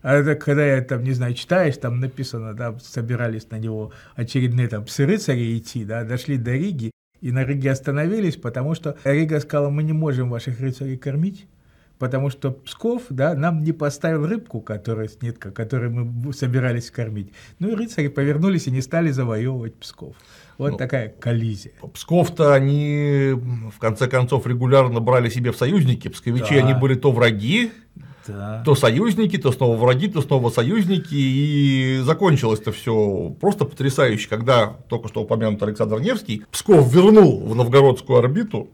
А 0.00 0.14
это 0.14 0.34
когда 0.34 0.66
я 0.66 0.82
там, 0.82 1.02
не 1.02 1.12
знаю, 1.12 1.34
читаешь, 1.34 1.76
там 1.76 2.00
написано, 2.00 2.54
да, 2.54 2.78
собирались 2.78 3.50
на 3.50 3.58
него 3.58 3.92
очередные 4.16 4.68
там 4.68 4.84
псы-рыцари 4.84 5.58
идти, 5.58 5.84
да, 5.84 6.04
дошли 6.04 6.36
до 6.38 6.52
Риги, 6.52 6.90
И 7.24 7.32
на 7.32 7.42
Риге 7.42 7.70
остановились, 7.70 8.36
потому 8.36 8.74
что 8.74 8.98
Рига 9.02 9.40
сказала, 9.40 9.70
мы 9.70 9.82
не 9.82 9.94
можем 9.94 10.28
ваших 10.28 10.60
рыцарей 10.60 10.98
кормить, 10.98 11.46
потому 11.98 12.30
что 12.30 12.50
Псков 12.50 13.04
да, 13.10 13.34
нам 13.34 13.62
не 13.62 13.72
поставил 13.72 14.26
рыбку, 14.26 14.60
которая, 14.60 15.08
нитка, 15.20 15.50
которую 15.50 15.92
мы 15.92 16.32
собирались 16.32 16.90
кормить. 16.90 17.32
Ну 17.58 17.68
и 17.68 17.74
рыцари 17.74 18.08
повернулись 18.08 18.66
и 18.66 18.70
не 18.70 18.82
стали 18.82 19.10
завоевывать 19.10 19.74
Псков. 19.76 20.16
Вот 20.58 20.72
ну, 20.72 20.76
такая 20.76 21.08
коллизия. 21.08 21.72
Псков-то 21.94 22.54
они, 22.54 23.32
в 23.34 23.78
конце 23.78 24.06
концов, 24.06 24.46
регулярно 24.46 25.00
брали 25.00 25.28
себе 25.28 25.50
в 25.50 25.56
союзники. 25.56 26.08
Псковичи, 26.08 26.54
да. 26.54 26.64
они 26.64 26.74
были 26.74 26.94
то 26.94 27.10
враги, 27.10 27.72
да. 28.26 28.62
то 28.64 28.74
союзники, 28.76 29.36
то 29.36 29.50
снова 29.50 29.76
враги, 29.76 30.06
то 30.08 30.22
снова 30.22 30.50
союзники. 30.50 31.14
И 31.14 32.00
закончилось 32.04 32.60
это 32.60 32.70
все 32.70 33.34
просто 33.40 33.64
потрясающе, 33.64 34.28
когда 34.28 34.66
только 34.88 35.08
что 35.08 35.22
упомянутый 35.22 35.68
Александр 35.68 36.00
Невский 36.00 36.44
Псков 36.52 36.92
вернул 36.92 37.40
в 37.44 37.54
новгородскую 37.56 38.18
орбиту 38.18 38.68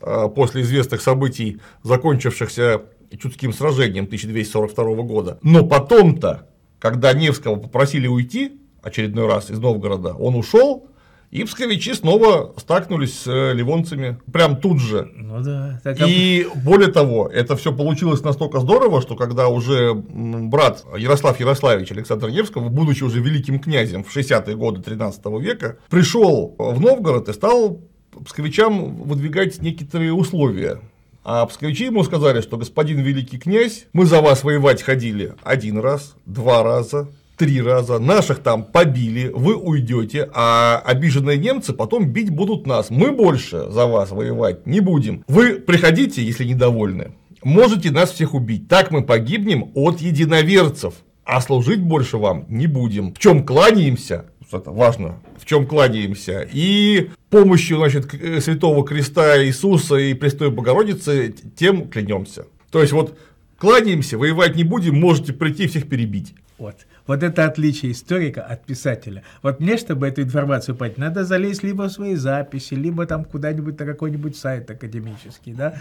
после 0.00 0.62
известных 0.62 1.00
событий, 1.00 1.60
закончившихся 1.82 2.82
Чудским 3.18 3.52
сражением 3.52 4.04
1242 4.04 5.02
года. 5.02 5.38
Но 5.42 5.64
потом-то, 5.64 6.48
когда 6.78 7.12
Невского 7.12 7.56
попросили 7.56 8.06
уйти 8.06 8.60
очередной 8.82 9.26
раз 9.26 9.50
из 9.50 9.58
Новгорода, 9.58 10.14
он 10.14 10.34
ушел, 10.34 10.88
и 11.30 11.44
псковичи 11.44 11.92
снова 11.92 12.54
стакнулись 12.56 13.18
с 13.20 13.26
э, 13.26 13.52
ливонцами 13.52 14.18
прям 14.32 14.56
тут 14.56 14.80
же. 14.80 15.10
Ну 15.14 15.42
да. 15.42 15.80
Так... 15.82 15.96
И 16.06 16.46
более 16.64 16.90
того, 16.90 17.28
это 17.28 17.56
все 17.56 17.74
получилось 17.74 18.22
настолько 18.22 18.60
здорово, 18.60 19.02
что 19.02 19.16
когда 19.16 19.48
уже 19.48 19.92
брат 19.94 20.84
Ярослав 20.96 21.38
Ярославич 21.40 21.90
Александр 21.90 22.30
Невского, 22.30 22.68
будучи 22.68 23.02
уже 23.02 23.20
великим 23.20 23.58
князем 23.58 24.04
в 24.04 24.16
60-е 24.16 24.56
годы 24.56 24.82
13 24.82 25.26
века, 25.40 25.78
пришел 25.90 26.54
в 26.58 26.80
Новгород 26.80 27.28
и 27.28 27.32
стал 27.32 27.80
псковичам 28.24 29.02
выдвигать 29.02 29.60
некоторые 29.62 30.12
условия. 30.12 30.80
А 31.24 31.44
псковичи 31.46 31.86
ему 31.86 32.04
сказали, 32.04 32.40
что 32.40 32.56
господин 32.56 33.00
великий 33.00 33.38
князь, 33.38 33.86
мы 33.92 34.06
за 34.06 34.20
вас 34.20 34.44
воевать 34.44 34.82
ходили 34.82 35.34
один 35.42 35.78
раз, 35.78 36.14
два 36.24 36.62
раза, 36.62 37.08
три 37.36 37.60
раза, 37.60 37.98
наших 37.98 38.38
там 38.38 38.64
побили, 38.64 39.30
вы 39.34 39.56
уйдете, 39.56 40.28
а 40.32 40.80
обиженные 40.84 41.36
немцы 41.36 41.72
потом 41.72 42.06
бить 42.06 42.30
будут 42.30 42.66
нас. 42.66 42.90
Мы 42.90 43.12
больше 43.12 43.70
за 43.70 43.86
вас 43.86 44.10
воевать 44.10 44.66
не 44.66 44.80
будем. 44.80 45.24
Вы 45.28 45.54
приходите, 45.54 46.22
если 46.22 46.44
недовольны, 46.44 47.12
можете 47.42 47.90
нас 47.90 48.12
всех 48.12 48.34
убить. 48.34 48.68
Так 48.68 48.90
мы 48.90 49.02
погибнем 49.02 49.70
от 49.74 50.00
единоверцев, 50.00 50.94
а 51.24 51.40
служить 51.40 51.82
больше 51.82 52.18
вам 52.18 52.46
не 52.48 52.66
будем. 52.66 53.12
В 53.12 53.18
чем 53.18 53.44
кланяемся, 53.44 54.26
это 54.52 54.70
важно, 54.70 55.20
в 55.38 55.44
чем 55.44 55.66
кланяемся, 55.66 56.48
и 56.52 57.10
помощью 57.30 57.78
значит, 57.78 58.14
э, 58.14 58.40
Святого 58.40 58.84
Креста 58.84 59.44
Иисуса 59.44 59.96
и 59.96 60.14
Престой 60.14 60.50
Богородицы 60.50 61.34
тем 61.56 61.88
клянемся. 61.88 62.46
То 62.70 62.80
есть 62.80 62.92
вот 62.92 63.18
кланяемся, 63.58 64.18
воевать 64.18 64.56
не 64.56 64.64
будем, 64.64 65.00
можете 65.00 65.32
прийти 65.32 65.66
всех 65.66 65.88
перебить. 65.88 66.34
Вот. 66.58 66.86
Вот 67.06 67.22
это 67.22 67.44
отличие 67.44 67.92
историка 67.92 68.42
от 68.42 68.64
писателя. 68.64 69.22
Вот 69.42 69.60
мне, 69.60 69.76
чтобы 69.76 70.08
эту 70.08 70.22
информацию 70.22 70.74
понять, 70.74 70.98
надо 70.98 71.24
залезть 71.24 71.62
либо 71.62 71.84
в 71.84 71.92
свои 71.92 72.16
записи, 72.16 72.74
либо 72.74 73.06
там 73.06 73.24
куда-нибудь 73.24 73.78
на 73.78 73.86
какой-нибудь 73.86 74.36
сайт 74.36 74.68
академический, 74.70 75.52
да, 75.52 75.76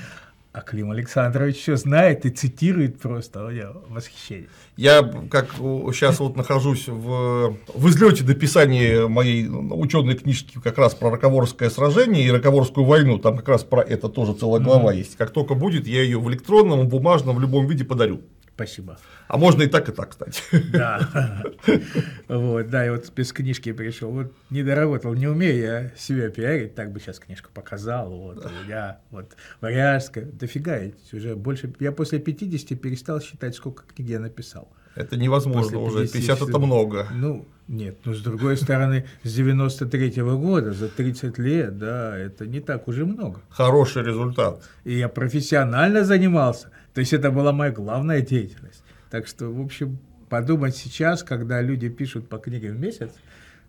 а 0.55 0.61
Клим 0.61 0.91
Александрович 0.91 1.57
все 1.57 1.75
знает 1.75 2.25
и 2.25 2.29
цитирует 2.29 2.99
просто, 2.99 3.49
него 3.49 3.83
восхищение. 3.89 4.47
Я 4.77 5.03
как 5.29 5.55
сейчас 5.55 6.19
вот 6.19 6.37
нахожусь 6.37 6.87
в, 6.87 7.57
в 7.73 7.89
излете 7.89 8.23
дописания 8.23 9.07
моей 9.07 9.49
ученой 9.49 10.15
книжки 10.15 10.57
как 10.63 10.77
раз 10.77 10.95
про 10.95 11.11
Роковорское 11.11 11.69
сражение 11.69 12.25
и 12.25 12.31
Роковорскую 12.31 12.85
войну, 12.85 13.19
там 13.19 13.35
как 13.37 13.49
раз 13.49 13.63
про 13.65 13.81
это 13.81 14.07
тоже 14.07 14.33
целая 14.33 14.61
глава 14.61 14.93
mm-hmm. 14.93 14.97
есть. 14.97 15.17
Как 15.17 15.31
только 15.31 15.55
будет, 15.55 15.87
я 15.87 16.01
ее 16.01 16.19
в 16.19 16.29
электронном, 16.29 16.87
бумажном, 16.87 17.35
в 17.35 17.41
любом 17.41 17.67
виде 17.67 17.83
подарю. 17.83 18.21
Спасибо. 18.55 18.97
А 19.27 19.37
можно 19.37 19.63
и 19.63 19.67
так, 19.67 19.89
и 19.89 19.91
так, 19.91 20.11
кстати. 20.11 20.41
Да. 20.71 21.43
Вот, 22.27 22.69
да, 22.69 22.85
и 22.85 22.89
вот 22.89 23.11
без 23.13 23.33
книжки 23.33 23.71
пришел. 23.73 24.09
Вот 24.09 24.33
не 24.49 24.63
доработал, 24.63 25.13
не 25.13 25.27
умею 25.27 25.59
я 25.59 25.91
себя 25.97 26.29
пиарить, 26.29 26.73
так 26.73 26.91
бы 26.91 26.99
сейчас 26.99 27.19
книжку 27.19 27.49
показал. 27.53 28.09
Вот, 28.09 28.49
я 28.67 29.01
вот 29.11 29.35
Варяжская, 29.61 30.25
дофига, 30.25 30.79
уже 31.11 31.35
больше. 31.35 31.73
Я 31.79 31.91
после 31.91 32.19
50 32.19 32.79
перестал 32.79 33.21
считать, 33.21 33.55
сколько 33.55 33.83
книг 33.83 34.09
я 34.09 34.19
написал. 34.19 34.69
Это 34.95 35.17
невозможно 35.17 35.79
уже, 35.79 36.07
50 36.07 36.41
это 36.41 36.57
много. 36.59 37.07
Ну, 37.11 37.45
нет, 37.67 37.97
но 38.05 38.13
с 38.13 38.21
другой 38.21 38.55
стороны, 38.55 39.05
с 39.23 39.33
93 39.33 40.21
-го 40.21 40.37
года, 40.37 40.71
за 40.71 40.87
30 40.87 41.37
лет, 41.37 41.77
да, 41.77 42.17
это 42.17 42.47
не 42.47 42.61
так 42.61 42.87
уже 42.87 43.05
много. 43.05 43.41
Хороший 43.49 44.03
результат. 44.03 44.63
И 44.85 44.97
я 44.97 45.09
профессионально 45.09 46.05
занимался. 46.05 46.69
То 46.95 47.01
есть 47.01 47.11
это 47.11 47.29
была 47.29 47.51
моя 47.51 47.71
главная 47.71 48.21
деятельность. 48.21 48.81
Так 49.11 49.27
что, 49.27 49.49
в 49.49 49.61
общем, 49.61 49.99
подумать 50.29 50.77
сейчас, 50.77 51.23
когда 51.23 51.61
люди 51.61 51.89
пишут 51.89 52.29
по 52.29 52.37
книге 52.37 52.71
в 52.71 52.79
месяц, 52.79 53.11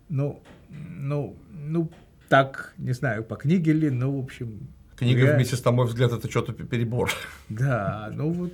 ну, 0.07 0.41
ну, 0.69 1.35
ну, 1.51 1.91
так, 2.29 2.73
не 2.77 2.93
знаю, 2.93 3.25
по 3.25 3.35
книге 3.35 3.73
ли, 3.73 3.89
но, 3.89 4.11
в 4.11 4.23
общем... 4.23 4.69
Книга 4.95 5.25
я... 5.25 5.35
в 5.35 5.37
месяц, 5.37 5.63
на 5.65 5.71
мой 5.71 5.85
взгляд, 5.87 6.13
это 6.13 6.29
что-то 6.29 6.53
перебор. 6.53 7.11
Да, 7.49 8.09
ну 8.13 8.31
вот 8.31 8.53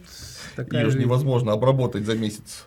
такая... 0.56 0.84
Ее 0.84 0.90
же 0.90 1.00
невозможно 1.00 1.54
обработать 1.54 2.06
за 2.06 2.18
месяц. 2.18 2.66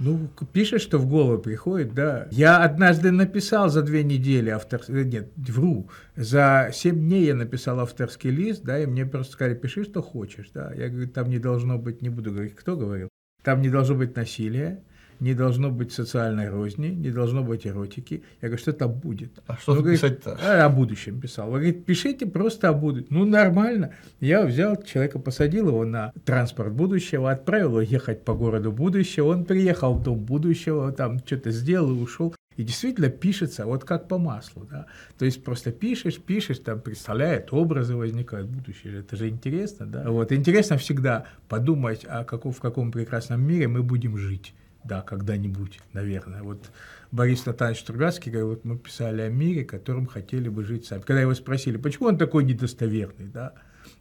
Ну, 0.00 0.28
пишешь, 0.52 0.82
что 0.82 0.98
в 0.98 1.06
голову 1.06 1.38
приходит, 1.40 1.94
да. 1.94 2.26
Я 2.30 2.62
однажды 2.62 3.12
написал 3.12 3.68
за 3.68 3.82
две 3.82 4.02
недели 4.02 4.50
автор... 4.50 4.82
Э, 4.88 5.04
нет, 5.04 5.32
вру. 5.36 5.88
За 6.16 6.70
семь 6.72 6.98
дней 6.98 7.26
я 7.26 7.34
написал 7.34 7.78
авторский 7.80 8.30
лист, 8.30 8.64
да, 8.64 8.78
и 8.80 8.86
мне 8.86 9.06
просто 9.06 9.34
сказали, 9.34 9.54
пиши, 9.54 9.84
что 9.84 10.02
хочешь, 10.02 10.50
да. 10.52 10.72
Я 10.74 10.88
говорю, 10.88 11.08
там 11.08 11.30
не 11.30 11.38
должно 11.38 11.78
быть, 11.78 12.02
не 12.02 12.08
буду 12.08 12.32
говорить, 12.32 12.56
кто 12.56 12.76
говорил, 12.76 13.08
там 13.42 13.62
не 13.62 13.68
должно 13.68 13.94
быть 13.94 14.16
насилия, 14.16 14.82
не 15.24 15.32
должно 15.32 15.70
быть 15.70 15.90
социальной 15.90 16.50
розни, 16.50 16.88
не 16.88 17.10
должно 17.10 17.42
быть 17.42 17.66
эротики. 17.66 18.22
Я 18.42 18.48
говорю, 18.48 18.58
что 18.58 18.74
там 18.74 18.92
будет? 18.92 19.32
А 19.46 19.56
что 19.56 19.82
писать-то? 19.82 20.38
А, 20.42 20.66
о 20.66 20.68
будущем 20.68 21.18
писал. 21.18 21.46
Он 21.46 21.54
говорит, 21.54 21.86
пишите 21.86 22.26
просто 22.26 22.68
о 22.68 22.74
будущем. 22.74 23.06
Ну, 23.08 23.24
нормально. 23.24 23.94
Я 24.20 24.44
взял 24.44 24.80
человека, 24.82 25.18
посадил 25.18 25.68
его 25.68 25.86
на 25.86 26.12
транспорт 26.26 26.74
будущего, 26.74 27.30
отправил 27.30 27.68
его 27.68 27.80
ехать 27.80 28.22
по 28.22 28.34
городу 28.34 28.70
будущего. 28.70 29.28
Он 29.28 29.46
приехал 29.46 29.94
в 29.94 30.02
дом 30.02 30.18
будущего, 30.18 30.92
там 30.92 31.18
что-то 31.20 31.50
сделал 31.50 31.90
и 31.96 32.02
ушел. 32.02 32.34
И 32.56 32.62
действительно 32.62 33.08
пишется 33.08 33.64
вот 33.64 33.84
как 33.84 34.08
по 34.08 34.18
маслу, 34.18 34.68
да. 34.70 34.86
То 35.18 35.24
есть 35.24 35.42
просто 35.42 35.72
пишешь, 35.72 36.18
пишешь, 36.18 36.58
там 36.58 36.80
представляет, 36.80 37.50
образы 37.50 37.96
возникают, 37.96 38.46
будущее. 38.48 39.00
Это 39.00 39.16
же 39.16 39.30
интересно, 39.30 39.86
да. 39.86 40.10
Вот 40.10 40.32
интересно 40.32 40.76
всегда 40.76 41.24
подумать, 41.48 42.04
а 42.06 42.24
каком, 42.24 42.52
в 42.52 42.60
каком 42.60 42.92
прекрасном 42.92 43.42
мире 43.42 43.68
мы 43.68 43.82
будем 43.82 44.18
жить 44.18 44.54
да, 44.84 45.02
когда-нибудь, 45.02 45.80
наверное. 45.92 46.42
Вот 46.42 46.70
Борис 47.10 47.46
Натанович 47.46 47.80
Стругацкий 47.80 48.30
говорил, 48.30 48.50
вот 48.50 48.64
мы 48.64 48.78
писали 48.78 49.22
о 49.22 49.28
мире, 49.28 49.64
которым 49.64 50.06
хотели 50.06 50.48
бы 50.48 50.64
жить 50.64 50.86
сами. 50.86 51.00
Когда 51.00 51.20
его 51.20 51.34
спросили, 51.34 51.76
почему 51.76 52.08
он 52.08 52.18
такой 52.18 52.44
недостоверный, 52.44 53.28
да, 53.28 53.54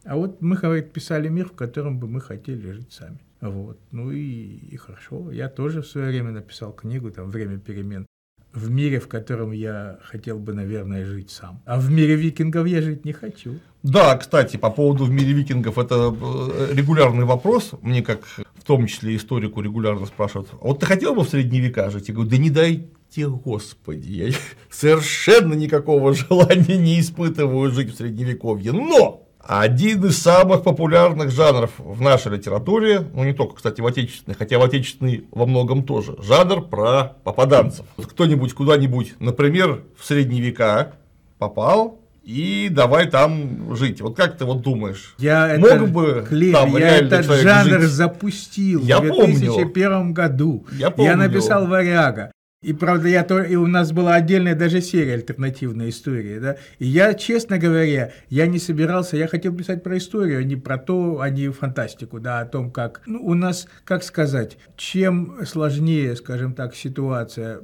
а 0.03 0.15
вот 0.15 0.41
мы, 0.41 0.55
говорит, 0.57 0.91
писали 0.91 1.29
мир, 1.29 1.47
в 1.47 1.53
котором 1.53 1.99
бы 1.99 2.07
мы 2.07 2.21
хотели 2.21 2.71
жить 2.71 2.91
сами. 2.91 3.19
Вот. 3.41 3.79
Ну 3.91 4.11
и, 4.11 4.57
и 4.71 4.77
хорошо. 4.77 5.31
Я 5.31 5.49
тоже 5.49 5.81
в 5.81 5.87
свое 5.87 6.07
время 6.07 6.31
написал 6.31 6.73
книгу, 6.73 7.11
там, 7.11 7.29
«Время 7.29 7.59
перемен» 7.59 8.05
в 8.53 8.69
мире, 8.69 8.99
в 8.99 9.07
котором 9.07 9.51
я 9.51 9.99
хотел 10.03 10.39
бы, 10.39 10.53
наверное, 10.53 11.05
жить 11.05 11.31
сам. 11.31 11.61
А 11.65 11.79
в 11.79 11.89
мире 11.89 12.15
викингов 12.15 12.67
я 12.67 12.81
жить 12.81 13.03
не 13.03 13.11
хочу. 13.11 13.59
Да, 13.83 14.15
кстати, 14.15 14.55
по 14.55 14.69
поводу 14.69 15.03
в 15.03 15.11
мире 15.11 15.33
викингов, 15.33 15.77
это 15.77 16.15
э, 16.15 16.73
регулярный 16.73 17.25
вопрос. 17.25 17.71
Мне 17.81 18.01
как 18.01 18.21
в 18.55 18.63
том 18.63 18.87
числе 18.87 19.17
историку 19.17 19.59
регулярно 19.59 20.05
спрашивают, 20.05 20.49
«А 20.53 20.67
вот 20.67 20.79
ты 20.79 20.85
хотел 20.85 21.13
бы 21.13 21.23
в 21.23 21.29
средние 21.29 21.61
века 21.61 21.89
жить? 21.89 22.07
Я 22.07 22.13
говорю, 22.13 22.29
да 22.29 22.37
не 22.37 22.49
дайте 22.49 23.27
Господи, 23.27 24.09
я 24.09 24.33
совершенно 24.71 25.53
никакого 25.53 26.13
желания 26.13 26.77
не 26.77 26.99
испытываю 26.99 27.71
жить 27.71 27.93
в 27.93 27.97
средневековье. 27.97 28.71
Но 28.71 29.27
один 29.39 30.05
из 30.05 30.17
самых 30.17 30.63
популярных 30.63 31.29
жанров 31.29 31.71
в 31.77 31.99
нашей 32.01 32.37
литературе, 32.37 33.05
ну 33.13 33.25
не 33.25 33.33
только, 33.33 33.55
кстати, 33.55 33.81
в 33.81 33.85
отечественной, 33.85 34.35
хотя 34.35 34.57
в 34.57 34.63
отечественной 34.63 35.25
во 35.31 35.45
многом 35.45 35.83
тоже, 35.83 36.15
жанр 36.21 36.61
про 36.61 37.17
попаданцев. 37.25 37.85
Кто-нибудь 37.97 38.53
куда-нибудь, 38.53 39.15
например, 39.19 39.83
в 39.97 40.05
средние 40.05 40.41
века 40.41 40.93
попал, 41.37 41.99
и 42.23 42.69
давай 42.71 43.09
там 43.09 43.75
жить. 43.75 44.01
Вот 44.01 44.15
как 44.15 44.37
ты 44.37 44.45
вот 44.45 44.61
думаешь? 44.61 45.15
Я 45.17 45.55
Мог 45.59 45.69
это, 45.69 45.85
бы 45.85 46.25
Клим, 46.27 46.53
там 46.53 46.77
я 46.77 46.97
этот 46.97 47.25
жанр 47.25 47.81
жить? 47.81 47.89
запустил 47.89 48.81
я 48.83 48.99
в 48.99 49.03
2001 49.03 49.89
помню. 49.91 50.13
году. 50.13 50.65
Я, 50.71 50.89
помню. 50.89 51.11
я 51.11 51.17
написал 51.17 51.67
«Варяга». 51.67 52.31
И 52.61 52.71
правда, 52.71 53.09
я 53.09 53.23
то, 53.25 53.43
и 53.43 53.55
у 53.57 53.67
нас 53.67 53.91
была 53.91 54.15
отдельная 54.15 54.55
даже 54.55 54.81
серия 54.81 55.15
альтернативной 55.15 55.89
истории, 55.89 56.39
да. 56.39 56.55
И 56.79 56.85
я, 56.87 57.13
честно 57.13 57.57
говоря, 57.57 58.13
я 58.29 58.47
не 58.47 58.57
собирался, 58.57 59.17
я 59.17 59.27
хотел 59.27 59.53
писать 59.53 59.83
про 59.83 59.97
историю, 59.97 60.39
а 60.39 60.43
не 60.43 60.55
про 60.55 60.77
то, 60.77 61.19
а 61.19 61.29
не 61.29 61.49
фантастику, 61.49 62.21
да, 62.21 62.39
о 62.39 62.45
том, 62.45 62.71
как, 62.71 63.01
ну, 63.05 63.19
у 63.21 63.33
нас, 63.33 63.67
как 63.83 64.01
сказать, 64.01 64.57
чем 64.77 65.45
сложнее, 65.45 66.15
скажем 66.15 66.53
так, 66.53 66.73
ситуация 66.73 67.59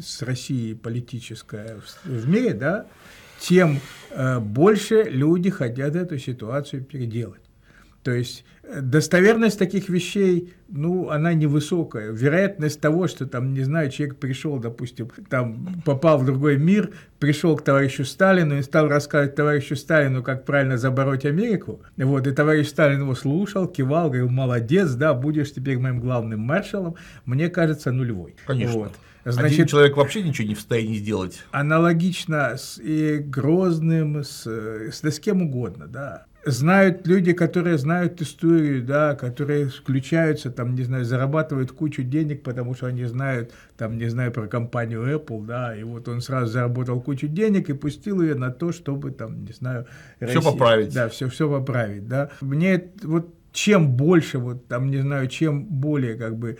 с 0.00 0.22
Россией 0.22 0.74
политическая 0.74 1.78
в, 1.84 2.08
в 2.08 2.28
мире, 2.28 2.54
да, 2.54 2.86
тем 3.44 3.80
э, 4.10 4.38
больше 4.40 5.04
люди 5.04 5.50
хотят 5.50 5.96
эту 5.96 6.18
ситуацию 6.18 6.82
переделать. 6.82 7.40
То 8.02 8.10
есть 8.10 8.44
э, 8.62 8.80
достоверность 8.80 9.58
таких 9.58 9.88
вещей, 9.88 10.54
ну, 10.68 11.10
она 11.10 11.34
невысокая. 11.34 12.10
Вероятность 12.10 12.80
того, 12.80 13.06
что 13.06 13.26
там, 13.26 13.52
не 13.52 13.62
знаю, 13.62 13.90
человек 13.90 14.16
пришел, 14.16 14.58
допустим, 14.58 15.10
там 15.28 15.82
попал 15.84 16.18
в 16.18 16.24
другой 16.24 16.56
мир, 16.56 16.90
пришел 17.18 17.56
к 17.56 17.62
товарищу 17.62 18.04
Сталину 18.04 18.58
и 18.58 18.62
стал 18.62 18.88
рассказывать 18.88 19.34
товарищу 19.34 19.76
Сталину, 19.76 20.22
как 20.22 20.44
правильно 20.44 20.78
забороть 20.78 21.26
Америку. 21.26 21.80
Вот, 21.96 22.26
и 22.26 22.32
товарищ 22.32 22.68
Сталин 22.68 23.00
его 23.00 23.14
слушал, 23.14 23.66
кивал, 23.66 24.08
говорил, 24.08 24.30
молодец, 24.30 24.92
да, 24.92 25.12
будешь 25.12 25.52
теперь 25.52 25.78
моим 25.78 26.00
главным 26.00 26.40
маршалом. 26.40 26.94
Мне 27.26 27.48
кажется, 27.48 27.92
нулевой. 27.92 28.36
Конечно. 28.46 28.78
Вот. 28.78 28.92
Значит, 29.24 29.52
Один 29.52 29.66
человек 29.66 29.96
вообще 29.96 30.22
ничего 30.22 30.46
не 30.48 30.54
в 30.54 30.58
состоянии 30.58 30.96
сделать. 30.96 31.42
Аналогично 31.50 32.56
с 32.56 32.78
и 32.78 33.18
Грозным, 33.18 34.22
с, 34.22 34.46
с, 34.46 35.00
да 35.00 35.10
с 35.10 35.18
кем 35.18 35.42
угодно, 35.42 35.86
да 35.86 36.26
знают 36.46 37.06
люди, 37.06 37.32
которые 37.32 37.78
знают 37.78 38.20
историю, 38.20 38.82
да, 38.82 39.14
которые 39.14 39.68
включаются, 39.68 40.50
там, 40.50 40.74
не 40.74 40.82
знаю, 40.82 41.04
зарабатывают 41.04 41.72
кучу 41.72 42.02
денег, 42.02 42.42
потому 42.42 42.74
что 42.74 42.86
они 42.86 43.04
знают, 43.04 43.52
там, 43.76 43.98
не 43.98 44.08
знаю, 44.08 44.32
про 44.32 44.46
компанию 44.46 45.02
Apple, 45.02 45.46
да, 45.46 45.76
и 45.76 45.82
вот 45.82 46.08
он 46.08 46.20
сразу 46.20 46.52
заработал 46.52 47.00
кучу 47.00 47.28
денег 47.28 47.70
и 47.70 47.72
пустил 47.72 48.20
ее 48.22 48.34
на 48.34 48.50
то, 48.50 48.72
чтобы, 48.72 49.10
там, 49.10 49.44
не 49.44 49.52
знаю, 49.52 49.86
все 50.20 50.42
поправить. 50.42 50.92
Да, 50.92 51.08
все, 51.08 51.28
все 51.28 51.48
поправить, 51.48 52.08
да. 52.08 52.30
Мне 52.40 52.90
вот 53.02 53.34
чем 53.52 53.92
больше, 53.92 54.38
вот, 54.38 54.66
там, 54.66 54.90
не 54.90 54.98
знаю, 54.98 55.28
чем 55.28 55.64
более, 55.64 56.16
как 56.16 56.36
бы, 56.36 56.58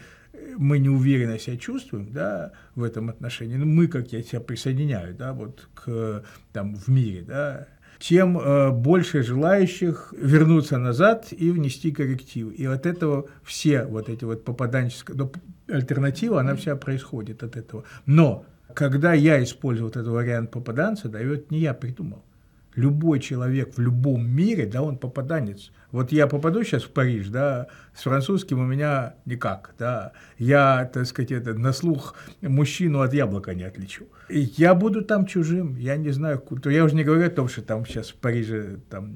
мы 0.57 0.79
неуверенно 0.79 1.39
себя 1.39 1.57
чувствуем, 1.57 2.13
да, 2.13 2.53
в 2.75 2.83
этом 2.83 3.09
отношении, 3.09 3.57
ну, 3.57 3.67
мы, 3.67 3.87
как 3.87 4.13
я 4.13 4.23
себя 4.23 4.41
присоединяю, 4.41 5.15
да, 5.15 5.33
вот, 5.33 5.69
к, 5.75 6.25
там, 6.53 6.77
в 6.77 6.89
мире, 6.89 7.23
да, 7.27 7.69
тем 7.99 8.39
э, 8.39 8.71
больше 8.71 9.23
желающих 9.23 10.13
вернуться 10.17 10.79
назад 10.79 11.29
и 11.31 11.51
внести 11.51 11.91
коррективы. 11.93 12.53
И 12.53 12.65
от 12.67 12.87
этого 12.87 13.29
все 13.43 13.85
вот 13.85 14.09
эти 14.09 14.25
вот 14.25 14.45
попаданческие, 14.45 15.17
ну, 15.17 15.33
альтернатива, 15.69 16.41
она 16.41 16.55
вся 16.55 16.77
происходит 16.77 17.43
от 17.43 17.57
этого. 17.57 17.85
Но 18.05 18.45
когда 18.75 19.15
я 19.15 19.43
использую 19.43 19.87
вот 19.87 19.97
этот 19.97 20.13
вариант 20.13 20.51
попаданца, 20.51 21.09
да, 21.09 21.21
это 21.21 21.45
не 21.51 21.61
я 21.61 21.73
придумал 21.73 22.25
любой 22.77 23.21
человек 23.21 23.77
в 23.77 23.81
любом 23.81 24.27
мире, 24.27 24.67
да, 24.67 24.83
он 24.83 24.99
попаданец. 24.99 25.71
Вот 25.91 26.13
я 26.13 26.27
попаду 26.27 26.65
сейчас 26.65 26.83
в 26.83 26.91
Париж, 26.91 27.29
да, 27.29 27.69
с 27.95 28.03
французским 28.03 28.59
у 28.59 28.65
меня 28.65 29.15
никак, 29.27 29.75
да, 29.79 30.13
я, 30.39 30.91
так 30.93 31.07
сказать, 31.07 31.31
это, 31.31 31.55
на 31.55 31.73
слух 31.73 32.17
мужчину 32.43 33.01
от 33.01 33.15
яблока 33.15 33.55
не 33.55 33.63
отличу. 33.63 34.07
И 34.29 34.41
я 34.57 34.75
буду 34.75 35.03
там 35.03 35.27
чужим, 35.27 35.77
я 35.77 35.97
не 35.97 36.11
знаю, 36.11 36.39
то 36.41 36.71
я 36.71 36.85
уже 36.85 36.97
не 36.97 37.05
говорю 37.05 37.27
о 37.27 37.31
том, 37.31 37.49
что 37.49 37.63
там 37.63 37.87
сейчас 37.87 38.09
в 38.11 38.17
Париже 38.17 38.81
там 38.91 39.15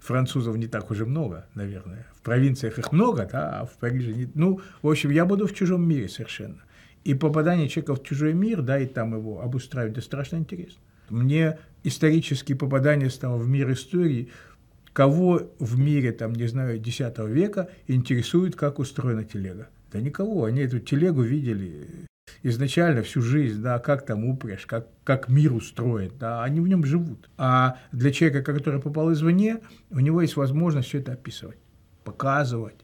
французов 0.00 0.56
не 0.56 0.66
так 0.66 0.90
уже 0.90 1.04
много, 1.04 1.46
наверное. 1.54 2.06
В 2.14 2.22
провинциях 2.22 2.78
их 2.78 2.92
много, 2.92 3.28
да, 3.30 3.60
а 3.60 3.66
в 3.66 3.76
Париже 3.76 4.12
не... 4.12 4.28
Ну, 4.34 4.60
в 4.80 4.88
общем, 4.88 5.10
я 5.10 5.26
буду 5.26 5.46
в 5.46 5.54
чужом 5.54 5.86
мире 5.86 6.08
совершенно. 6.08 6.62
И 7.04 7.14
попадание 7.14 7.68
человека 7.68 7.94
в 7.96 8.02
чужой 8.02 8.32
мир, 8.32 8.62
да, 8.62 8.78
и 8.78 8.86
там 8.86 9.14
его 9.14 9.42
обустраивать, 9.42 9.92
это 9.92 10.00
страшно 10.00 10.36
интересно. 10.36 10.80
Мне 11.10 11.58
исторический 11.84 12.54
попадание 12.54 13.10
стало 13.10 13.36
в 13.36 13.48
мир 13.48 13.70
истории, 13.72 14.30
кого 14.92 15.42
в 15.58 15.78
мире, 15.78 16.12
там, 16.12 16.32
не 16.32 16.46
знаю, 16.46 16.78
X 16.78 17.00
века 17.18 17.68
интересует, 17.86 18.56
как 18.56 18.78
устроена 18.78 19.24
телега? 19.24 19.68
Да 19.92 20.00
никого, 20.00 20.44
они 20.44 20.60
эту 20.60 20.80
телегу 20.80 21.22
видели 21.22 22.06
изначально 22.42 23.02
всю 23.02 23.22
жизнь, 23.22 23.60
да, 23.62 23.78
как 23.78 24.04
там 24.06 24.24
упряжь, 24.24 24.66
как, 24.66 24.88
как 25.04 25.28
мир 25.28 25.52
устроен, 25.52 26.12
да, 26.18 26.42
они 26.42 26.60
в 26.60 26.68
нем 26.68 26.84
живут. 26.84 27.28
А 27.36 27.78
для 27.92 28.12
человека, 28.12 28.52
который 28.52 28.80
попал 28.80 29.12
извне, 29.12 29.58
у 29.90 30.00
него 30.00 30.22
есть 30.22 30.36
возможность 30.36 30.88
все 30.88 30.98
это 30.98 31.12
описывать, 31.12 31.58
показывать, 32.04 32.76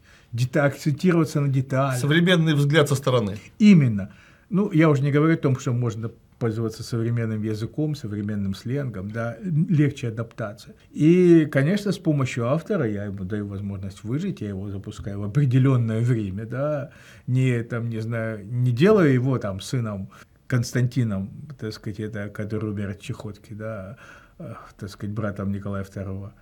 акцентироваться 0.54 1.40
на 1.40 1.48
деталях. 1.48 1.98
Современный 1.98 2.54
взгляд 2.54 2.88
со 2.88 2.94
стороны. 2.94 3.36
Именно. 3.58 4.12
Ну, 4.48 4.70
я 4.72 4.90
уже 4.90 5.02
не 5.02 5.10
говорю 5.10 5.34
о 5.34 5.38
том, 5.38 5.58
что 5.58 5.72
можно 5.72 6.10
пользоваться 6.42 6.82
современным 6.82 7.40
языком, 7.40 7.94
современным 7.94 8.54
сленгом, 8.54 9.12
да, 9.12 9.36
легче 9.68 10.08
адаптация. 10.08 10.74
И, 10.90 11.46
конечно, 11.46 11.92
с 11.92 11.98
помощью 11.98 12.48
автора 12.48 12.84
я 12.90 13.04
ему 13.04 13.22
даю 13.22 13.46
возможность 13.46 14.02
выжить, 14.02 14.40
я 14.40 14.48
его 14.48 14.68
запускаю 14.68 15.20
в 15.20 15.22
определенное 15.22 16.00
время, 16.00 16.44
да, 16.44 16.90
не, 17.28 17.62
там, 17.62 17.88
не 17.88 18.00
знаю, 18.00 18.44
не 18.44 18.72
делаю 18.72 19.14
его 19.14 19.38
там 19.38 19.60
сыном 19.60 20.10
Константином, 20.48 21.30
так 21.60 21.72
сказать, 21.72 22.00
это, 22.00 22.28
который 22.28 22.70
умер 22.70 22.90
от 22.90 23.00
чехотки, 23.00 23.52
да, 23.52 23.96
э, 24.40 24.54
так 24.76 24.90
сказать, 24.90 25.14
братом 25.14 25.52
Николая 25.52 25.84
II, 25.84 26.32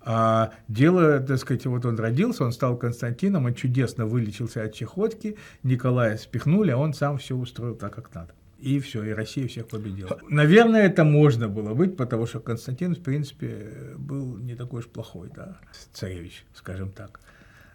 а 0.00 0.50
дело, 0.68 1.18
так 1.20 1.38
сказать, 1.38 1.64
вот 1.64 1.86
он 1.86 1.98
родился, 1.98 2.44
он 2.44 2.52
стал 2.52 2.76
Константином, 2.76 3.46
он 3.46 3.54
чудесно 3.54 4.04
вылечился 4.04 4.64
от 4.64 4.74
чехотки, 4.74 5.38
Николая 5.62 6.18
спихнули, 6.18 6.72
а 6.72 6.76
он 6.76 6.92
сам 6.92 7.16
все 7.16 7.34
устроил 7.34 7.74
так, 7.74 7.94
как 7.94 8.14
надо 8.14 8.34
и 8.58 8.80
все, 8.80 9.04
и 9.04 9.10
Россия 9.10 9.46
всех 9.48 9.68
победила. 9.68 10.18
Наверное, 10.28 10.86
это 10.86 11.04
можно 11.04 11.48
было 11.48 11.74
быть, 11.74 11.96
потому 11.96 12.26
что 12.26 12.40
Константин, 12.40 12.94
в 12.94 13.00
принципе, 13.00 13.94
был 13.96 14.38
не 14.38 14.54
такой 14.54 14.80
уж 14.80 14.86
плохой, 14.86 15.30
да, 15.34 15.58
царевич, 15.92 16.44
скажем 16.54 16.90
так. 16.90 17.20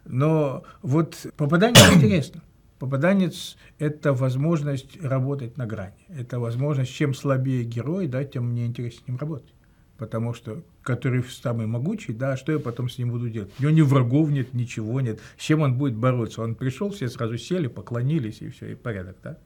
Но 0.05 0.63
вот 0.81 1.27
попадание 1.37 1.81
интересно. 1.95 2.41
Попаданец– 2.79 3.57
это 3.77 4.11
возможность 4.11 4.99
работать 5.03 5.55
на 5.55 5.67
грани. 5.67 6.03
Это 6.09 6.39
возможность, 6.39 6.91
чем 6.91 7.13
слабее 7.13 7.63
герой, 7.63 8.07
да, 8.07 8.23
тем 8.23 8.47
мне 8.47 8.65
интереснее 8.65 9.03
с 9.03 9.07
ним 9.07 9.17
работать. 9.17 9.53
Потому 9.99 10.33
что, 10.33 10.63
который 10.81 11.23
самый 11.23 11.67
могучий, 11.67 12.11
да, 12.11 12.35
что 12.35 12.51
я 12.51 12.57
потом 12.57 12.89
с 12.89 12.97
ним 12.97 13.11
буду 13.11 13.29
делать? 13.29 13.51
У 13.59 13.61
него 13.61 13.71
ни 13.71 13.81
врагов 13.81 14.31
нет, 14.31 14.55
ничего 14.55 14.99
нет. 14.99 15.19
С 15.37 15.43
чем 15.43 15.61
он 15.61 15.77
будет 15.77 15.93
бороться? 15.93 16.41
Он 16.41 16.55
пришел, 16.55 16.89
все 16.89 17.07
сразу 17.07 17.37
сели, 17.37 17.67
поклонились, 17.67 18.41
и 18.41 18.49
все, 18.49 18.71
и 18.71 18.73
порядок, 18.73 19.17
да? 19.23 19.37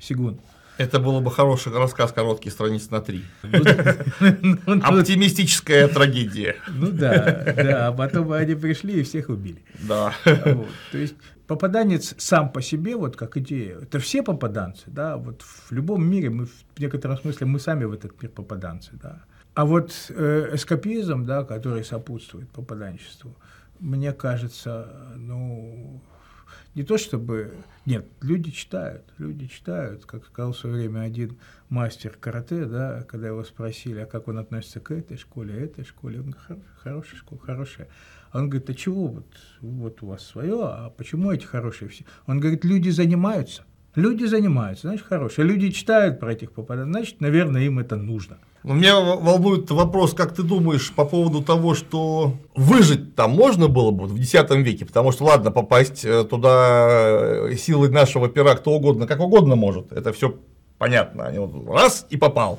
Сигун. 0.00 0.38
Это 0.78 1.00
было 1.00 1.20
бы 1.20 1.30
хороший 1.30 1.72
рассказ, 1.72 2.12
короткий, 2.12 2.50
страниц 2.50 2.90
на 2.90 3.00
три. 3.00 3.24
Оптимистическая 3.42 5.88
трагедия. 5.88 6.56
Ну 6.68 6.90
да, 6.90 7.44
да, 7.56 7.88
а 7.88 7.92
потом 7.92 8.32
они 8.32 8.54
пришли 8.54 9.00
и 9.00 9.02
всех 9.02 9.28
убили. 9.28 9.62
Да. 9.88 10.14
То 10.24 10.98
есть 10.98 11.14
попаданец 11.46 12.14
сам 12.18 12.50
по 12.50 12.60
себе, 12.60 12.96
вот 12.96 13.16
как 13.16 13.36
идея, 13.36 13.78
это 13.80 13.98
все 13.98 14.22
попаданцы, 14.22 14.84
да, 14.86 15.16
вот 15.16 15.42
в 15.42 15.72
любом 15.72 16.06
мире, 16.06 16.30
мы 16.30 16.46
в 16.46 16.78
некотором 16.78 17.18
смысле 17.18 17.46
мы 17.46 17.60
сами 17.60 17.84
в 17.84 17.92
этот 17.92 18.20
мир 18.20 18.30
попаданцы, 18.30 18.90
да. 19.02 19.22
А 19.54 19.64
вот 19.64 19.92
э, 20.10 20.50
эскапизм, 20.52 21.24
да, 21.24 21.44
который 21.44 21.84
сопутствует 21.84 22.50
попаданчеству, 22.50 23.34
мне 23.78 24.12
кажется, 24.12 24.88
ну, 25.16 26.02
не 26.76 26.82
то 26.82 26.98
чтобы... 26.98 27.54
Нет, 27.86 28.06
люди 28.20 28.50
читают, 28.50 29.02
люди 29.16 29.46
читают. 29.46 30.04
Как 30.04 30.26
сказал 30.26 30.52
в 30.52 30.58
свое 30.58 30.76
время 30.76 31.00
один 31.00 31.38
мастер 31.70 32.16
карате, 32.20 32.66
да, 32.66 33.02
когда 33.08 33.28
его 33.28 33.42
спросили, 33.44 34.00
а 34.00 34.06
как 34.06 34.28
он 34.28 34.38
относится 34.38 34.80
к 34.80 34.90
этой 34.90 35.16
школе, 35.16 35.64
этой 35.64 35.84
школе, 35.84 36.20
он 36.20 36.32
говорит, 36.32 36.64
хорошая 36.82 37.16
школа, 37.16 37.40
хорошая. 37.40 37.88
А 38.30 38.40
он 38.40 38.50
говорит, 38.50 38.68
а 38.68 38.74
чего 38.74 39.06
вот, 39.06 39.26
вот 39.62 40.02
у 40.02 40.08
вас 40.08 40.22
свое, 40.22 40.58
а 40.64 40.90
почему 40.90 41.32
эти 41.32 41.46
хорошие 41.46 41.88
все? 41.88 42.04
Он 42.26 42.40
говорит, 42.40 42.62
люди 42.64 42.90
занимаются. 42.90 43.64
Люди 43.96 44.24
занимаются, 44.24 44.88
значит, 44.88 45.06
хорошие. 45.06 45.46
Люди 45.46 45.70
читают 45.70 46.20
про 46.20 46.32
этих 46.32 46.52
попаданцев, 46.52 46.92
значит, 46.92 47.20
наверное, 47.20 47.62
им 47.62 47.78
это 47.78 47.96
нужно. 47.96 48.36
Меня 48.62 49.00
волнует 49.00 49.70
вопрос, 49.70 50.12
как 50.12 50.34
ты 50.34 50.42
думаешь 50.42 50.92
по 50.92 51.04
поводу 51.04 51.42
того, 51.42 51.74
что 51.74 52.34
выжить 52.54 53.14
там 53.14 53.30
можно 53.30 53.68
было 53.68 53.92
бы 53.92 54.06
в 54.06 54.16
X 54.16 54.34
веке, 54.50 54.84
потому 54.84 55.12
что, 55.12 55.24
ладно, 55.24 55.50
попасть 55.50 56.04
э, 56.04 56.24
туда 56.24 57.48
э, 57.48 57.56
силой 57.56 57.90
нашего 57.90 58.28
пера 58.28 58.54
кто 58.54 58.72
угодно, 58.72 59.06
как 59.06 59.20
угодно 59.20 59.56
может, 59.56 59.92
это 59.92 60.12
все 60.12 60.34
понятно, 60.78 61.32
раз 61.68 62.06
и 62.10 62.16
попал. 62.16 62.58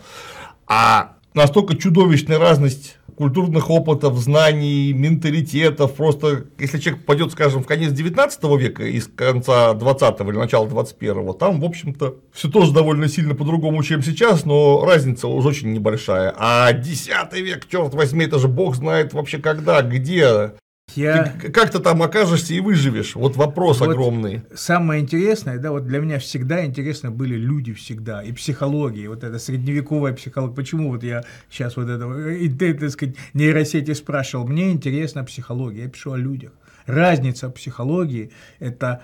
А 0.65 1.17
настолько 1.33 1.75
чудовищная 1.75 2.39
разность 2.39 2.96
культурных 3.18 3.70
опытов, 3.70 4.18
знаний, 4.18 4.93
менталитетов. 4.93 5.95
Просто 5.95 6.45
если 6.59 6.78
человек 6.80 7.01
попадет, 7.01 7.32
скажем, 7.32 7.63
в 7.63 7.68
конец 7.68 7.91
19 7.91 8.43
века 8.59 8.84
из 8.86 9.07
конца 9.07 9.74
20 9.74 10.22
или 10.22 10.38
начала 10.38 10.68
21 10.68 11.34
там, 11.34 11.59
в 11.59 11.65
общем-то, 11.65 12.15
все 12.32 12.49
тоже 12.49 12.72
довольно 12.74 13.07
сильно 13.07 13.36
по-другому, 13.36 13.84
чем 13.84 14.03
сейчас, 14.03 14.45
но 14.45 14.86
разница 14.86 15.28
уже 15.28 15.49
очень 15.49 15.74
небольшая. 15.74 16.34
А 16.38 16.72
10 16.72 17.34
век, 17.34 17.68
черт 17.68 17.93
возьми, 17.93 18.26
это 18.26 18.39
же 18.39 18.47
бог 18.47 18.76
знает 18.76 19.13
вообще 19.13 19.39
когда, 19.39 19.82
где. 19.82 20.53
Я... 20.97 21.35
Ты 21.39 21.51
как 21.51 21.69
то 21.69 21.79
там 21.79 22.01
окажешься 22.01 22.53
и 22.53 22.59
выживешь? 22.59 23.15
Вот 23.15 23.35
вопрос 23.35 23.79
вот 23.79 23.89
огромный. 23.89 24.41
Самое 24.55 25.01
интересное, 25.01 25.59
да, 25.59 25.71
вот 25.71 25.85
для 25.85 25.99
меня 25.99 26.17
всегда 26.17 26.65
интересно 26.65 27.11
были 27.11 27.35
люди 27.35 27.73
всегда, 27.73 28.23
и 28.23 28.31
психология, 28.31 29.07
вот 29.07 29.23
эта 29.23 29.37
средневековая 29.37 30.13
психология. 30.13 30.55
Почему 30.55 30.89
вот 30.89 31.03
я 31.03 31.23
сейчас 31.51 31.77
вот 31.77 31.87
это, 31.87 32.29
и, 32.29 32.49
так 32.49 32.89
сказать, 32.89 33.15
нейросети 33.33 33.93
спрашивал, 33.93 34.47
мне 34.47 34.71
интересна 34.71 35.23
психология, 35.23 35.83
я 35.83 35.89
пишу 35.89 36.13
о 36.13 36.17
людях. 36.17 36.51
Разница 36.87 37.49
психологии– 37.49 38.31
это 38.59 39.03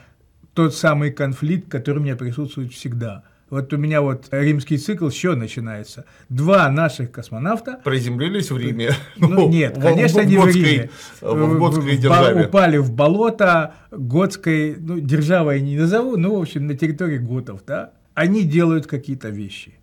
тот 0.54 0.74
самый 0.74 1.12
конфликт, 1.12 1.70
который 1.70 2.00
у 2.00 2.02
меня 2.02 2.16
присутствует 2.16 2.74
всегда– 2.74 3.24
Вот 3.54 3.72
у 3.72 3.78
меня 3.78 4.02
вот 4.02 4.30
римский 4.32 4.80
цикл 4.80 5.10
еще 5.10 5.36
начинается. 5.36 6.06
Два 6.28 6.68
наших 6.72 7.12
космонавта... 7.12 7.80
Приземлились 7.84 8.50
в 8.50 8.58
Риме. 8.58 8.94
Ну, 9.18 9.48
нет, 9.52 9.78
конечно, 9.80 10.24
в, 10.24 10.26
не 10.26 10.38
в 10.40 10.48
Риме. 10.48 10.90
В 11.22 11.60
Готской 11.60 11.98
державе. 11.98 12.48
Упали 12.48 12.78
в 12.78 12.92
болото 12.92 13.76
Готской, 13.92 14.76
ну, 14.80 15.00
державой 15.00 15.62
не 15.62 15.78
назову, 15.78 16.18
но, 16.18 16.36
в 16.36 16.42
общем, 16.42 16.66
на 16.66 16.76
территории 16.76 17.20
готов, 17.20 17.64
да. 17.68 17.92
Они 18.16 18.42
делают 18.42 18.88
какие-то 18.88 19.30
вещи. 19.30 19.76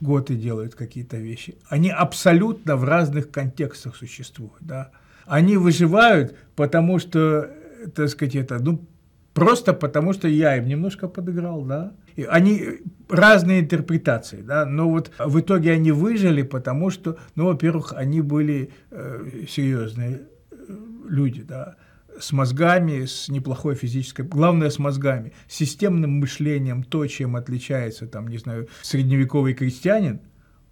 Готы 0.00 0.34
делают 0.34 0.74
какие-то 0.74 1.18
вещи. 1.18 1.56
Они 1.68 1.90
абсолютно 1.90 2.76
в 2.76 2.84
разных 2.84 3.30
контекстах 3.30 3.94
существуют, 3.94 4.56
да. 4.60 4.90
Они 5.26 5.58
выживают, 5.58 6.34
потому 6.56 6.98
что, 6.98 7.50
так 7.94 8.08
сказать, 8.08 8.36
это, 8.36 8.58
ну, 8.58 8.82
просто 9.34 9.72
потому 9.72 10.12
что 10.12 10.28
я 10.28 10.56
им 10.56 10.66
немножко 10.66 11.08
подыграл, 11.08 11.62
да. 11.62 11.92
И 12.16 12.24
они 12.24 12.80
разные 13.08 13.60
интерпретации, 13.60 14.42
да, 14.42 14.66
но 14.66 14.88
вот 14.88 15.10
в 15.18 15.40
итоге 15.40 15.72
они 15.72 15.92
выжили, 15.92 16.42
потому 16.42 16.90
что, 16.90 17.18
ну, 17.34 17.46
во-первых, 17.46 17.94
они 17.96 18.20
были 18.20 18.70
э, 18.90 19.44
серьезные 19.48 20.22
э, 20.50 20.56
люди, 21.08 21.42
да, 21.42 21.76
с 22.20 22.32
мозгами, 22.32 23.06
с 23.06 23.28
неплохой 23.28 23.74
физической, 23.74 24.26
главное 24.26 24.70
с 24.70 24.78
мозгами, 24.78 25.32
системным 25.48 26.20
мышлением, 26.20 26.82
то, 26.82 27.06
чем 27.06 27.36
отличается, 27.36 28.06
там, 28.06 28.28
не 28.28 28.38
знаю, 28.38 28.68
средневековый 28.82 29.54
крестьянин 29.54 30.20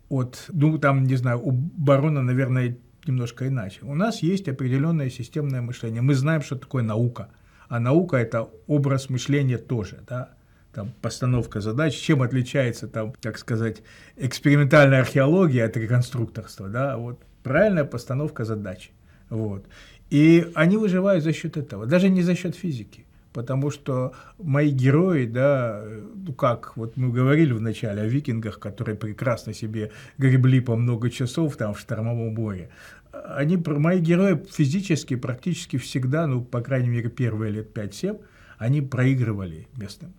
от, 0.08 0.44
ну, 0.52 0.78
там, 0.78 1.04
не 1.04 1.16
знаю, 1.16 1.40
у 1.42 1.50
барона, 1.50 2.22
наверное, 2.22 2.76
немножко 3.06 3.46
иначе. 3.48 3.78
У 3.82 3.94
нас 3.94 4.22
есть 4.22 4.48
определенное 4.48 5.11
системное 5.11 5.62
мышление. 5.62 6.02
Мы 6.02 6.14
знаем, 6.14 6.42
что 6.42 6.56
такое 6.56 6.82
наука. 6.82 7.30
А 7.70 7.78
наука– 7.78 8.16
это 8.18 8.50
образ 8.66 9.10
мышления 9.10 9.56
тоже, 9.56 10.00
да, 10.08 10.30
там, 10.74 10.92
постановка 11.00 11.60
задач, 11.60 11.94
чем 11.94 12.20
отличается, 12.20 12.88
там, 12.88 13.12
так 13.20 13.38
сказать, 13.38 13.82
экспериментальная 14.16 15.00
археология 15.00 15.66
от 15.66 15.76
реконструкторства, 15.76 16.68
да, 16.68 16.96
вот 16.96 17.20
правильная 17.44 17.84
постановка 17.84 18.44
задач. 18.44 18.90
Вот. 19.28 19.66
И 20.10 20.50
они 20.54 20.78
выживают 20.78 21.22
за 21.22 21.32
счет 21.32 21.56
этого, 21.56 21.86
даже 21.86 22.08
не 22.08 22.22
за 22.22 22.34
счет 22.34 22.56
физики. 22.56 23.06
Потому 23.32 23.70
что 23.70 24.14
мои 24.38 24.70
герои, 24.70 25.26
да, 25.26 25.84
ну 26.16 26.32
как, 26.32 26.76
вот 26.76 26.96
мы 26.96 27.12
говорили 27.12 27.52
вначале 27.52 28.02
о 28.02 28.06
викингах, 28.06 28.58
которые 28.58 28.96
прекрасно 28.96 29.54
себе 29.54 29.92
гребли 30.18 30.58
по 30.58 30.74
много 30.74 31.08
часов 31.10 31.56
там 31.56 31.74
в 31.74 31.78
штормовом 31.78 32.34
море. 32.34 32.70
Они, 33.12 33.56
мои 33.56 34.00
герои 34.00 34.42
физически 34.50 35.16
практически 35.16 35.76
всегда, 35.76 36.26
ну, 36.26 36.42
по 36.42 36.61
крайней 36.61 36.88
мере, 36.88 37.08
первые 37.08 37.52
лет 37.52 37.76
5-7, 37.76 38.20
они 38.58 38.82
проигрывали 38.82 39.68
местным. 39.76 40.12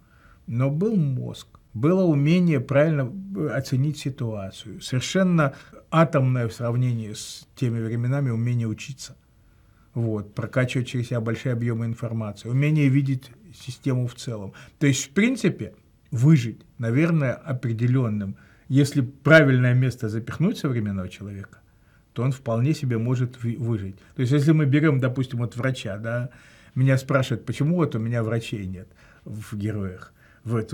Но 0.48 0.70
был 0.70 0.96
мозг, 0.96 1.48
было 1.74 2.04
умение 2.04 2.60
правильно 2.60 3.12
оценить 3.56 3.98
ситуацию. 3.98 4.82
Совершенно 4.82 5.54
атомное 5.89 6.48
в 6.48 6.54
сравнении 6.54 7.14
с 7.14 7.48
теми 7.56 7.80
временами 7.80 8.30
умение 8.30 8.68
учиться 8.68 9.16
вот, 9.94 10.34
прокачивать 10.34 10.88
через 10.88 11.08
себя 11.08 11.22
большие 11.22 11.54
объемы 11.54 11.86
информации, 11.86 12.50
умение 12.50 12.88
видеть 12.88 13.30
систему 13.54 14.08
в 14.08 14.16
целом. 14.16 14.54
То 14.80 14.88
есть, 14.88 15.06
в 15.06 15.10
принципе, 15.12 15.74
выжить, 16.12 16.62
наверное, 16.78 17.34
определенным, 17.34 18.36
если 18.68 19.02
правильное 19.02 19.74
место 19.74 20.08
запихнуть 20.08 20.58
современного 20.58 21.10
человека, 21.10 21.60
то 22.14 22.24
он 22.24 22.32
вполне 22.32 22.74
себе 22.74 22.97
может 22.97 23.41
выжить. 23.41 23.95
То 24.16 24.22
есть, 24.22 24.32
если 24.32 24.51
мы 24.51 24.66
берем, 24.66 24.99
допустим, 24.99 25.39
вот 25.39 25.55
врача, 25.55 25.97
да, 25.97 26.30
меня 26.76 26.97
спрашивают, 26.97 27.45
почему 27.45 27.76
вот 27.76 27.95
у 27.95 27.99
меня 27.99 28.24
врачей 28.24 28.66
нет 28.66 28.88
в 29.26 29.55
героях. 29.57 30.14
Вот, 30.43 30.74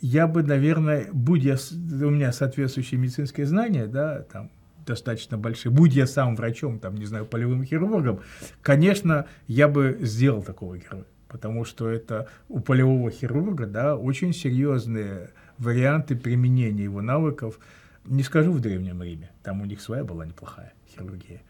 я 0.00 0.26
бы, 0.26 0.42
наверное, 0.42 1.08
будь 1.12 1.42
я, 1.42 1.56
у 1.56 2.10
меня 2.10 2.32
соответствующие 2.32 3.00
медицинские 3.00 3.46
знания, 3.46 3.86
да, 3.86 4.22
там, 4.22 4.50
достаточно 4.86 5.38
большие, 5.38 5.72
будь 5.72 5.94
я 5.94 6.06
сам 6.06 6.36
врачом, 6.36 6.78
там, 6.78 6.96
не 6.96 7.06
знаю, 7.06 7.26
полевым 7.26 7.64
хирургом, 7.64 8.20
конечно, 8.62 9.26
я 9.46 9.68
бы 9.68 9.98
сделал 10.00 10.42
такого 10.42 10.78
героя, 10.78 11.04
потому 11.28 11.64
что 11.64 11.88
это 11.88 12.28
у 12.48 12.60
полевого 12.60 13.10
хирурга, 13.10 13.66
да, 13.66 13.96
очень 13.96 14.32
серьезные 14.32 15.30
варианты 15.58 16.16
применения 16.16 16.84
его 16.84 17.02
навыков, 17.02 17.58
не 18.04 18.22
скажу 18.22 18.52
в 18.52 18.60
Древнем 18.60 19.02
Риме, 19.02 19.30
там 19.42 19.60
у 19.60 19.64
них 19.64 19.80
своя 19.80 20.04
была 20.04 20.26
неплохая 20.26 20.72
хирургия, 20.88 21.42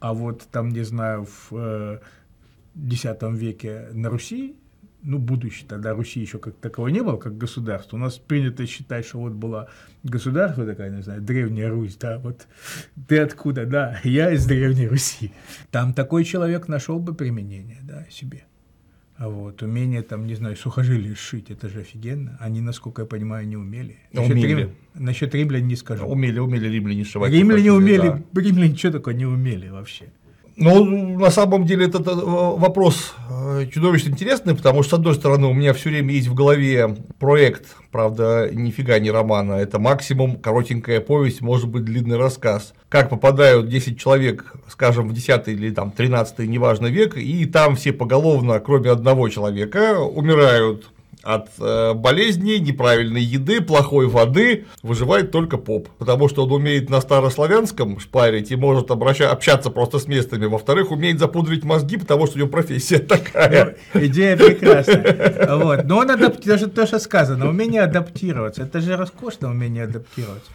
а 0.00 0.14
вот 0.14 0.46
там, 0.50 0.70
не 0.70 0.82
знаю, 0.82 1.26
в 1.26 2.00
X 2.74 3.04
э, 3.04 3.30
веке 3.32 3.88
на 3.92 4.08
Руси 4.08 4.56
ну, 5.02 5.18
будущее, 5.18 5.66
тогда 5.68 5.92
Руси 5.92 6.20
еще 6.20 6.38
как 6.38 6.54
такового 6.56 6.88
не 6.88 7.02
было, 7.02 7.16
как 7.16 7.36
государство. 7.36 7.96
У 7.96 8.00
нас 8.00 8.18
принято 8.18 8.66
считать, 8.66 9.04
что 9.04 9.18
вот 9.18 9.32
была 9.32 9.68
государство 10.04 10.64
такая, 10.64 10.90
не 10.90 11.02
знаю, 11.02 11.20
Древняя 11.20 11.68
Русь, 11.70 11.96
да, 11.96 12.18
вот 12.18 12.46
ты 13.08 13.18
откуда, 13.18 13.66
да, 13.66 14.00
я 14.04 14.30
из 14.30 14.46
Древней 14.46 14.86
Руси. 14.86 15.32
Там 15.70 15.92
такой 15.92 16.24
человек 16.24 16.68
нашел 16.68 16.98
бы 16.98 17.14
применение, 17.14 17.78
да, 17.82 18.06
себе. 18.10 18.44
А 19.16 19.28
вот, 19.28 19.62
умение 19.62 20.02
там, 20.02 20.26
не 20.26 20.34
знаю, 20.34 20.56
сухожилие 20.56 21.14
сшить, 21.14 21.50
это 21.50 21.68
же 21.68 21.80
офигенно. 21.80 22.36
Они, 22.40 22.60
насколько 22.60 23.02
я 23.02 23.06
понимаю, 23.06 23.46
не 23.46 23.56
умели. 23.56 23.98
Насчет, 24.12 24.32
умели. 24.32 24.54
Рим... 24.54 24.70
Насчет 24.94 25.34
римлян 25.34 25.66
не 25.66 25.76
скажу. 25.76 26.06
Умели, 26.06 26.38
умели 26.38 26.66
римляне 26.66 27.04
сшивать. 27.04 27.30
Римляне 27.32 27.72
умели, 27.72 28.22
да. 28.32 28.40
римляне 28.40 28.72
ничего 28.72 28.92
такое 28.92 29.14
не 29.14 29.26
умели 29.26 29.68
вообще. 29.68 30.06
Ну, 30.56 30.84
на 31.18 31.30
самом 31.30 31.64
деле, 31.64 31.86
этот 31.86 32.06
э, 32.06 32.10
вопрос 32.14 33.14
э, 33.30 33.66
чудовищно 33.72 34.10
интересный, 34.10 34.54
потому 34.54 34.82
что, 34.82 34.96
с 34.96 34.98
одной 34.98 35.14
стороны, 35.14 35.46
у 35.46 35.54
меня 35.54 35.72
все 35.72 35.88
время 35.88 36.12
есть 36.12 36.28
в 36.28 36.34
голове 36.34 36.96
проект, 37.18 37.76
правда, 37.90 38.50
нифига 38.52 38.98
не 38.98 39.10
романа, 39.10 39.54
это 39.54 39.78
максимум 39.78 40.36
коротенькая 40.36 41.00
повесть, 41.00 41.40
может 41.40 41.68
быть, 41.68 41.84
длинный 41.84 42.18
рассказ. 42.18 42.74
Как 42.90 43.08
попадают 43.08 43.68
10 43.68 43.98
человек, 43.98 44.52
скажем, 44.68 45.08
в 45.08 45.14
10 45.14 45.48
или 45.48 45.70
там 45.70 45.90
13 45.90 46.40
неважно 46.40 46.88
век, 46.88 47.16
и 47.16 47.46
там 47.46 47.76
все 47.76 47.92
поголовно, 47.92 48.60
кроме 48.60 48.90
одного 48.90 49.28
человека, 49.30 50.00
умирают 50.00 50.90
от 51.22 51.48
э, 51.58 51.94
болезней, 51.94 52.58
неправильной 52.58 53.22
еды, 53.22 53.60
плохой 53.60 54.06
воды 54.06 54.66
выживает 54.82 55.30
только 55.30 55.56
поп, 55.56 55.88
потому 55.98 56.28
что 56.28 56.44
он 56.44 56.52
умеет 56.52 56.90
на 56.90 57.00
старославянском 57.00 58.00
шпарить 58.00 58.50
и 58.50 58.56
может 58.56 58.90
обращаться, 58.90 59.32
общаться 59.32 59.70
просто 59.70 59.98
с 59.98 60.06
местными. 60.06 60.46
Во-вторых, 60.46 60.90
умеет 60.90 61.18
запудрить 61.18 61.64
мозги, 61.64 61.96
потому 61.96 62.26
что 62.26 62.36
у 62.36 62.38
него 62.40 62.48
профессия 62.48 62.98
такая. 62.98 63.76
Ну, 63.94 64.04
идея 64.04 64.36
прекрасная. 64.36 65.56
Вот. 65.56 65.84
Но 65.84 65.98
он 65.98 66.10
адаптирует, 66.10 66.74
то, 66.74 66.86
что 66.86 66.98
сказано, 66.98 67.48
умение 67.48 67.82
адаптироваться. 67.82 68.62
Это 68.62 68.80
же 68.80 68.96
роскошно 68.96 69.50
умение 69.50 69.84
адаптироваться. 69.84 70.50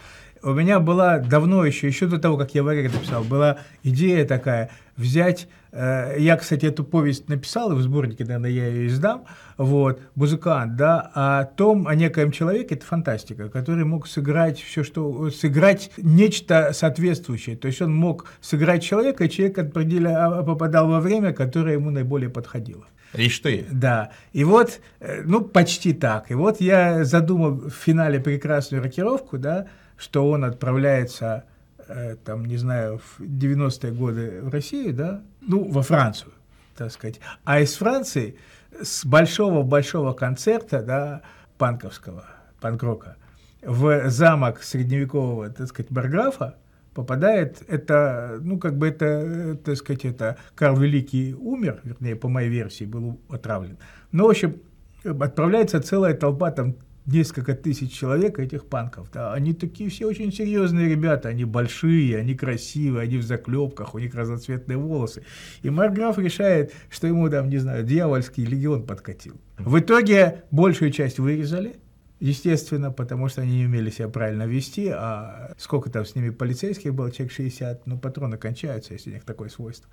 У 0.48 0.54
меня 0.54 0.80
была 0.80 1.18
давно 1.18 1.66
еще, 1.66 1.88
еще 1.88 2.06
до 2.06 2.18
того, 2.18 2.38
как 2.38 2.54
я 2.54 2.62
варик 2.62 2.90
написал, 2.90 3.22
была 3.22 3.58
идея 3.82 4.24
такая 4.24 4.70
взять, 4.96 5.46
э, 5.72 6.14
я, 6.18 6.38
кстати, 6.38 6.64
эту 6.64 6.84
повесть 6.84 7.28
написал, 7.28 7.72
и 7.72 7.74
в 7.74 7.82
сборнике, 7.82 8.24
наверное, 8.24 8.48
я 8.48 8.66
ее 8.66 8.86
издам, 8.86 9.26
вот, 9.58 10.00
музыкант, 10.14 10.76
да, 10.76 11.10
о 11.14 11.44
том, 11.44 11.86
о 11.86 11.94
некоем 11.94 12.32
человеке, 12.32 12.76
это 12.76 12.86
фантастика, 12.86 13.50
который 13.50 13.84
мог 13.84 14.06
сыграть 14.06 14.58
все, 14.58 14.84
что, 14.84 15.28
сыграть 15.30 15.90
нечто 15.98 16.70
соответствующее, 16.72 17.54
то 17.54 17.68
есть 17.68 17.82
он 17.82 17.94
мог 17.94 18.24
сыграть 18.40 18.82
человека, 18.82 19.24
и 19.24 19.30
человек 19.30 19.58
определя, 19.58 20.42
попадал 20.46 20.88
во 20.88 21.00
время, 21.00 21.34
которое 21.34 21.74
ему 21.74 21.90
наиболее 21.90 22.30
подходило. 22.30 22.86
Ишь 23.12 23.38
ты. 23.40 23.66
Да. 23.70 24.12
И 24.32 24.44
вот, 24.44 24.80
э, 25.00 25.22
ну, 25.24 25.42
почти 25.42 25.92
так. 25.92 26.30
И 26.30 26.34
вот 26.34 26.60
я 26.60 27.04
задумал 27.04 27.52
в 27.52 27.70
финале 27.70 28.18
прекрасную 28.18 28.82
рокировку, 28.82 29.36
да, 29.38 29.66
что 29.98 30.30
он 30.30 30.44
отправляется, 30.44 31.44
э, 31.88 32.16
там, 32.24 32.46
не 32.46 32.56
знаю, 32.56 32.98
в 32.98 33.20
90-е 33.20 33.92
годы 33.92 34.40
в 34.42 34.48
Россию, 34.48 34.94
да, 34.94 35.22
ну, 35.40 35.68
во 35.70 35.82
Францию, 35.82 36.32
так 36.76 36.92
сказать. 36.92 37.20
А 37.44 37.60
из 37.60 37.74
Франции 37.74 38.36
с 38.80 39.04
большого-большого 39.04 40.12
концерта, 40.12 40.82
да, 40.82 41.22
панковского, 41.58 42.24
панкрока, 42.60 43.16
в 43.62 44.08
замок 44.08 44.62
средневекового, 44.62 45.50
так 45.50 45.66
сказать, 45.66 45.90
Барграфа 45.90 46.54
попадает, 46.94 47.62
это, 47.68 48.38
ну, 48.40 48.58
как 48.58 48.78
бы 48.78 48.88
это, 48.88 49.56
так 49.56 49.76
сказать, 49.76 50.04
это 50.04 50.36
Карл 50.54 50.76
Великий 50.76 51.34
умер, 51.34 51.80
вернее, 51.82 52.14
по 52.14 52.28
моей 52.28 52.48
версии, 52.48 52.84
был 52.84 53.20
отравлен. 53.28 53.78
Но, 54.12 54.26
в 54.26 54.30
общем, 54.30 54.60
отправляется 55.04 55.80
целая 55.80 56.14
толпа, 56.14 56.50
там 56.50 56.76
несколько 57.08 57.54
тысяч 57.54 57.92
человек 57.92 58.38
этих 58.38 58.66
панков. 58.66 59.10
Да, 59.12 59.32
они 59.32 59.54
такие 59.54 59.90
все 59.90 60.06
очень 60.06 60.32
серьезные 60.32 60.88
ребята, 60.88 61.30
они 61.30 61.44
большие, 61.44 62.18
они 62.18 62.34
красивые, 62.34 63.02
они 63.02 63.16
в 63.16 63.24
заклепках, 63.24 63.94
у 63.94 63.98
них 63.98 64.14
разноцветные 64.14 64.76
волосы. 64.78 65.24
И 65.62 65.70
Марграф 65.70 66.18
решает, 66.18 66.72
что 66.90 67.06
ему 67.06 67.28
там, 67.30 67.48
не 67.48 67.58
знаю, 67.58 67.84
дьявольский 67.84 68.44
легион 68.44 68.86
подкатил. 68.86 69.40
В 69.58 69.78
итоге 69.78 70.44
большую 70.50 70.92
часть 70.92 71.18
вырезали, 71.18 71.76
Естественно, 72.20 72.90
потому 72.90 73.28
что 73.28 73.42
они 73.42 73.58
не 73.58 73.66
умели 73.66 73.90
себя 73.90 74.08
правильно 74.08 74.42
вести, 74.42 74.88
а 74.88 75.52
сколько 75.56 75.88
там 75.88 76.04
с 76.04 76.16
ними 76.16 76.30
полицейских 76.30 76.92
было, 76.92 77.12
человек 77.12 77.32
60, 77.32 77.86
ну, 77.86 77.96
патроны 77.96 78.36
кончаются, 78.36 78.92
если 78.92 79.10
у 79.10 79.14
них 79.14 79.24
такое 79.24 79.48
свойство. 79.50 79.88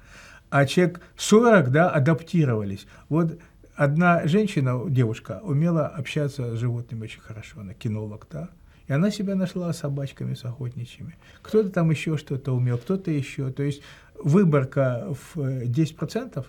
А 0.49 0.65
человек 0.65 1.01
40, 1.17 1.69
да, 1.69 1.89
адаптировались. 1.91 2.87
Вот 3.09 3.37
одна 3.75 4.27
женщина, 4.27 4.81
девушка, 4.89 5.39
умела 5.43 5.87
общаться 5.87 6.55
с 6.55 6.59
животными 6.59 7.03
очень 7.03 7.21
хорошо, 7.21 7.61
она 7.61 7.73
кинолог, 7.73 8.27
да, 8.31 8.49
и 8.87 8.93
она 8.93 9.09
себя 9.11 9.35
нашла 9.35 9.73
с 9.73 9.79
собачками, 9.79 10.35
с 10.35 10.45
охотничьими. 10.45 11.17
Кто-то 11.41 11.69
там 11.69 11.89
еще 11.89 12.17
что-то 12.17 12.53
умел, 12.53 12.77
кто-то 12.77 13.09
еще. 13.11 13.51
То 13.51 13.63
есть 13.63 13.81
выборка 14.13 15.07
в 15.33 15.37
10%, 15.37 16.45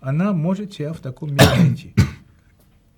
она 0.00 0.32
может 0.32 0.72
себя 0.72 0.92
в 0.92 1.00
таком 1.00 1.32
мире 1.32 1.44
найти. 1.58 1.94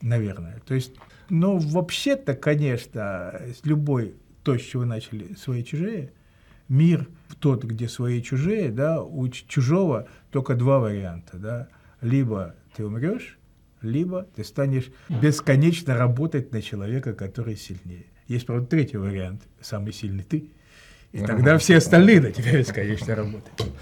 Наверное. 0.01 0.63
То 0.65 0.75
есть, 0.75 0.95
но 1.29 1.59
вообще-то, 1.59 2.35
конечно, 2.35 3.41
любой 3.65 4.15
то, 4.45 4.57
с 4.57 4.63
чего 4.63 4.85
начали 4.85 5.35
свои 5.35 5.65
чужие, 5.65 6.13
мир 6.69 7.09
тот, 7.41 7.65
где 7.65 7.89
свои 7.89 8.23
чужие, 8.23 8.71
да, 8.71 9.03
у 9.03 9.29
чужого 9.29 10.07
только 10.31 10.55
два 10.55 10.79
варианта, 10.79 11.37
да, 11.37 11.69
либо 12.01 12.55
ты 12.77 12.87
умрешь, 12.87 13.38
либо 13.83 14.27
ты 14.35 14.45
станешь 14.45 14.91
бесконечно 15.09 15.97
работать 15.97 16.53
на 16.53 16.63
человека, 16.63 17.15
который 17.15 17.57
сильнее. 17.57 18.07
Есть, 18.27 18.47
правда, 18.47 18.67
третий 18.67 18.99
вариант, 18.99 19.43
самый 19.61 19.93
сильный 19.93 20.23
ты, 20.23 20.51
и 21.13 21.21
тогда 21.21 21.57
все 21.57 21.79
остальные 21.79 22.21
на 22.21 22.33
тебя 22.33 22.59
бесконечно 22.59 23.15
работают. 23.15 23.73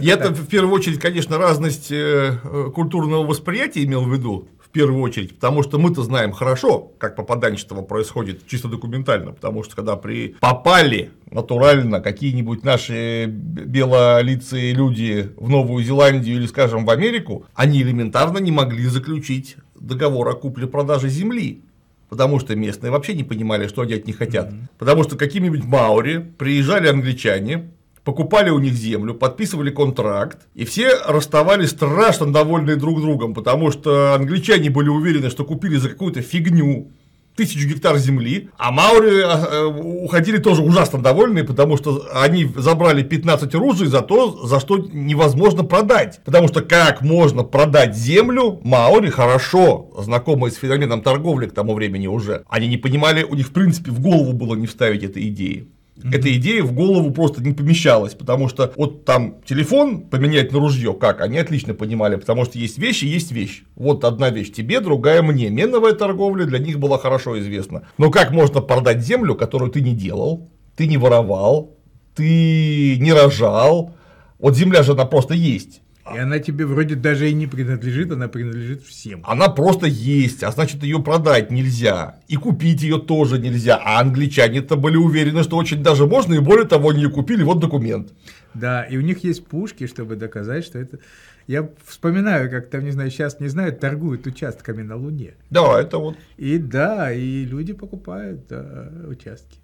Я-то 0.00 0.30
в 0.30 0.46
первую 0.46 0.72
очередь, 0.72 1.00
конечно, 1.00 1.36
разность 1.36 1.90
э, 1.90 2.38
культурного 2.74 3.26
восприятия 3.26 3.82
имел 3.82 4.04
в 4.04 4.12
виду, 4.12 4.48
первую 4.76 5.00
очередь, 5.00 5.34
потому 5.34 5.62
что 5.62 5.78
мы-то 5.78 6.02
знаем 6.02 6.32
хорошо, 6.32 6.92
как 6.98 7.16
попаданчество 7.16 7.80
происходит 7.80 8.46
чисто 8.46 8.68
документально, 8.68 9.32
потому 9.32 9.64
что 9.64 9.74
когда 9.74 9.96
при 9.96 10.36
попали 10.38 11.12
натурально 11.30 12.00
какие-нибудь 12.00 12.62
наши 12.62 13.24
белолицые 13.24 14.74
люди 14.74 15.30
в 15.38 15.48
Новую 15.48 15.82
Зеландию 15.82 16.36
или, 16.36 16.46
скажем, 16.46 16.84
в 16.84 16.90
Америку, 16.90 17.46
они 17.54 17.80
элементарно 17.80 18.36
не 18.36 18.52
могли 18.52 18.84
заключить 18.84 19.56
договор 19.74 20.28
о 20.28 20.34
купле-продаже 20.34 21.08
земли 21.08 21.62
потому 22.08 22.38
что 22.38 22.54
местные 22.54 22.92
вообще 22.92 23.14
не 23.14 23.24
понимали, 23.24 23.66
что 23.66 23.82
они 23.82 23.94
от 23.94 24.06
них 24.06 24.18
хотят. 24.18 24.52
Mm-hmm. 24.52 24.66
Потому 24.78 25.02
что 25.02 25.16
какими-нибудь 25.16 25.64
Маури 25.64 26.18
приезжали 26.38 26.86
англичане, 26.86 27.70
покупали 28.06 28.50
у 28.50 28.60
них 28.60 28.72
землю, 28.74 29.14
подписывали 29.14 29.70
контракт, 29.70 30.46
и 30.54 30.64
все 30.64 30.90
расставались 31.06 31.70
страшно 31.70 32.32
довольны 32.32 32.76
друг 32.76 33.00
другом, 33.00 33.34
потому 33.34 33.72
что 33.72 34.14
англичане 34.14 34.70
были 34.70 34.88
уверены, 34.88 35.28
что 35.28 35.44
купили 35.44 35.74
за 35.76 35.88
какую-то 35.88 36.22
фигню 36.22 36.92
тысячу 37.34 37.68
гектар 37.68 37.98
земли, 37.98 38.48
а 38.56 38.70
Маури 38.70 39.22
э, 39.22 39.64
уходили 40.04 40.38
тоже 40.38 40.62
ужасно 40.62 41.02
довольные, 41.02 41.42
потому 41.42 41.76
что 41.76 42.08
они 42.14 42.48
забрали 42.56 43.02
15 43.02 43.52
ружей 43.56 43.88
за 43.88 44.02
то, 44.02 44.46
за 44.46 44.60
что 44.60 44.78
невозможно 44.78 45.64
продать. 45.64 46.20
Потому 46.24 46.46
что 46.46 46.62
как 46.62 47.02
можно 47.02 47.42
продать 47.42 47.96
землю, 47.96 48.60
Маури 48.62 49.10
хорошо 49.10 49.90
знакомые 49.98 50.52
с 50.52 50.56
феноменом 50.56 51.02
торговли 51.02 51.46
к 51.46 51.52
тому 51.52 51.74
времени 51.74 52.06
уже, 52.06 52.44
они 52.48 52.68
не 52.68 52.76
понимали, 52.76 53.24
у 53.24 53.34
них 53.34 53.48
в 53.48 53.52
принципе 53.52 53.90
в 53.90 54.00
голову 54.00 54.32
было 54.32 54.54
не 54.54 54.68
вставить 54.68 55.02
этой 55.02 55.28
идеи. 55.28 55.68
Mm-hmm. 55.96 56.14
Эта 56.14 56.36
идея 56.36 56.62
в 56.62 56.72
голову 56.72 57.10
просто 57.10 57.42
не 57.42 57.52
помещалась, 57.52 58.14
потому 58.14 58.48
что 58.48 58.72
вот 58.76 59.04
там 59.04 59.36
телефон 59.46 60.02
поменять 60.02 60.52
на 60.52 60.58
ружье, 60.58 60.92
как, 60.94 61.20
они 61.20 61.38
отлично 61.38 61.74
понимали, 61.74 62.16
потому 62.16 62.44
что 62.44 62.58
есть 62.58 62.78
вещи, 62.78 63.04
есть 63.06 63.32
вещь. 63.32 63.64
Вот 63.74 64.04
одна 64.04 64.30
вещь 64.30 64.52
тебе, 64.52 64.80
другая 64.80 65.22
мне. 65.22 65.48
Меновая 65.48 65.92
торговля 65.92 66.44
для 66.44 66.58
них 66.58 66.78
была 66.78 66.98
хорошо 66.98 67.38
известна. 67.40 67.88
Но 67.98 68.10
как 68.10 68.30
можно 68.30 68.60
продать 68.60 69.02
землю, 69.02 69.34
которую 69.34 69.70
ты 69.70 69.80
не 69.80 69.94
делал, 69.94 70.50
ты 70.76 70.86
не 70.86 70.98
воровал, 70.98 71.76
ты 72.14 72.98
не 72.98 73.12
рожал, 73.12 73.94
вот 74.38 74.56
земля 74.56 74.82
же 74.82 74.92
она 74.92 75.06
просто 75.06 75.34
есть. 75.34 75.80
И 76.14 76.18
она 76.18 76.38
тебе 76.38 76.66
вроде 76.66 76.94
даже 76.94 77.30
и 77.30 77.34
не 77.34 77.46
принадлежит, 77.46 78.12
она 78.12 78.28
принадлежит 78.28 78.82
всем. 78.84 79.22
Она 79.24 79.48
просто 79.48 79.86
есть, 79.86 80.42
а 80.42 80.50
значит 80.52 80.82
ее 80.82 81.02
продать 81.02 81.50
нельзя. 81.50 82.20
И 82.28 82.36
купить 82.36 82.82
ее 82.82 82.98
тоже 82.98 83.38
нельзя. 83.38 83.76
А 83.76 84.00
англичане-то 84.00 84.76
были 84.76 84.96
уверены, 84.96 85.42
что 85.42 85.56
очень 85.56 85.82
даже 85.82 86.06
можно, 86.06 86.34
и 86.34 86.38
более 86.38 86.66
того, 86.66 86.90
они 86.90 87.02
ее 87.02 87.10
купили, 87.10 87.42
вот 87.42 87.60
документ. 87.60 88.12
Да, 88.54 88.82
и 88.84 88.96
у 88.96 89.00
них 89.00 89.24
есть 89.24 89.46
пушки, 89.46 89.86
чтобы 89.86 90.16
доказать, 90.16 90.64
что 90.64 90.78
это... 90.78 90.98
Я 91.46 91.68
вспоминаю, 91.84 92.50
как 92.50 92.70
там, 92.70 92.84
не 92.84 92.90
знаю, 92.90 93.10
сейчас 93.10 93.38
не 93.38 93.46
знаю, 93.46 93.72
торгуют 93.72 94.26
участками 94.26 94.82
на 94.82 94.96
Луне. 94.96 95.34
Да, 95.50 95.80
это 95.80 95.98
вот. 95.98 96.16
И 96.36 96.58
да, 96.58 97.12
и 97.12 97.44
люди 97.44 97.72
покупают 97.72 98.48
да, 98.48 98.90
участки. 99.06 99.58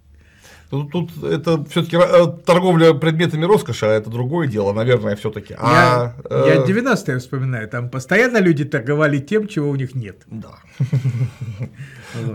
Тут, 0.73 0.91
тут 0.91 1.23
это 1.23 1.63
все-таки 1.65 1.97
э, 1.97 2.25
торговля 2.45 2.93
предметами 2.93 3.45
роскоши, 3.45 3.85
а 3.85 3.89
это 3.89 4.09
другое 4.09 4.47
дело, 4.47 4.73
наверное, 4.73 5.15
все-таки. 5.15 5.55
А, 5.59 6.15
я, 6.31 6.55
я 6.55 6.65
90-е 6.65 7.19
вспоминаю, 7.19 7.69
там 7.69 7.89
постоянно 7.89 8.39
люди 8.39 8.65
торговали 8.65 9.19
тем, 9.19 9.47
чего 9.47 9.69
у 9.69 9.75
них 9.75 9.93
нет. 9.93 10.23
Да. 10.25 10.55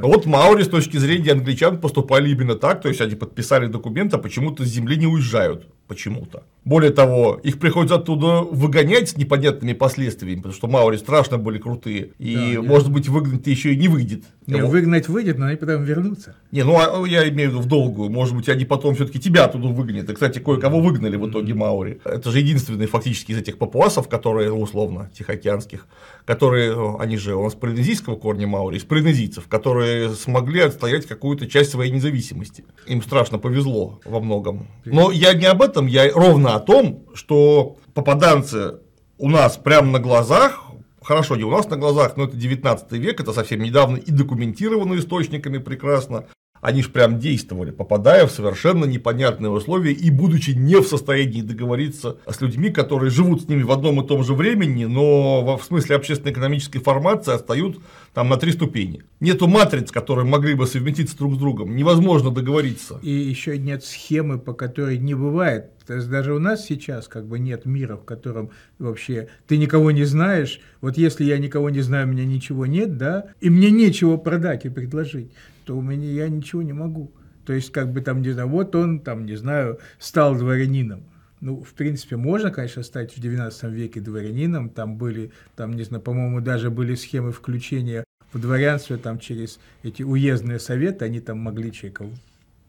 Вот 0.02 0.26
Маури 0.26 0.62
с 0.62 0.68
точки 0.68 0.96
зрения 0.96 1.32
англичан 1.32 1.78
поступали 1.78 2.30
именно 2.30 2.54
так, 2.54 2.80
то 2.80 2.88
есть 2.88 3.00
они 3.00 3.14
подписали 3.14 3.66
документ, 3.66 4.14
а 4.14 4.18
почему-то 4.18 4.64
с 4.64 4.68
земли 4.68 4.96
не 4.96 5.06
уезжают. 5.06 5.66
Почему-то. 5.86 6.42
Более 6.66 6.90
того, 6.90 7.40
их 7.42 7.58
приходится 7.58 7.94
оттуда 7.94 8.42
выгонять 8.42 9.08
с 9.08 9.16
непонятными 9.16 9.72
последствиями, 9.72 10.36
потому 10.36 10.54
что 10.54 10.68
Маури 10.68 10.98
страшно 10.98 11.38
были 11.38 11.56
крутые. 11.56 12.10
И, 12.18 12.56
да, 12.56 12.62
может 12.62 12.92
быть, 12.92 13.08
выгнать 13.08 13.46
еще 13.46 13.72
и 13.72 13.76
не 13.76 13.88
выйдет. 13.88 14.24
Не, 14.46 14.58
Его... 14.58 14.68
выгнать 14.68 15.08
выйдет, 15.08 15.38
но 15.38 15.46
они 15.46 15.56
потом 15.56 15.84
вернутся. 15.84 16.36
Не, 16.52 16.64
ну 16.64 16.76
а, 16.76 17.06
я 17.08 17.26
имею 17.30 17.48
в 17.48 17.52
виду 17.54 17.62
в 17.62 17.66
долгую. 17.66 18.10
Может 18.10 18.36
быть, 18.36 18.50
они 18.50 18.66
потом 18.66 18.94
все-таки 18.96 19.18
тебя 19.18 19.46
оттуда 19.46 19.68
выгонят. 19.68 20.10
И, 20.10 20.12
кстати, 20.12 20.40
кое-кого 20.40 20.80
выгнали 20.80 21.16
в 21.16 21.30
итоге 21.30 21.54
Маури. 21.54 22.00
Это 22.04 22.30
же 22.30 22.38
единственные 22.38 22.86
фактически 22.86 23.32
из 23.32 23.38
этих 23.38 23.56
папуасов, 23.56 24.10
которые, 24.10 24.52
условно, 24.52 25.10
тихоокеанских, 25.16 25.86
которые, 26.28 26.98
они 26.98 27.16
же 27.16 27.34
у 27.36 27.42
нас 27.42 27.54
полинезийского 27.54 28.16
корня 28.16 28.46
Маури, 28.46 28.76
из 28.76 28.84
полинезийцев, 28.84 29.48
которые 29.48 30.10
смогли 30.10 30.60
отстоять 30.60 31.06
какую-то 31.06 31.46
часть 31.46 31.70
своей 31.70 31.90
независимости. 31.90 32.66
Им 32.84 33.00
страшно 33.00 33.38
повезло 33.38 33.98
во 34.04 34.20
многом. 34.20 34.68
Но 34.84 35.10
я 35.10 35.32
не 35.32 35.46
об 35.46 35.62
этом, 35.62 35.86
я 35.86 36.12
ровно 36.12 36.54
о 36.54 36.60
том, 36.60 37.06
что 37.14 37.78
попаданцы 37.94 38.74
у 39.16 39.30
нас 39.30 39.56
прямо 39.56 39.90
на 39.90 40.00
глазах 40.00 40.64
хорошо, 41.02 41.34
не 41.36 41.44
у 41.44 41.50
нас 41.50 41.66
на 41.70 41.78
глазах, 41.78 42.18
но 42.18 42.24
это 42.24 42.36
19 42.36 42.92
век, 42.92 43.18
это 43.18 43.32
совсем 43.32 43.62
недавно 43.62 43.96
и 43.96 44.10
документировано 44.10 44.98
источниками 44.98 45.56
прекрасно. 45.56 46.26
Они 46.60 46.82
же 46.82 46.90
прям 46.90 47.18
действовали, 47.18 47.70
попадая 47.70 48.26
в 48.26 48.30
совершенно 48.30 48.84
непонятные 48.84 49.50
условия 49.50 49.92
и 49.92 50.10
будучи 50.10 50.50
не 50.50 50.80
в 50.80 50.86
состоянии 50.86 51.42
договориться 51.42 52.16
с 52.26 52.40
людьми, 52.40 52.70
которые 52.70 53.10
живут 53.10 53.42
с 53.42 53.48
ними 53.48 53.62
в 53.62 53.70
одном 53.70 54.02
и 54.02 54.06
том 54.06 54.24
же 54.24 54.34
времени, 54.34 54.84
но 54.84 55.56
в 55.56 55.64
смысле 55.64 55.96
общественно-экономической 55.96 56.80
формации 56.80 57.34
отстают 57.34 57.80
там 58.14 58.28
на 58.28 58.36
три 58.36 58.52
ступени. 58.52 59.02
Нету 59.20 59.46
матриц, 59.46 59.90
которые 59.90 60.24
могли 60.24 60.54
бы 60.54 60.66
совместиться 60.66 61.16
друг 61.16 61.34
с 61.34 61.38
другом, 61.38 61.76
невозможно 61.76 62.30
договориться. 62.30 62.98
И 63.02 63.10
еще 63.10 63.58
нет 63.58 63.84
схемы, 63.84 64.38
по 64.38 64.52
которой 64.52 64.98
не 64.98 65.14
бывает. 65.14 65.70
То 65.86 65.94
есть 65.94 66.10
даже 66.10 66.34
у 66.34 66.38
нас 66.38 66.66
сейчас 66.66 67.08
как 67.08 67.26
бы 67.26 67.38
нет 67.38 67.64
мира, 67.64 67.96
в 67.96 68.04
котором 68.04 68.50
вообще 68.78 69.28
ты 69.46 69.56
никого 69.56 69.90
не 69.90 70.04
знаешь. 70.04 70.60
Вот 70.82 70.98
если 70.98 71.24
я 71.24 71.38
никого 71.38 71.70
не 71.70 71.80
знаю, 71.80 72.06
у 72.06 72.10
меня 72.10 72.26
ничего 72.26 72.66
нет, 72.66 72.98
да, 72.98 73.28
и 73.40 73.48
мне 73.48 73.70
нечего 73.70 74.18
продать 74.18 74.66
и 74.66 74.68
предложить 74.68 75.30
то 75.68 75.76
у 75.76 75.82
меня 75.82 76.10
я 76.10 76.30
ничего 76.30 76.62
не 76.62 76.72
могу. 76.72 77.12
То 77.44 77.52
есть, 77.52 77.72
как 77.72 77.92
бы 77.92 78.00
там, 78.00 78.22
не 78.22 78.30
знаю, 78.30 78.48
вот 78.48 78.74
он, 78.74 79.00
там, 79.00 79.26
не 79.26 79.36
знаю, 79.36 79.78
стал 79.98 80.34
дворянином. 80.34 81.04
Ну, 81.42 81.62
в 81.62 81.74
принципе, 81.74 82.16
можно, 82.16 82.50
конечно, 82.50 82.82
стать 82.82 83.14
в 83.14 83.20
19 83.20 83.64
веке 83.64 84.00
дворянином. 84.00 84.70
Там 84.70 84.96
были, 84.96 85.30
там, 85.56 85.74
не 85.74 85.82
знаю, 85.82 86.02
по-моему, 86.02 86.40
даже 86.40 86.70
были 86.70 86.94
схемы 86.94 87.32
включения 87.32 88.04
в 88.32 88.40
дворянство 88.40 88.96
там 88.96 89.18
через 89.18 89.60
эти 89.82 90.02
уездные 90.02 90.58
советы, 90.58 91.04
они 91.04 91.20
там 91.20 91.38
могли 91.38 91.70
человека 91.70 92.06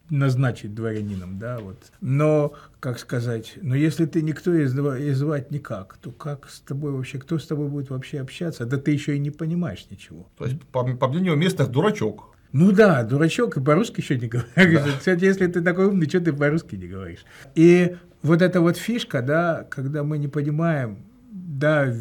назначить 0.10 0.76
дворянином, 0.76 1.40
да, 1.40 1.60
вот. 1.60 1.78
Но, 2.02 2.54
как 2.80 3.00
сказать, 3.00 3.54
но 3.62 3.76
если 3.76 4.06
ты 4.06 4.22
никто 4.22 4.54
и 4.54 4.66
звать 5.14 5.52
никак, 5.52 5.98
то 6.02 6.12
как 6.12 6.50
с 6.50 6.60
тобой 6.60 6.92
вообще, 6.92 7.18
кто 7.20 7.38
с 7.38 7.48
тобой 7.48 7.70
будет 7.70 7.90
вообще 7.90 8.20
общаться? 8.20 8.66
Да 8.66 8.78
ты 8.78 8.92
еще 8.92 9.16
и 9.16 9.20
не 9.20 9.32
понимаешь 9.32 9.88
ничего. 9.90 10.28
То 10.38 10.46
есть, 10.46 10.62
по, 10.72 10.84
по 10.84 11.08
мнению 11.08 11.36
местных, 11.36 11.70
дурачок. 11.70 12.29
Ну 12.52 12.72
да, 12.72 13.04
дурачок 13.04 13.58
и 13.58 13.62
по-русски 13.62 14.02
еще 14.02 14.18
не 14.18 14.28
говоришь. 14.28 14.82
Да. 14.84 14.98
Кстати, 14.98 15.24
если 15.24 15.48
ты 15.48 15.62
такой 15.62 15.86
умный, 15.86 16.10
что 16.10 16.20
ты 16.20 16.34
по-русски 16.34 16.76
не 16.76 16.88
говоришь? 16.88 17.26
И 17.56 17.96
вот 18.22 18.42
эта 18.42 18.60
вот 18.62 18.78
фишка, 18.78 19.22
да, 19.22 19.66
когда 19.70 20.04
мы 20.04 20.18
не 20.18 20.28
понимаем, 20.28 20.98
да, 21.32 21.94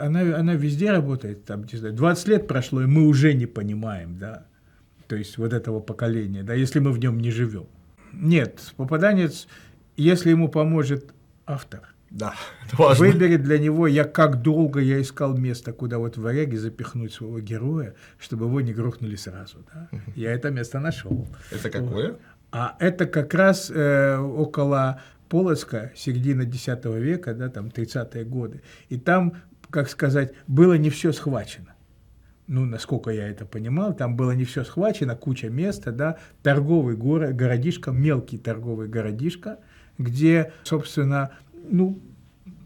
она, 0.00 0.20
она 0.36 0.54
везде 0.54 0.92
работает, 0.92 1.44
там, 1.44 1.64
не 1.64 1.78
знаю, 1.78 1.94
20 1.94 2.28
лет 2.28 2.46
прошло, 2.46 2.82
и 2.82 2.86
мы 2.86 3.06
уже 3.06 3.34
не 3.34 3.46
понимаем, 3.46 4.18
да, 4.18 4.46
то 5.08 5.16
есть 5.16 5.36
вот 5.36 5.52
этого 5.52 5.80
поколения, 5.80 6.42
да, 6.42 6.54
если 6.54 6.78
мы 6.78 6.92
в 6.92 6.98
нем 6.98 7.18
не 7.18 7.30
живем. 7.30 7.66
Нет, 8.12 8.72
попаданец, 8.76 9.48
если 9.96 10.30
ему 10.30 10.48
поможет 10.48 11.12
автор– 11.46 11.82
да, 12.10 12.34
это 12.66 12.76
важно. 12.76 13.06
Выберет 13.06 13.42
для 13.42 13.58
него, 13.58 13.86
я 13.86 14.04
как 14.04 14.40
долго 14.42 14.80
я 14.80 15.00
искал 15.00 15.36
место, 15.36 15.72
куда 15.72 15.98
вот 15.98 16.16
в 16.16 16.22
варяге 16.22 16.56
запихнуть 16.56 17.12
своего 17.12 17.40
героя, 17.40 17.94
чтобы 18.18 18.46
его 18.46 18.60
не 18.60 18.72
грохнули 18.72 19.16
сразу. 19.16 19.58
Да? 19.72 19.88
Я 20.14 20.32
это 20.32 20.50
место 20.50 20.80
нашел. 20.80 21.26
Это 21.50 21.70
какое? 21.70 22.16
А 22.50 22.76
это 22.78 23.06
как 23.06 23.34
раз 23.34 23.70
э, 23.70 24.16
около 24.16 25.02
Полоцка, 25.28 25.92
середина 25.94 26.42
X 26.42 26.66
века, 26.84 27.34
да, 27.34 27.50
там 27.50 27.66
30-е 27.66 28.24
годы. 28.24 28.62
И 28.88 28.96
там, 28.96 29.34
как 29.68 29.90
сказать, 29.90 30.32
было 30.46 30.74
не 30.78 30.88
все 30.88 31.12
схвачено. 31.12 31.74
ну, 32.46 32.64
насколько 32.64 33.10
я 33.10 33.28
это 33.28 33.44
понимал, 33.44 33.94
там 33.94 34.16
было 34.16 34.30
не 34.32 34.44
все 34.44 34.64
схвачено, 34.64 35.14
куча 35.14 35.50
места, 35.50 35.92
да, 35.92 36.16
торговый 36.42 36.96
город, 36.96 37.36
городишко, 37.36 37.90
мелкий 37.90 38.38
торговый 38.38 38.88
городишко, 38.88 39.58
где, 39.98 40.52
собственно, 40.62 41.32
ну, 41.70 41.98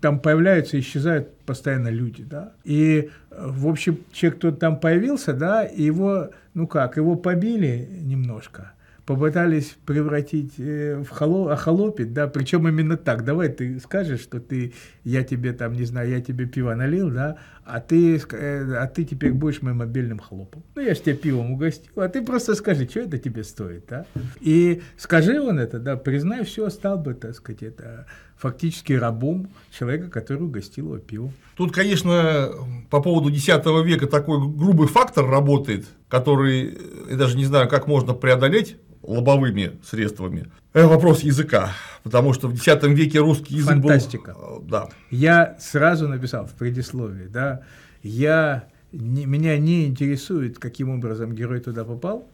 там 0.03 0.19
появляются 0.19 0.79
исчезают 0.79 1.33
постоянно 1.47 1.89
люди, 1.89 2.25
да. 2.25 2.53
И, 2.65 3.11
в 3.31 3.69
общем, 3.69 4.01
человек, 4.13 4.39
кто 4.39 4.51
там 4.51 4.79
появился, 4.79 5.33
да, 5.33 5.63
его, 5.63 6.31
ну 6.55 6.67
как, 6.67 6.97
его 6.97 7.15
побили 7.15 7.89
немножко, 8.03 8.73
попытались 9.07 9.77
превратить 9.87 10.55
э, 10.59 10.97
в 10.97 11.09
холо, 11.09 11.53
охолопить, 11.53 12.13
да, 12.13 12.27
причем 12.27 12.67
именно 12.67 12.97
так. 12.97 13.25
Давай 13.25 13.49
ты 13.49 13.79
скажешь, 13.79 14.21
что 14.21 14.41
ты, 14.41 14.75
я 15.05 15.23
тебе 15.23 15.53
там, 15.53 15.73
не 15.73 15.85
знаю, 15.85 16.11
я 16.11 16.21
тебе 16.21 16.47
пиво 16.47 16.75
налил, 16.75 17.11
да, 17.11 17.37
а 17.65 17.79
ты, 17.79 18.17
э, 18.17 18.75
а 18.75 18.87
ты 18.89 19.05
теперь 19.05 19.33
будешь 19.33 19.63
моим 19.63 19.79
мобильным 19.79 20.19
хлопом. 20.19 20.65
Ну, 20.75 20.83
я 20.83 20.95
же 20.95 21.01
тебя 21.01 21.17
пивом 21.17 21.53
угостил, 21.53 21.93
а 22.03 22.09
ты 22.09 22.23
просто 22.23 22.57
скажи, 22.57 22.89
что 22.89 23.01
это 23.01 23.19
тебе 23.19 23.45
стоит, 23.45 23.85
да. 23.89 24.05
И 24.41 24.83
скажи 24.97 25.41
он 25.41 25.61
это, 25.61 25.79
да, 25.79 25.97
признай, 25.97 26.45
все, 26.45 26.71
стал 26.71 26.99
бы, 26.99 27.15
так 27.15 27.35
сказать, 27.35 27.63
это 27.63 28.07
фактически 28.43 28.93
рабом 28.93 29.51
человека, 29.71 30.11
который 30.11 30.43
угостил 30.43 30.87
его 30.87 30.99
пивом. 30.99 31.33
Тут, 31.57 31.73
конечно, 31.73 32.51
по 32.91 33.01
поводу 33.01 33.29
X 33.29 33.47
века 33.47 34.09
такой 34.09 34.39
грубый 34.39 34.89
фактор 34.89 35.25
работает, 35.31 35.87
который, 36.09 36.77
я 37.09 37.17
даже 37.17 37.37
не 37.37 37.45
знаю, 37.45 37.69
как 37.69 37.87
можно 37.87 38.15
преодолеть, 38.15 38.77
лобовыми 39.03 39.79
средствами. 39.85 40.51
Это 40.73 40.89
вопрос 40.89 41.23
языка, 41.23 41.71
потому 42.03 42.33
что 42.33 42.49
в 42.49 42.55
X 42.55 42.67
веке 42.83 43.21
русский 43.21 43.55
язык 43.55 43.75
Фантастика. 43.75 44.35
был... 44.35 44.65
Да. 44.67 44.89
Я 45.13 45.57
сразу 45.61 46.09
написал 46.09 46.47
в 46.47 46.53
предисловии, 46.55 47.29
да, 47.29 47.63
я, 48.03 48.65
не, 48.91 49.25
меня 49.25 49.57
не 49.57 49.87
интересует, 49.87 50.59
каким 50.59 50.91
образом 50.91 51.33
герой 51.33 51.61
туда 51.61 51.85
попал, 51.85 52.27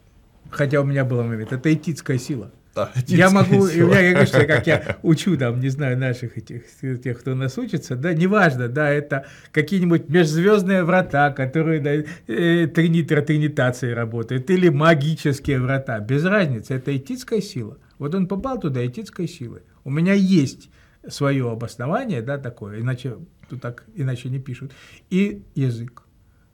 хотя 0.49 0.81
у 0.81 0.85
меня 0.85 1.05
был 1.05 1.23
момент, 1.23 1.53
это 1.53 1.71
этическая 1.71 2.17
сила. 2.17 2.51
Да, 2.79 2.93
я 3.07 3.31
могу, 3.31 3.67
сила. 3.69 3.95
я, 3.95 4.13
конечно, 4.13 4.45
как 4.45 4.67
я 4.67 4.99
учу 5.03 5.37
там, 5.37 5.61
не 5.61 5.69
знаю, 5.69 5.99
наших 5.99 6.39
этих, 6.39 6.63
тех, 7.03 7.21
кто 7.21 7.35
нас 7.35 7.59
учится, 7.59 7.97
да, 7.97 8.13
неважно, 8.13 8.69
да, 8.69 8.89
это 8.91 9.27
какие-нибудь 9.51 10.09
межзвездные 10.09 10.85
врата, 10.85 11.31
которые 11.33 11.81
да, 11.81 11.93
э, 11.93 12.67
тринитро 12.69 13.23
тринитацией 13.23 13.95
работают, 13.95 14.51
или 14.51 14.69
магические 14.69 15.61
врата, 15.61 15.99
без 15.99 16.25
разницы, 16.25 16.75
это 16.75 16.97
этическая 16.97 17.41
сила. 17.41 17.79
Вот 17.99 18.15
он 18.15 18.29
попал 18.29 18.61
туда 18.61 18.87
этической 18.87 19.27
силой. 19.27 19.63
У 19.85 19.91
меня 19.91 20.13
есть 20.13 20.71
свое 21.09 21.51
обоснование, 21.51 22.23
да, 22.23 22.39
такое, 22.39 22.81
иначе 22.81 23.17
тут 23.49 23.61
так 23.61 23.85
иначе 23.95 24.29
не 24.29 24.39
пишут, 24.39 24.73
и 25.11 25.43
язык. 25.55 26.05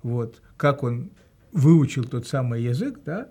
Вот, 0.02 0.42
как 0.56 0.82
он 0.82 1.10
выучил 1.52 2.04
тот 2.04 2.26
самый 2.26 2.62
язык, 2.62 3.00
да, 3.04 3.28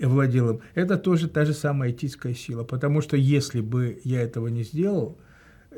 владел 0.00 0.50
им, 0.50 0.60
это 0.74 0.96
тоже 0.96 1.28
та 1.28 1.44
же 1.44 1.54
самая 1.54 1.90
этическая 1.90 2.34
сила. 2.34 2.64
Потому 2.64 3.00
что 3.00 3.16
если 3.16 3.60
бы 3.60 4.00
я 4.04 4.22
этого 4.22 4.48
не 4.48 4.64
сделал, 4.64 5.18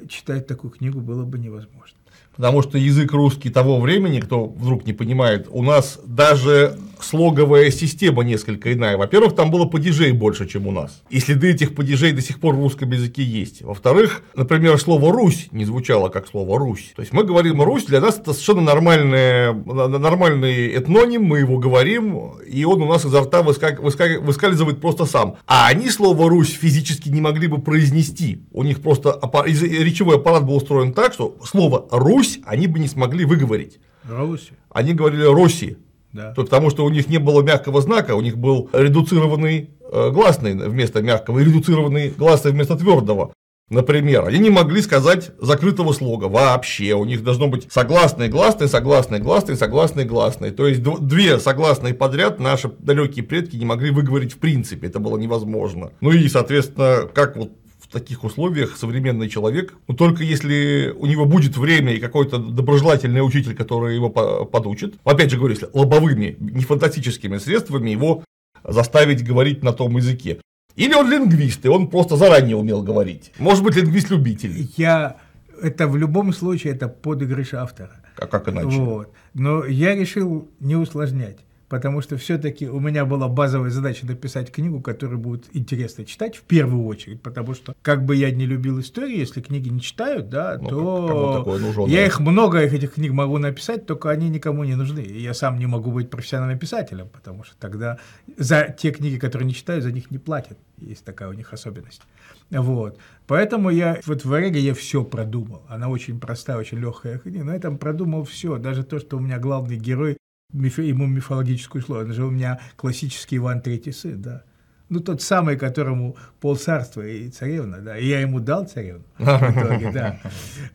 читать 0.09 0.47
такую 0.47 0.71
книгу 0.71 1.01
было 1.01 1.25
бы 1.25 1.39
невозможно. 1.39 1.99
Потому 2.37 2.63
что 2.63 2.79
язык 2.79 3.13
русский 3.13 3.51
того 3.51 3.81
времени, 3.81 4.21
кто 4.21 4.47
вдруг 4.47 4.87
не 4.87 4.93
понимает, 4.93 5.47
у 5.51 5.63
нас 5.63 6.01
даже 6.05 6.77
слоговая 7.05 7.71
система 7.71 8.25
несколько 8.25 8.73
иная. 8.73 8.97
Во-первых, 8.97 9.35
там 9.35 9.51
было 9.51 9.67
падежей 9.67 10.13
больше, 10.13 10.47
чем 10.49 10.67
у 10.67 10.73
нас. 10.73 11.03
И 11.11 11.21
следы 11.21 11.51
этих 11.51 11.75
падежей 11.75 12.13
до 12.13 12.23
сих 12.23 12.41
пор 12.41 12.55
в 12.55 12.61
русском 12.61 12.91
языке 12.91 13.23
есть. 13.23 13.63
Во-вторых, 13.63 14.23
например, 14.35 14.79
слово 14.79 15.13
«Русь» 15.13 15.49
не 15.53 15.65
звучало 15.65 16.09
как 16.09 16.27
слово 16.27 16.59
«Русь». 16.59 16.93
То 16.97 17.03
есть 17.03 17.13
мы 17.13 17.25
говорим 17.25 17.63
«Русь», 17.63 17.85
для 17.85 18.01
нас 18.01 18.19
это 18.19 18.33
совершенно 18.33 18.63
нормальный, 18.63 19.55
нормальный 19.55 20.77
этноним, 20.77 21.25
мы 21.25 21.41
его 21.41 21.59
говорим, 21.59 22.33
и 22.47 22.65
он 22.65 22.83
у 22.83 22.87
нас 22.87 23.05
изо 23.05 23.21
рта 23.21 23.43
выскальзывает 23.43 24.81
просто 24.81 25.05
сам. 25.05 25.37
А 25.47 25.69
они 25.69 25.91
слово 25.91 26.29
«Русь» 26.29 26.53
физически 26.53 27.09
не 27.09 27.21
могли 27.21 27.47
бы 27.47 27.61
произнести. 27.61 28.43
У 28.53 28.63
них 28.63 28.81
просто 28.81 29.21
речевой 29.45 30.17
аппарат 30.17 30.45
был 30.45 30.57
устроен 30.57 30.93
так, 30.93 31.13
что 31.13 31.37
слово 31.45 31.87
«Русь» 31.91 32.41
они 32.45 32.67
бы 32.67 32.79
не 32.79 32.89
смогли 32.89 33.25
выговорить. 33.25 33.79
Русь. 34.09 34.51
Они 34.71 34.93
говорили 34.93 35.25
«Руси». 35.25 35.77
Да. 36.15 36.33
Потому 36.35 36.71
что 36.71 36.85
у 36.85 36.89
них 36.89 37.09
не 37.09 37.19
было 37.19 37.43
мягкого 37.43 37.83
знака, 37.83 38.15
у 38.15 38.23
них 38.23 38.39
был 38.39 38.71
редуцированный 38.73 39.71
э, 39.93 40.11
гласный 40.11 40.55
вместо 40.55 41.03
мягкого 41.03 41.41
и 41.41 41.45
редуцированный 41.45 42.11
гласный 42.17 42.53
вместо 42.53 42.77
твердого. 42.77 43.33
Например, 43.71 44.27
они 44.27 44.39
не 44.39 44.51
могли 44.51 44.83
сказать 44.83 45.31
закрытого 45.41 45.93
слога 45.93 46.27
вообще. 46.27 46.95
У 46.95 47.05
них 47.05 47.25
должно 47.25 47.49
быть 47.49 47.67
согласные, 47.73 48.29
гласные, 48.29 48.69
согласные, 48.69 49.21
гласные, 49.21 49.57
согласные, 49.57 50.07
гласные. 50.07 50.53
То 50.53 50.69
есть 50.69 50.83
две 50.83 51.41
согласные 51.41 51.95
подряд 51.95 52.39
наши 52.39 52.71
далекие 52.79 53.25
предки 53.25 53.57
не 53.57 53.65
могли 53.65 53.91
выговорить 53.91 54.35
в 54.35 54.39
принципе. 54.39 54.87
Это 54.87 55.01
было 55.01 55.17
невозможно. 55.17 55.91
Ну 56.01 56.13
и, 56.13 56.29
соответственно, 56.29 57.09
как 57.13 57.37
вот 57.37 57.53
таких 57.95 58.25
условиях 58.25 58.77
современный 58.77 59.29
человек, 59.29 59.75
но 59.89 59.95
только 59.95 60.23
если 60.23 60.93
у 60.97 61.07
него 61.07 61.25
будет 61.25 61.57
время 61.57 61.95
и 61.95 62.01
какой-то 62.01 62.39
доброжелательный 62.39 63.27
учитель, 63.27 63.55
который 63.55 63.95
его 63.95 64.11
подучит, 64.11 64.97
опять 65.05 65.31
же 65.31 65.39
говорю, 65.39 65.55
если 65.55 65.69
лобовыми, 65.73 66.37
не 66.39 66.65
фантастическими 66.65 67.39
средствами 67.39 67.91
его 67.91 68.25
заставить 68.63 69.25
говорить 69.25 69.63
на 69.63 69.73
том 69.73 69.97
языке. 69.97 70.41
Или 70.77 70.95
он 70.95 71.11
лингвист, 71.11 71.65
и 71.65 71.69
он 71.69 71.89
просто 71.89 72.17
заранее 72.17 72.57
умел 72.57 72.83
говорить. 72.83 73.33
Может 73.39 73.63
быть, 73.63 73.77
лингвист-любитель. 73.77 74.69
Я 74.77 75.17
это 75.63 75.87
в 75.87 75.97
любом 75.97 76.33
случае 76.33 76.75
это 76.75 76.89
подыгрыш 76.89 77.55
автора. 77.55 77.93
А 78.19 78.27
как 78.27 78.49
иначе? 78.49 78.77
Вот. 78.79 79.13
Но 79.35 79.65
я 79.65 79.95
решил 79.95 80.49
не 80.61 80.77
усложнять 80.77 81.39
потому 81.75 82.03
что 82.03 82.17
все-таки 82.17 82.69
у 82.69 82.79
меня 82.79 83.05
была 83.05 83.27
базовая 83.27 83.69
задача 83.69 84.07
написать 84.07 84.53
книгу, 84.53 84.81
которую 84.81 85.19
будет 85.19 85.47
интересно 85.55 86.05
читать 86.05 86.37
в 86.37 86.43
первую 86.43 86.85
очередь, 86.87 87.21
потому 87.21 87.53
что 87.53 87.75
как 87.83 88.05
бы 88.05 88.15
я 88.15 88.31
не 88.31 88.47
любил 88.47 88.79
истории, 88.79 89.19
если 89.19 89.41
книги 89.41 89.71
не 89.71 89.81
читают, 89.81 90.29
да, 90.29 90.57
ну, 90.63 90.69
то 90.69 91.59
нужен, 91.59 91.87
я 91.87 92.03
да. 92.03 92.07
их 92.07 92.21
много 92.21 92.61
этих 92.61 92.95
книг 92.95 93.11
могу 93.11 93.39
написать, 93.39 93.87
только 93.87 94.11
они 94.11 94.29
никому 94.29 94.63
не 94.63 94.77
нужны. 94.77 95.01
И 95.01 95.21
я 95.21 95.35
сам 95.35 95.59
не 95.59 95.67
могу 95.67 95.91
быть 95.91 96.11
профессиональным 96.11 96.61
писателем, 96.61 97.09
потому 97.09 97.43
что 97.43 97.57
тогда 97.59 97.99
за 98.37 98.73
те 98.79 98.93
книги, 98.93 99.19
которые 99.19 99.49
не 99.49 99.55
читаю, 99.55 99.83
за 99.83 99.91
них 99.91 100.13
не 100.13 100.19
платят. 100.19 100.57
Есть 100.79 101.05
такая 101.05 101.29
у 101.29 101.33
них 101.33 101.53
особенность. 101.53 102.03
Вот. 102.51 102.99
Поэтому 103.27 103.71
я 103.71 103.99
вот 104.07 104.25
в 104.25 104.33
Ореге 104.33 104.61
я 104.61 104.75
все 104.75 105.03
продумал. 105.03 105.63
Она 105.69 105.89
очень 105.89 106.21
простая, 106.21 106.57
очень 106.57 106.79
легкая 106.79 107.19
книга, 107.19 107.43
но 107.43 107.53
я 107.53 107.59
там 107.59 107.79
продумал 107.79 108.23
все. 108.23 108.59
Даже 108.59 108.85
то, 108.85 109.01
что 109.01 109.17
у 109.17 109.21
меня 109.21 109.41
главный 109.41 109.77
герой 109.77 110.19
миф, 110.55 110.79
ему 110.79 111.07
мифологическую 111.07 111.83
слово. 111.83 112.01
Он 112.01 112.13
же 112.13 112.25
у 112.25 112.31
меня 112.31 112.61
классический 112.77 113.37
Иван 113.37 113.61
Третий 113.61 113.93
сын, 113.93 114.23
да. 114.23 114.43
Ну, 114.91 115.01
тот 115.01 115.23
самый, 115.23 115.57
которому 115.57 116.17
полцарства 116.41 117.07
и 117.07 117.29
царевна, 117.29 117.79
да, 117.79 117.99
и 117.99 118.07
я 118.07 118.21
ему 118.21 118.39
дал 118.39 118.67
царевну 118.67 119.05
в 119.19 119.23
итоге, 119.23 119.91
да. 119.93 120.21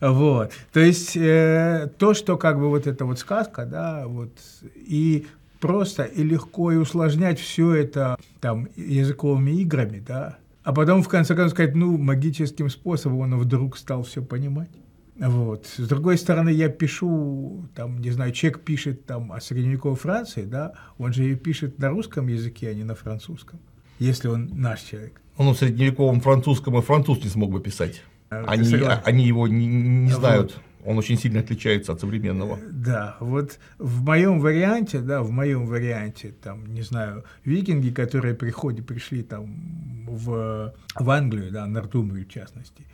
Вот. 0.00 0.52
То 0.72 0.80
есть, 0.80 1.16
э, 1.16 1.88
то, 1.96 2.12
что 2.12 2.36
как 2.36 2.58
бы 2.58 2.68
вот 2.68 2.86
эта 2.86 3.04
вот 3.04 3.18
сказка, 3.18 3.64
да, 3.64 4.06
вот, 4.06 4.32
и 4.74 5.26
просто 5.60 6.02
и 6.02 6.22
легко 6.22 6.72
и 6.72 6.76
усложнять 6.76 7.38
все 7.38 7.72
это 7.74 8.18
там 8.40 8.68
языковыми 8.76 9.52
играми, 9.52 10.02
да, 10.06 10.38
а 10.64 10.72
потом 10.72 11.02
в 11.02 11.08
конце 11.08 11.34
концов 11.34 11.52
сказать, 11.52 11.74
ну, 11.74 11.96
магическим 11.96 12.68
способом 12.68 13.20
он 13.20 13.38
вдруг 13.38 13.78
стал 13.78 14.02
все 14.02 14.22
понимать. 14.22 14.70
Вот. 15.20 15.66
С 15.76 15.86
другой 15.86 16.16
стороны, 16.16 16.48
я 16.48 16.70
пишу, 16.70 17.68
там, 17.74 17.98
не 17.98 18.10
знаю, 18.10 18.32
человек 18.32 18.60
пишет 18.60 19.04
там 19.04 19.32
о 19.32 19.40
средневековой 19.40 19.96
Франции, 19.96 20.44
да, 20.44 20.72
он 20.96 21.12
же 21.12 21.30
и 21.30 21.34
пишет 21.34 21.78
на 21.78 21.90
русском 21.90 22.26
языке, 22.26 22.70
а 22.70 22.74
не 22.74 22.84
на 22.84 22.94
французском, 22.94 23.60
если 23.98 24.28
он 24.28 24.48
наш 24.54 24.80
человек. 24.80 25.20
Он 25.36 25.54
в 25.54 25.58
средневековом 25.58 26.22
французском 26.22 26.78
и 26.78 26.82
француз 26.82 27.22
не 27.22 27.28
смог 27.28 27.50
бы 27.50 27.60
писать. 27.60 28.02
А, 28.30 28.44
они, 28.46 28.66
они 29.04 29.26
его 29.26 29.46
не, 29.46 29.66
не 29.66 30.10
знают. 30.10 30.54
Вот. 30.54 30.62
Он 30.86 30.96
очень 30.96 31.18
сильно 31.18 31.40
отличается 31.40 31.92
от 31.92 32.00
современного. 32.00 32.58
Да, 32.70 33.16
вот 33.20 33.58
в 33.78 34.02
моем 34.02 34.40
варианте, 34.40 35.00
да, 35.00 35.22
в 35.22 35.30
моем 35.30 35.66
варианте, 35.66 36.32
там, 36.42 36.72
не 36.72 36.80
знаю, 36.80 37.24
викинги, 37.44 37.90
которые 37.90 38.34
приходят, 38.34 38.86
пришли 38.86 39.22
там 39.22 40.06
в, 40.08 40.72
в 40.94 41.10
Англию, 41.10 41.50
да, 41.50 41.66
Нортумбрию 41.66 42.24
в 42.24 42.30
частности, 42.32 42.86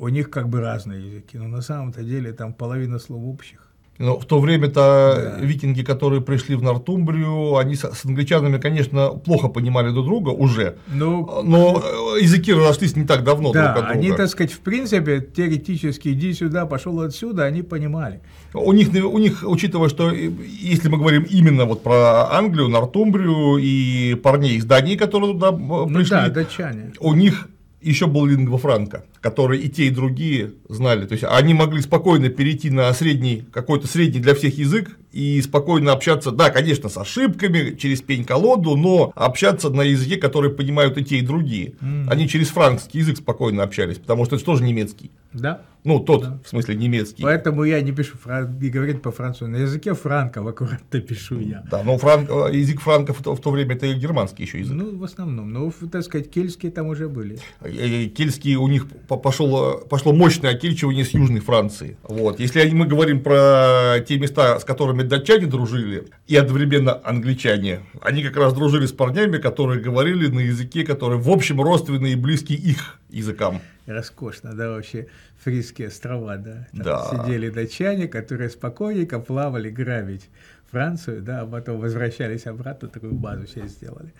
у 0.00 0.08
них 0.08 0.30
как 0.30 0.48
бы 0.48 0.60
разные 0.60 1.06
языки, 1.06 1.36
но 1.36 1.46
на 1.46 1.60
самом-то 1.60 2.02
деле 2.02 2.32
там 2.32 2.54
половина 2.54 2.98
слов 2.98 3.22
общих. 3.24 3.66
Но 3.98 4.18
в 4.18 4.24
то 4.24 4.40
время-то 4.40 5.36
да. 5.38 5.44
викинги, 5.44 5.82
которые 5.82 6.22
пришли 6.22 6.56
в 6.56 6.62
Нортумбрию, 6.62 7.56
они 7.58 7.74
с, 7.74 7.84
с 7.84 8.06
англичанами, 8.06 8.56
конечно, 8.56 9.10
плохо 9.10 9.48
понимали 9.48 9.90
друг 9.90 10.06
друга 10.06 10.30
уже, 10.30 10.76
ну, 10.86 11.42
но 11.42 11.82
э, 12.16 12.22
языки 12.22 12.50
разошлись 12.50 12.96
не 12.96 13.04
так 13.04 13.24
давно 13.24 13.52
да, 13.52 13.74
друг 13.74 13.84
от 13.84 13.92
друга. 13.92 14.06
они, 14.06 14.16
так 14.16 14.30
сказать, 14.30 14.52
в 14.52 14.60
принципе, 14.60 15.20
теоретически, 15.20 16.08
иди 16.08 16.32
сюда, 16.32 16.64
пошел 16.64 16.98
отсюда, 17.02 17.44
они 17.44 17.60
понимали. 17.60 18.22
У 18.54 18.72
них, 18.72 18.88
у 18.88 19.18
них, 19.18 19.44
учитывая, 19.46 19.90
что 19.90 20.10
если 20.10 20.88
мы 20.88 20.96
говорим 20.96 21.24
именно 21.24 21.66
вот 21.66 21.82
про 21.82 22.32
Англию, 22.32 22.68
Нортумбрию 22.68 23.58
и 23.58 24.14
парней 24.14 24.56
из 24.56 24.64
Дании, 24.64 24.96
которые 24.96 25.34
туда 25.34 25.48
э, 25.48 25.52
ну 25.58 25.88
пришли, 25.88 26.16
да, 26.16 26.28
датчане. 26.30 26.94
у 27.00 27.12
них 27.12 27.50
еще 27.82 28.06
был 28.06 28.24
лингва 28.24 28.56
франка. 28.56 29.04
Которые 29.20 29.60
и 29.60 29.68
те, 29.68 29.86
и 29.86 29.90
другие 29.90 30.52
знали. 30.68 31.06
То 31.06 31.12
есть 31.12 31.24
они 31.28 31.54
могли 31.54 31.82
спокойно 31.82 32.28
перейти 32.28 32.70
на 32.70 32.92
средний, 32.94 33.44
какой-то 33.52 33.86
средний 33.86 34.20
для 34.20 34.34
всех 34.34 34.56
язык 34.56 34.96
и 35.12 35.40
спокойно 35.42 35.92
общаться, 35.92 36.30
да, 36.30 36.50
конечно, 36.50 36.88
с 36.88 36.96
ошибками, 36.96 37.76
через 37.76 38.00
пень-колоду, 38.00 38.76
но 38.76 39.12
общаться 39.14 39.68
на 39.70 39.82
языке, 39.82 40.16
который 40.16 40.50
понимают 40.50 40.96
и 40.98 41.04
те, 41.04 41.16
и 41.18 41.22
другие. 41.22 41.74
Mm. 41.80 42.08
Они 42.08 42.28
через 42.28 42.48
франкский 42.48 43.00
язык 43.00 43.18
спокойно 43.18 43.62
общались, 43.62 43.98
потому 43.98 44.24
что 44.24 44.36
это 44.36 44.44
тоже 44.44 44.62
немецкий. 44.62 45.10
Да. 45.32 45.62
Ну, 45.82 45.98
тот, 45.98 46.22
да. 46.22 46.38
в 46.44 46.48
смысле, 46.48 46.76
немецкий. 46.76 47.22
Поэтому 47.22 47.64
я 47.64 47.80
не 47.80 47.92
пишу 47.92 48.16
не 48.60 48.68
говорить 48.68 49.00
по-французски. 49.00 49.50
На 49.50 49.56
языке 49.56 49.94
франков 49.94 50.46
аккуратно 50.46 51.00
пишу 51.00 51.40
я. 51.40 51.64
Да, 51.70 51.82
но 51.82 51.96
франк... 51.96 52.28
язык 52.52 52.80
франков 52.80 53.20
в 53.20 53.40
то 53.40 53.50
время 53.50 53.76
это 53.76 53.92
германский 53.94 54.42
еще 54.42 54.58
язык. 54.58 54.76
Ну, 54.76 54.98
в 54.98 55.04
основном. 55.04 55.52
Ну, 55.52 55.72
так 55.90 56.02
сказать, 56.02 56.30
кельтские 56.30 56.70
там 56.70 56.88
уже 56.88 57.08
были. 57.08 57.38
Э, 57.60 57.70
э, 57.70 58.06
кельтские 58.08 58.58
у 58.58 58.68
них 58.68 58.86
пошел, 59.16 59.78
пошло 59.88 60.12
мощное 60.12 60.52
окельчивание 60.52 61.04
с 61.04 61.10
Южной 61.10 61.40
Франции. 61.40 61.96
Вот. 62.02 62.40
Если 62.40 62.68
мы 62.70 62.86
говорим 62.86 63.22
про 63.22 63.96
те 64.06 64.18
места, 64.18 64.58
с 64.58 64.64
которыми 64.64 65.02
датчане 65.02 65.46
дружили, 65.46 66.08
и 66.26 66.36
одновременно 66.36 67.00
англичане, 67.04 67.80
они 68.00 68.22
как 68.22 68.36
раз 68.36 68.52
дружили 68.52 68.86
с 68.86 68.92
парнями, 68.92 69.38
которые 69.38 69.80
говорили 69.80 70.28
на 70.28 70.40
языке, 70.40 70.84
который 70.84 71.18
в 71.18 71.30
общем 71.30 71.60
родственный 71.60 72.12
и 72.12 72.16
близкий 72.16 72.54
их 72.54 72.98
языкам. 73.10 73.60
Роскошно, 73.86 74.54
да, 74.54 74.70
вообще 74.70 75.08
Фрисские 75.44 75.88
острова, 75.88 76.36
да. 76.36 76.66
Там 76.72 76.82
да. 76.82 77.10
Сидели 77.10 77.48
датчане, 77.48 78.08
которые 78.08 78.50
спокойненько 78.50 79.18
плавали 79.18 79.70
грабить 79.70 80.28
Францию, 80.70 81.22
да, 81.22 81.40
а 81.40 81.46
потом 81.46 81.80
возвращались 81.80 82.46
обратно, 82.46 82.88
такую 82.88 83.14
базу 83.14 83.46
себе 83.46 83.66
сделали. 83.66 84.12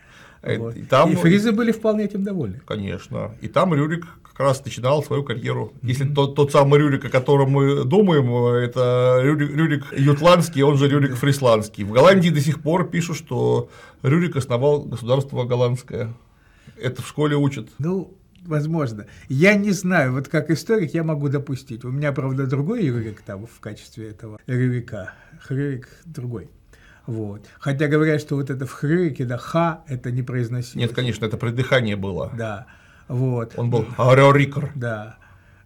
Э, 0.43 0.57
вот. 0.57 0.77
И, 0.77 0.83
там, 0.83 1.13
и 1.13 1.15
фризы 1.15 1.53
были 1.53 1.73
вполне 1.73 2.05
этим 2.05 2.25
довольны. 2.25 2.61
Конечно. 2.67 3.35
И 3.41 3.49
там 3.49 3.75
Рюрик 3.75 4.07
как 4.41 4.49
раз 4.49 4.65
начинал 4.65 5.03
свою 5.03 5.23
карьеру. 5.23 5.73
Mm-hmm. 5.75 5.89
Если 5.89 6.05
тот, 6.09 6.35
тот 6.35 6.51
самый 6.51 6.81
Рюрик, 6.81 7.05
о 7.05 7.11
котором 7.11 7.51
мы 7.51 7.85
думаем, 7.85 8.35
это 8.55 9.21
Рюрик, 9.23 9.51
Рюрик 9.51 9.85
Ютландский, 9.93 10.63
он 10.63 10.79
же 10.79 10.89
Рюрик 10.89 11.15
Фрисландский. 11.17 11.85
В 11.85 11.93
Голландии 11.93 12.31
до 12.31 12.41
сих 12.41 12.63
пор 12.63 12.89
пишут, 12.89 13.19
что 13.19 13.69
Рюрик 14.03 14.37
основал 14.37 14.85
государство 14.85 15.45
голландское. 15.45 16.15
Это 16.81 17.03
в 17.03 17.09
школе 17.09 17.37
учат. 17.37 17.69
Ну, 17.79 18.17
возможно. 18.47 19.07
Я 19.29 19.55
не 19.57 19.73
знаю, 19.73 20.15
вот 20.15 20.29
как 20.29 20.51
историк 20.51 20.95
я 20.95 21.05
могу 21.05 21.29
допустить. 21.29 21.85
У 21.85 21.91
меня, 21.91 22.13
правда, 22.13 22.47
другой 22.47 22.87
Рюрик 22.87 23.21
там 23.21 23.47
в 23.47 23.61
качестве 23.61 24.09
этого 24.09 24.39
Рюрика. 24.47 25.13
Рюрик 25.51 25.89
другой. 26.07 26.49
Вот. 27.07 27.45
Хотя 27.59 27.89
говорят, 27.89 28.21
что 28.21 28.37
вот 28.37 28.51
это 28.51 28.65
в 28.67 28.73
хрюрике, 28.73 29.25
да, 29.25 29.37
ха, 29.37 29.85
это 29.87 30.11
не 30.11 30.23
произносилось. 30.23 30.77
Нет, 30.77 30.95
конечно, 30.95 31.27
это 31.27 31.37
придыхание 31.37 31.97
было. 31.97 32.33
Да. 32.37 32.67
Вот. 33.11 33.55
Он 33.57 33.71
был 33.71 33.87
Рорикер. 33.99 34.71
Да. 34.77 35.17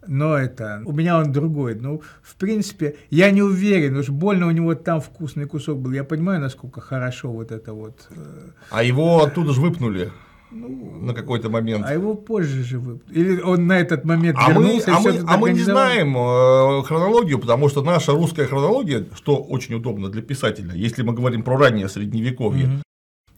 Но 0.07 0.37
это, 0.37 0.83
у 0.85 0.93
меня 0.93 1.19
он 1.19 1.33
другой. 1.33 1.75
Ну, 1.75 2.03
в 2.23 2.37
принципе, 2.37 2.97
я 3.11 3.31
не 3.31 3.43
уверен, 3.43 3.97
уж 3.97 4.09
больно 4.09 4.47
у 4.47 4.51
него 4.51 4.75
там 4.75 5.01
вкусный 5.01 5.47
кусок 5.47 5.79
был. 5.79 5.93
Я 5.93 6.05
понимаю, 6.05 6.41
насколько 6.41 6.81
хорошо 6.81 7.31
вот 7.31 7.53
это 7.53 7.73
вот. 7.73 8.09
Э, 8.11 8.51
а 8.71 8.83
его 8.83 9.23
оттуда 9.23 9.53
же 9.53 9.61
выпнули. 9.61 10.11
Ну, 10.51 11.01
на 11.01 11.15
какой-то 11.15 11.49
момент. 11.51 11.85
А 11.87 11.93
его 11.93 12.15
позже 12.15 12.63
же 12.63 12.79
вы... 12.79 13.01
Или 13.11 13.41
он 13.41 13.67
на 13.67 13.79
этот 13.79 14.05
момент 14.05 14.39
а 14.41 14.51
вернулся 14.51 14.93
мы, 14.93 14.97
а, 14.97 15.01
мы, 15.01 15.25
а 15.27 15.37
мы 15.37 15.53
не 15.53 15.61
знаем 15.61 16.17
э, 16.17 16.83
хронологию, 16.85 17.39
потому 17.41 17.69
что 17.69 17.83
наша 17.83 18.13
русская 18.13 18.47
хронология, 18.47 19.05
что 19.17 19.37
очень 19.37 19.75
удобно 19.75 20.11
для 20.11 20.23
писателя, 20.23 20.73
если 20.75 21.03
мы 21.03 21.13
говорим 21.13 21.43
про 21.43 21.57
раннее 21.57 21.89
средневековье, 21.89 22.67
угу. 22.67 22.83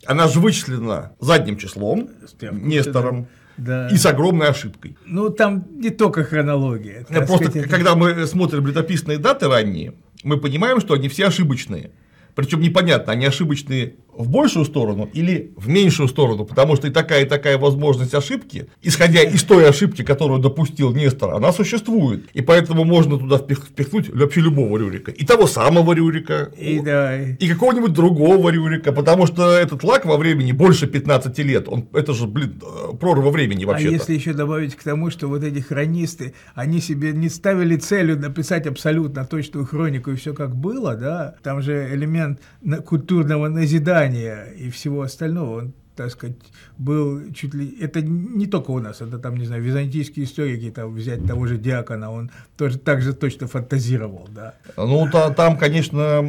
она 0.04 0.28
же 0.28 0.40
вычислена 0.40 1.12
задним 1.18 1.56
числом, 1.56 2.10
Нестором. 2.52 3.22
Да. 3.22 3.28
И 3.58 3.96
с 3.96 4.04
огромной 4.06 4.48
ошибкой. 4.48 4.96
Ну, 5.06 5.30
там 5.30 5.64
не 5.80 5.90
только 5.90 6.24
хронология. 6.24 7.04
Просто 7.04 7.50
сказать, 7.50 7.70
когда 7.70 7.90
это... 7.90 7.98
мы 7.98 8.26
смотрим 8.26 8.66
летописные 8.66 9.18
даты 9.18 9.48
ранние, 9.48 9.94
мы 10.22 10.38
понимаем, 10.38 10.80
что 10.80 10.94
они 10.94 11.08
все 11.08 11.26
ошибочные. 11.26 11.90
Причем 12.34 12.60
непонятно, 12.60 13.12
они 13.12 13.24
ошибочные 13.24 13.94
в 14.18 14.28
большую 14.28 14.64
сторону 14.64 15.08
или 15.12 15.52
в 15.56 15.68
меньшую 15.68 16.08
сторону, 16.08 16.44
потому 16.44 16.76
что 16.76 16.88
и 16.88 16.90
такая, 16.90 17.24
и 17.24 17.28
такая 17.28 17.58
возможность 17.58 18.14
ошибки, 18.14 18.68
исходя 18.82 19.22
из 19.22 19.42
той 19.42 19.68
ошибки, 19.68 20.02
которую 20.02 20.40
допустил 20.40 20.94
Нестор, 20.94 21.34
она 21.34 21.52
существует. 21.52 22.24
И 22.32 22.40
поэтому 22.40 22.84
можно 22.84 23.18
туда 23.18 23.38
впихнуть 23.38 24.08
вообще 24.10 24.40
любого 24.40 24.78
Рюрика. 24.78 25.10
И 25.10 25.24
того 25.24 25.46
самого 25.46 25.92
Рюрика, 25.92 26.50
и, 26.58 26.80
да. 26.80 27.20
и 27.20 27.48
какого-нибудь 27.48 27.92
другого 27.92 28.50
Рюрика, 28.50 28.92
потому 28.92 29.26
что 29.26 29.52
этот 29.52 29.84
лак 29.84 30.06
во 30.06 30.16
времени 30.16 30.52
больше 30.52 30.86
15 30.86 31.38
лет. 31.38 31.68
Он, 31.68 31.88
это 31.92 32.12
же, 32.14 32.26
блин, 32.26 32.60
прорва 33.00 33.30
времени 33.30 33.64
вообще. 33.64 33.88
А 33.88 33.92
если 33.92 34.14
еще 34.14 34.32
добавить 34.32 34.74
к 34.74 34.82
тому, 34.82 35.10
что 35.10 35.28
вот 35.28 35.42
эти 35.42 35.60
хронисты, 35.60 36.34
они 36.54 36.80
себе 36.80 37.12
не 37.12 37.28
ставили 37.28 37.76
целью 37.76 38.18
написать 38.18 38.66
абсолютно 38.66 39.24
точную 39.24 39.66
хронику 39.66 40.10
и 40.10 40.16
все 40.16 40.34
как 40.34 40.56
было, 40.56 40.94
да, 40.94 41.34
там 41.42 41.62
же 41.62 41.88
элемент 41.92 42.40
культурного 42.84 43.48
назидания 43.48 44.05
воспитания 44.06 44.46
и 44.56 44.70
всего 44.70 45.02
остального, 45.02 45.58
он 45.58 45.74
так 45.96 46.10
сказать, 46.10 46.36
был 46.76 47.32
чуть 47.32 47.54
ли... 47.54 47.74
Это 47.80 48.02
не 48.02 48.46
только 48.46 48.70
у 48.70 48.80
нас, 48.80 49.00
это 49.00 49.18
там, 49.18 49.38
не 49.38 49.46
знаю, 49.46 49.62
византийские 49.62 50.26
историки, 50.26 50.70
там, 50.70 50.92
взять 50.92 51.26
того 51.26 51.46
же 51.46 51.56
Диакона, 51.56 52.12
он 52.12 52.30
тоже 52.58 52.78
так 52.78 53.00
же 53.00 53.14
точно 53.14 53.46
фантазировал, 53.46 54.28
да. 54.28 54.56
Ну, 54.76 55.08
то, 55.10 55.30
там, 55.30 55.56
конечно, 55.56 56.20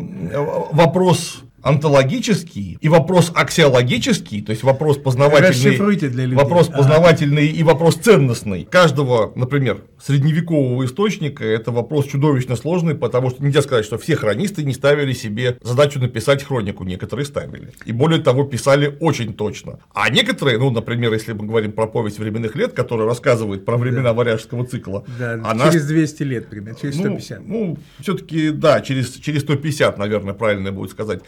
вопрос 0.71 1.43
онтологический 1.61 2.77
и 2.79 2.89
вопрос 2.89 3.31
аксиологический, 3.33 4.41
то 4.41 4.51
есть 4.51 4.63
вопрос 4.63 4.97
познавательный, 4.97 5.77
для 6.09 6.25
людей. 6.25 6.35
вопрос 6.35 6.67
познавательный 6.67 7.47
и 7.47 7.63
вопрос 7.63 7.95
ценностный. 7.95 8.65
Каждого, 8.65 9.31
например, 9.35 9.83
средневекового 9.99 10.85
источника 10.85 11.43
это 11.43 11.71
вопрос 11.71 12.05
чудовищно 12.05 12.55
сложный, 12.55 12.95
потому 12.95 13.29
что 13.29 13.43
нельзя 13.43 13.61
сказать, 13.61 13.85
что 13.85 13.97
все 13.97 14.15
хронисты 14.15 14.63
не 14.63 14.73
ставили 14.73 15.13
себе 15.13 15.57
задачу 15.61 15.99
написать 15.99 16.43
хронику, 16.43 16.83
некоторые 16.83 17.25
ставили. 17.25 17.73
И 17.85 17.91
более 17.91 18.21
того, 18.21 18.43
писали 18.43 18.95
очень 18.99 19.33
точно. 19.33 19.79
А 19.93 20.09
некоторые, 20.09 20.57
ну, 20.57 20.69
например, 20.69 21.13
если 21.13 21.33
мы 21.33 21.45
говорим 21.45 21.71
про 21.71 21.87
повесть 21.87 22.19
временных 22.19 22.55
лет, 22.55 22.73
которая 22.73 23.07
рассказывает 23.07 23.65
про 23.65 23.77
времена 23.77 24.09
да. 24.09 24.13
варяжского 24.13 24.65
цикла. 24.65 25.03
Да, 25.19 25.33
она... 25.33 25.69
через 25.71 25.87
200 25.87 26.23
лет 26.23 26.47
примерно, 26.47 26.79
через 26.79 26.95
150. 26.95 27.39
Ну, 27.39 27.45
ну 27.47 27.77
все-таки, 27.99 28.51
да, 28.51 28.81
через, 28.81 29.13
через 29.15 29.41
150, 29.41 29.97
наверное, 29.97 30.33
правильно 30.33 30.71
будет 30.71 30.91
сказать. 30.91 31.21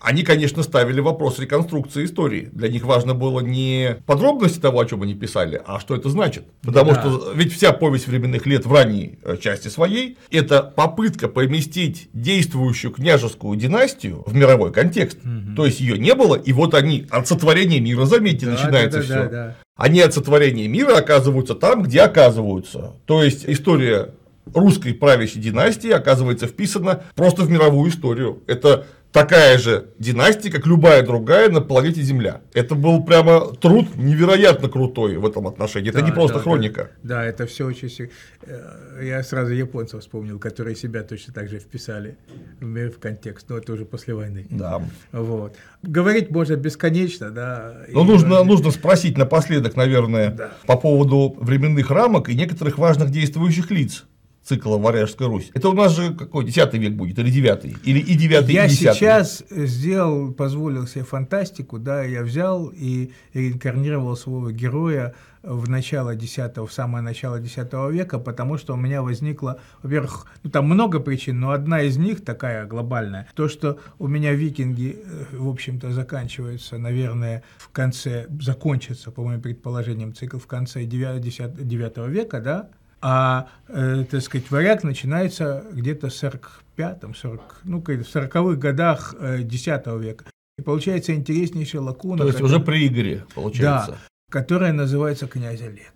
Они, 0.00 0.22
конечно, 0.22 0.62
ставили 0.62 1.00
вопрос 1.00 1.38
реконструкции 1.38 2.04
истории. 2.04 2.48
Для 2.52 2.68
них 2.68 2.84
важно 2.84 3.14
было 3.14 3.40
не 3.40 3.96
подробности 4.06 4.60
того, 4.60 4.80
о 4.80 4.86
чем 4.86 5.02
они 5.02 5.14
писали, 5.14 5.60
а 5.66 5.80
что 5.80 5.96
это 5.96 6.10
значит. 6.10 6.44
Потому 6.62 6.92
да. 6.92 7.00
что 7.00 7.32
ведь 7.34 7.52
вся 7.52 7.72
повесть 7.72 8.06
временных 8.06 8.46
лет 8.46 8.66
в 8.66 8.72
ранней 8.72 9.18
э, 9.22 9.36
части 9.38 9.68
своей– 9.68 10.18
это 10.30 10.62
попытка 10.62 11.28
поместить 11.28 12.08
действующую 12.12 12.92
княжескую 12.92 13.56
династию 13.56 14.22
в 14.26 14.34
мировой 14.34 14.72
контекст. 14.72 15.18
Угу. 15.24 15.56
То 15.56 15.66
есть 15.66 15.80
ее 15.80 15.98
не 15.98 16.14
было, 16.14 16.36
и 16.36 16.52
вот 16.52 16.74
они 16.74 17.06
от 17.10 17.26
сотворения 17.26 17.80
мира, 17.80 18.04
заметьте, 18.04 18.46
да, 18.46 18.52
начинается 18.52 18.98
да, 18.98 19.04
да, 19.04 19.04
все. 19.04 19.22
Да, 19.22 19.28
да. 19.28 19.56
Они 19.76 20.00
от 20.00 20.14
сотворения 20.14 20.68
мира 20.68 20.96
оказываются 20.96 21.54
там, 21.54 21.82
где 21.82 22.00
оказываются. 22.00 22.94
То 23.06 23.22
есть 23.22 23.44
история 23.46 24.10
русской 24.54 24.94
правящей 24.94 25.40
династии 25.40 25.90
оказывается 25.90 26.46
вписана 26.46 27.02
просто 27.14 27.42
в 27.42 27.50
мировую 27.50 27.90
историю. 27.90 28.42
Это 28.46 28.86
такая 29.16 29.56
же 29.56 29.88
династия, 29.98 30.50
как 30.50 30.66
любая 30.66 31.02
другая 31.02 31.48
на 31.48 31.62
планете 31.62 32.02
Земля. 32.02 32.42
Это 32.52 32.74
был 32.74 33.02
прямо 33.02 33.54
труд 33.54 33.96
невероятно 33.96 34.68
крутой 34.68 35.16
в 35.16 35.24
этом 35.24 35.46
отношении. 35.46 35.88
Это 35.88 36.00
да, 36.00 36.06
не 36.06 36.12
просто 36.12 36.34
да, 36.34 36.40
хроника. 36.40 36.90
Да, 37.02 37.16
да, 37.16 37.24
это 37.24 37.46
все 37.46 37.66
очень... 37.66 38.10
Э, 38.42 39.00
я 39.02 39.22
сразу 39.22 39.54
японцев 39.54 40.02
вспомнил, 40.02 40.38
которые 40.38 40.76
себя 40.76 41.02
точно 41.02 41.32
так 41.32 41.48
же 41.48 41.58
вписали 41.60 42.18
в 42.60 42.98
контекст, 42.98 43.48
но 43.48 43.56
это 43.56 43.72
уже 43.72 43.86
после 43.86 44.14
войны. 44.14 44.46
Да. 44.50 44.82
Вот. 45.12 45.56
Говорить 45.82 46.30
можно 46.30 46.56
бесконечно, 46.56 47.30
да. 47.30 47.86
Но 47.88 48.04
нужно, 48.04 48.44
нужно 48.44 48.70
спросить 48.70 49.16
напоследок, 49.16 49.76
наверное, 49.76 50.30
да. 50.30 50.50
по 50.66 50.76
поводу 50.76 51.34
временных 51.40 51.90
рамок 51.90 52.28
и 52.28 52.34
некоторых 52.34 52.76
важных 52.76 53.10
действующих 53.10 53.70
лиц 53.70 54.04
цикла 54.46 54.78
«Варяжская 54.78 55.28
Русь». 55.28 55.50
Это 55.54 55.68
у 55.68 55.72
нас 55.72 55.94
же 55.96 56.14
какой, 56.14 56.44
10 56.44 56.74
век 56.74 56.92
будет, 56.92 57.18
или 57.18 57.30
9 57.30 57.64
или 57.84 57.98
и 57.98 58.14
9 58.14 58.48
Я 58.48 58.66
и 58.66 58.68
10 58.68 58.94
сейчас 58.94 59.42
сделал, 59.50 60.32
позволил 60.32 60.86
себе 60.86 61.04
фантастику, 61.04 61.78
да, 61.78 62.04
я 62.04 62.22
взял 62.22 62.70
и 62.72 63.10
реинкарнировал 63.34 64.16
своего 64.16 64.50
героя 64.50 65.14
в 65.42 65.68
начало 65.68 66.14
10 66.14 66.56
в 66.58 66.68
самое 66.70 67.02
начало 67.02 67.40
X 67.40 67.56
века, 67.90 68.18
потому 68.18 68.58
что 68.58 68.74
у 68.74 68.76
меня 68.76 69.02
возникло, 69.02 69.60
во-первых, 69.82 70.26
ну, 70.42 70.50
там 70.50 70.66
много 70.66 71.00
причин, 71.00 71.40
но 71.40 71.50
одна 71.52 71.82
из 71.82 71.96
них 71.96 72.24
такая 72.24 72.66
глобальная, 72.66 73.28
то, 73.34 73.48
что 73.48 73.78
у 73.98 74.08
меня 74.08 74.32
викинги, 74.32 74.96
э, 75.04 75.36
в 75.36 75.48
общем-то, 75.48 75.92
заканчиваются, 75.92 76.78
наверное, 76.78 77.42
в 77.58 77.68
конце, 77.70 78.26
закончится, 78.40 79.10
по 79.10 79.22
моим 79.22 79.40
предположениям, 79.40 80.14
цикл 80.14 80.38
в 80.38 80.46
конце 80.46 80.84
9, 80.84 81.20
10, 81.20 81.66
9 81.66 82.08
века, 82.08 82.40
да, 82.40 82.68
а, 83.00 83.48
э, 83.68 84.04
так 84.10 84.22
сказать, 84.22 84.50
варяг 84.50 84.84
начинается 84.84 85.64
где-то 85.72 86.08
в 86.08 86.12
45-м, 86.12 87.14
40, 87.14 87.60
ну, 87.64 87.80
в 87.80 87.88
40-х 87.88 88.56
годах 88.56 89.14
э, 89.18 89.42
X 89.42 89.66
века. 89.66 90.24
И 90.58 90.62
получается 90.62 91.14
интереснейшая 91.14 91.82
лакуна. 91.82 92.18
То 92.18 92.24
есть 92.24 92.38
которая, 92.38 92.56
уже 92.56 92.64
при 92.64 92.86
Игоре, 92.86 93.26
получается. 93.34 93.92
Да, 93.92 93.98
которая 94.30 94.72
называется 94.72 95.26
«Князь 95.26 95.60
Олег». 95.60 95.92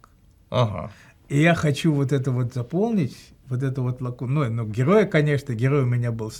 Ага. 0.51 0.93
И 1.29 1.41
я 1.41 1.55
хочу 1.55 1.93
вот 1.93 2.13
это 2.13 2.31
вот 2.31 2.53
заполнить, 2.53 3.17
вот 3.51 3.63
это 3.63 3.83
вот 3.83 4.01
лакуну. 4.01 4.45
Ну, 4.45 4.51
ну, 4.51 4.67
героя, 4.67 5.05
конечно, 5.05 5.53
герой 5.55 5.83
у 5.83 5.87
меня 5.87 6.13
был, 6.13 6.33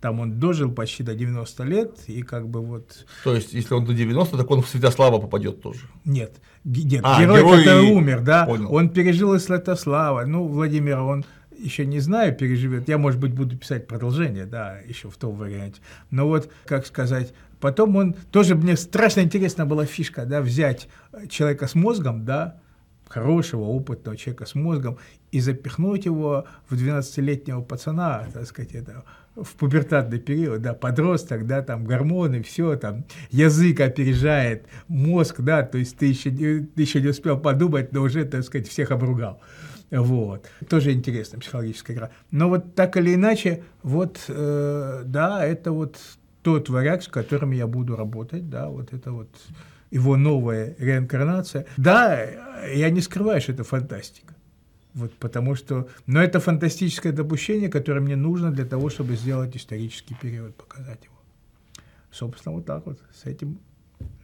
там 0.00 0.20
он 0.20 0.38
дожил 0.38 0.70
почти 0.70 1.02
до 1.02 1.14
90 1.14 1.64
лет, 1.64 1.98
и 2.06 2.22
как 2.22 2.48
бы 2.48 2.60
вот... 2.60 3.06
То 3.24 3.34
есть, 3.34 3.52
если 3.54 3.74
он 3.74 3.84
до 3.84 3.94
90, 3.94 4.36
так 4.36 4.50
он 4.50 4.60
в 4.62 4.68
Святослава 4.68 5.18
попадет 5.18 5.62
тоже? 5.62 5.80
Нет, 6.04 6.36
нет, 6.64 7.00
А, 7.02 7.20
герой, 7.20 7.38
герой- 7.40 7.58
который 7.64 7.90
умер, 7.90 8.20
да, 8.20 8.44
Понял. 8.46 8.72
он 8.72 8.90
пережил 8.90 9.34
и 9.34 9.38
Святослава, 9.38 10.24
ну, 10.26 10.46
Владимир, 10.46 10.98
он 11.00 11.24
еще 11.58 11.84
не 11.84 12.00
знаю, 12.00 12.34
переживет. 12.34 12.88
Я, 12.88 12.96
может 12.98 13.20
быть, 13.20 13.32
буду 13.32 13.56
писать 13.56 13.86
продолжение, 13.86 14.46
да, 14.46 14.78
еще 14.86 15.10
в 15.10 15.16
том 15.16 15.34
варианте. 15.34 15.80
Но 16.10 16.26
вот, 16.26 16.50
как 16.64 16.86
сказать, 16.86 17.34
потом 17.60 17.96
он 17.96 18.14
тоже 18.32 18.54
мне 18.54 18.76
страшно 18.76 19.20
интересна 19.20 19.66
была 19.66 19.84
фишка, 19.84 20.24
да, 20.24 20.40
взять 20.40 20.88
человека 21.28 21.66
с 21.66 21.74
мозгом, 21.74 22.24
да, 22.24 22.60
хорошего, 23.10 23.62
опытного 23.62 24.16
человека 24.16 24.46
с 24.46 24.54
мозгом 24.54 24.98
и 25.32 25.40
запихнуть 25.40 26.06
его 26.06 26.46
в 26.68 26.74
12-летнего 26.74 27.60
пацана, 27.60 28.26
так 28.32 28.46
сказать, 28.46 28.72
это, 28.74 29.04
в 29.34 29.52
пубертатный 29.54 30.20
период, 30.20 30.62
да, 30.62 30.74
подросток, 30.74 31.46
да, 31.46 31.62
там 31.62 31.84
гормоны, 31.84 32.42
все, 32.42 32.76
там, 32.76 33.04
язык 33.30 33.80
опережает 33.80 34.66
мозг, 34.86 35.40
да, 35.40 35.62
то 35.62 35.76
есть 35.76 35.96
ты 35.98 36.06
еще, 36.06 36.30
ты 36.30 36.82
еще 36.82 37.00
не 37.00 37.08
успел 37.08 37.38
подумать, 37.38 37.92
но 37.92 38.02
уже, 38.02 38.24
так 38.24 38.44
сказать, 38.44 38.68
всех 38.68 38.92
обругал. 38.92 39.40
Вот. 39.90 40.48
Тоже 40.68 40.92
интересная 40.92 41.40
психологическая 41.40 41.96
игра. 41.96 42.10
Но 42.30 42.48
вот 42.48 42.76
так 42.76 42.96
или 42.96 43.14
иначе, 43.14 43.64
вот, 43.82 44.20
э, 44.28 45.02
да, 45.04 45.44
это 45.44 45.72
вот 45.72 45.98
тот 46.42 46.68
варяг, 46.68 47.02
с 47.02 47.08
которым 47.08 47.50
я 47.50 47.66
буду 47.66 47.96
работать, 47.96 48.48
да, 48.48 48.68
вот 48.68 48.92
это 48.92 49.10
вот 49.10 49.28
его 49.90 50.16
новая 50.16 50.74
реинкарнация. 50.78 51.66
Да, 51.76 52.20
я 52.72 52.90
не 52.90 53.00
скрываю, 53.00 53.40
что 53.40 53.52
это 53.52 53.64
фантастика. 53.64 54.34
Вот 54.94 55.12
потому 55.14 55.54
что, 55.54 55.88
но 56.06 56.20
это 56.20 56.40
фантастическое 56.40 57.12
допущение, 57.12 57.68
которое 57.68 58.00
мне 58.00 58.16
нужно 58.16 58.50
для 58.50 58.64
того, 58.64 58.90
чтобы 58.90 59.14
сделать 59.14 59.56
исторический 59.56 60.14
период, 60.14 60.56
показать 60.56 61.04
его. 61.04 61.14
Собственно, 62.10 62.56
вот 62.56 62.66
так 62.66 62.86
вот, 62.86 63.00
с 63.14 63.24
этим, 63.24 63.60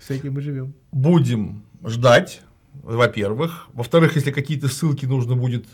с 0.00 0.10
этим 0.10 0.34
мы 0.34 0.40
живем. 0.40 0.74
Будем 0.90 1.62
ждать, 1.84 2.42
во-первых. 2.82 3.68
Во-вторых, 3.74 4.16
если 4.16 4.32
какие-то 4.32 4.66
ссылки 4.66 5.06
нужно 5.06 5.36
будет, 5.36 5.66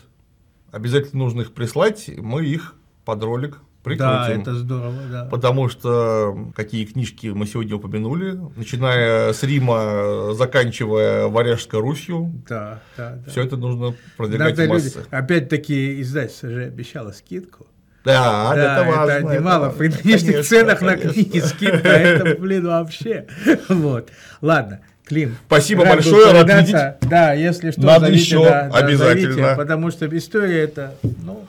обязательно 0.71 1.23
нужно 1.23 1.41
их 1.41 1.53
прислать, 1.53 2.09
мы 2.15 2.45
их 2.45 2.75
под 3.03 3.23
ролик 3.23 3.59
прикрутим. 3.83 4.05
Да, 4.07 4.29
это 4.29 4.55
здорово, 4.55 4.93
да. 5.11 5.25
Потому 5.25 5.69
что 5.69 6.51
какие 6.55 6.85
книжки 6.85 7.27
мы 7.27 7.45
сегодня 7.45 7.75
упомянули, 7.75 8.39
начиная 8.55 9.33
с 9.33 9.43
Рима, 9.43 10.33
заканчивая 10.33 11.27
Варяжской 11.27 11.79
Русью, 11.79 12.31
Да, 12.47 12.79
да, 12.97 13.17
да. 13.25 13.31
все 13.31 13.43
это 13.43 13.57
нужно 13.57 13.93
продвигать 14.17 14.57
Надо 14.57 14.69
в 14.69 14.73
массы. 14.73 14.85
люди- 14.99 15.07
Опять-таки, 15.11 16.01
издательство 16.01 16.49
же 16.49 16.63
обещало 16.65 17.11
скидку. 17.11 17.67
Да, 18.05 18.53
да, 18.53 18.81
это 18.81 18.89
важно. 18.91 19.11
это 19.29 19.39
немало. 19.39 19.65
важно. 19.67 19.77
При 19.77 19.87
нынешних 19.87 20.31
Конечно, 20.31 20.43
ценах 20.43 20.81
на 20.81 20.91
конечно. 20.97 21.13
книги 21.13 21.39
скидка, 21.39 21.87
это, 21.87 22.35
блин, 22.41 22.65
вообще. 22.67 23.27
Вот. 23.69 24.09
Ладно, 24.41 24.81
Клим. 25.05 25.35
Спасибо 25.47 25.83
рад 25.85 25.95
большое, 25.95 26.31
рад 26.33 26.41
повидаться. 26.47 26.97
Да, 27.01 27.33
если 27.33 27.71
что, 27.71 27.81
Надо 27.81 28.05
зовите, 28.07 28.23
еще, 28.23 28.43
да, 28.43 28.69
да, 28.69 28.77
обязательно. 28.77 29.33
зовите, 29.35 29.55
потому 29.55 29.91
что 29.91 30.17
история 30.17 30.59
это, 30.63 30.95
ну, 31.23 31.45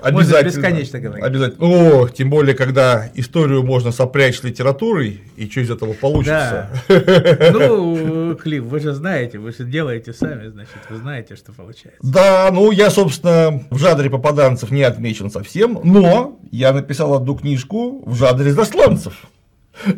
Обязательно. 0.00 0.48
бесконечно 0.48 1.00
говорить. 1.00 1.24
Обязательно. 1.24 1.66
О, 1.66 2.08
тем 2.08 2.30
более, 2.30 2.54
когда 2.54 3.10
историю 3.14 3.62
можно 3.62 3.92
сопрячь 3.92 4.38
с 4.38 4.44
литературой, 4.44 5.20
и 5.36 5.48
что 5.48 5.60
из 5.60 5.70
этого 5.70 5.92
получится. 5.92 6.70
ну, 6.88 8.36
Клим, 8.36 8.68
вы 8.68 8.80
же 8.80 8.92
знаете, 8.92 9.38
вы 9.38 9.52
же 9.52 9.64
делаете 9.64 10.12
сами, 10.12 10.48
значит, 10.48 10.76
вы 10.88 10.96
знаете, 10.96 11.36
что 11.36 11.52
получается. 11.52 12.00
Да, 12.02 12.50
ну 12.52 12.70
я, 12.70 12.90
собственно, 12.90 13.62
в 13.70 13.78
жанре 13.78 14.10
попаданцев 14.10 14.70
не 14.70 14.82
отмечен 14.82 15.30
совсем, 15.30 15.80
но 15.84 16.38
я 16.50 16.72
написал 16.72 17.14
одну 17.14 17.36
книжку 17.36 18.02
в 18.06 18.14
жанре 18.14 18.52
засланцев. 18.52 19.14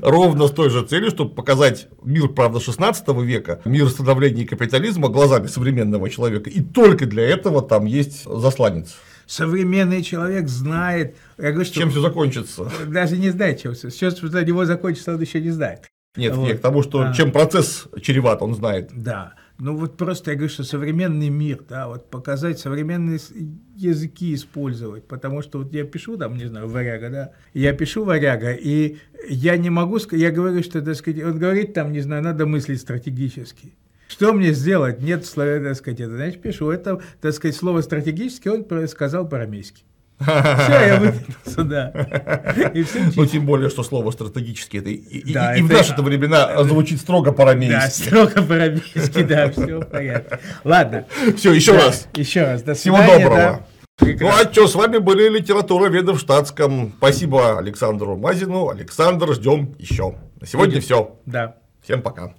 Ровно 0.02 0.46
с 0.46 0.50
той 0.50 0.70
же 0.70 0.84
целью, 0.84 1.10
чтобы 1.10 1.34
показать 1.34 1.88
мир, 2.02 2.28
правда, 2.28 2.60
16 2.60 3.08
века, 3.22 3.60
мир 3.64 3.88
становления 3.88 4.44
капитализма 4.44 5.08
глазами 5.08 5.46
современного 5.46 6.10
человека. 6.10 6.50
И 6.50 6.60
только 6.60 7.06
для 7.06 7.24
этого 7.24 7.62
там 7.62 7.86
есть 7.86 8.24
засланец. 8.24 8.96
Современный 9.30 10.02
человек 10.02 10.48
знает, 10.48 11.14
я 11.38 11.52
говорю, 11.52 11.64
что 11.64 11.76
Чем 11.78 11.90
все 11.90 12.00
закончится? 12.00 12.68
даже 12.88 13.16
не 13.16 13.30
знает, 13.30 13.60
чем 13.62 13.74
все. 13.74 13.88
Что 13.90 14.28
для 14.28 14.42
него 14.42 14.64
закончится, 14.64 15.14
он 15.14 15.20
еще 15.20 15.40
не 15.40 15.50
знает. 15.50 15.88
Нет, 16.16 16.34
Вот. 16.34 16.48
не 16.48 16.54
к 16.54 16.60
тому, 16.60 16.82
что 16.82 17.04
Да. 17.04 17.12
чем 17.12 17.30
процесс 17.30 17.86
чреват, 18.02 18.42
он 18.42 18.56
знает. 18.56 18.90
Да. 18.92 19.34
Ну 19.60 19.76
вот 19.76 19.96
просто 19.96 20.32
я 20.32 20.36
говорю, 20.36 20.52
что 20.52 20.64
современный 20.64 21.28
мир, 21.28 21.60
да, 21.68 21.86
вот 21.86 22.10
показать 22.10 22.58
современные 22.58 23.20
языки 23.76 24.34
использовать, 24.34 25.06
потому 25.06 25.42
что 25.42 25.58
вот 25.58 25.72
я 25.72 25.84
пишу 25.84 26.16
там, 26.16 26.36
не 26.36 26.46
знаю, 26.46 26.66
варяга, 26.68 27.10
да, 27.10 27.30
я 27.54 27.72
пишу 27.72 28.02
варяга, 28.04 28.50
и 28.52 28.96
я 29.28 29.56
не 29.58 29.70
могу 29.70 30.00
сказать, 30.00 30.22
я 30.22 30.32
говорю, 30.32 30.62
что, 30.64 30.82
так 30.82 30.96
сказать, 30.96 31.22
он 31.22 31.38
говорит 31.38 31.72
там, 31.72 31.92
не 31.92 32.00
знаю, 32.00 32.24
надо 32.24 32.46
мыслить 32.46 32.80
стратегически. 32.80 33.74
Что 34.10 34.32
мне 34.32 34.52
сделать? 34.52 35.00
Нет 35.00 35.20
так 35.20 35.76
сказать, 35.76 36.00
это, 36.00 36.16
значит, 36.16 36.42
пишу. 36.42 36.70
Это, 36.70 37.00
так 37.20 37.32
сказать, 37.32 37.56
слово 37.56 37.80
стратегически 37.80 38.48
он 38.48 38.66
сказал 38.88 39.28
по-арамейски. 39.28 39.84
Все, 40.20 40.32
я 40.86 40.98
выкинулся, 41.00 41.64
да. 41.64 42.70
И 42.74 42.82
все 42.82 42.98
Ну, 43.16 43.24
тем 43.24 43.46
более, 43.46 43.70
что 43.70 43.82
слово 43.82 44.10
стратегически 44.10 44.76
это 44.78 44.90
и, 44.90 44.94
и- 44.96 45.32
Да, 45.32 45.56
и 45.56 45.62
в 45.62 45.66
это- 45.66 45.76
наши 45.78 45.94
времена 46.02 46.62
звучит 46.64 47.00
строго 47.00 47.30
Да, 47.30 47.36
по-арамейски. 47.36 48.02
строго 48.02 48.42
по-арамейски, 48.42 49.22
да, 49.22 49.50
все 49.50 49.78
в 49.80 49.86
порядке. 49.86 50.38
Ладно. 50.64 51.06
Все, 51.36 51.52
еще 51.52 51.72
Да, 51.72 51.86
раз. 51.86 52.08
Еще 52.16 52.42
раз. 52.42 52.62
До 52.62 52.74
Всего 52.74 52.96
свидания, 52.98 53.24
доброго. 53.24 53.36
да. 53.98 54.14
Ну 54.20 54.28
а 54.28 54.50
что, 54.52 54.66
с 54.66 54.74
вами 54.74 54.98
были 54.98 55.28
литература 55.28 55.88
веда 55.88 56.12
в 56.14 56.18
штатском. 56.18 56.92
Спасибо 56.98 57.58
Александру 57.58 58.16
Мазину. 58.16 58.68
Александр, 58.70 59.32
ждем 59.34 59.74
еще. 59.78 60.16
На 60.40 60.46
сегодня 60.46 60.80
все. 60.80 61.18
Да. 61.26 61.56
Всем 61.82 62.02
пока. 62.02 62.34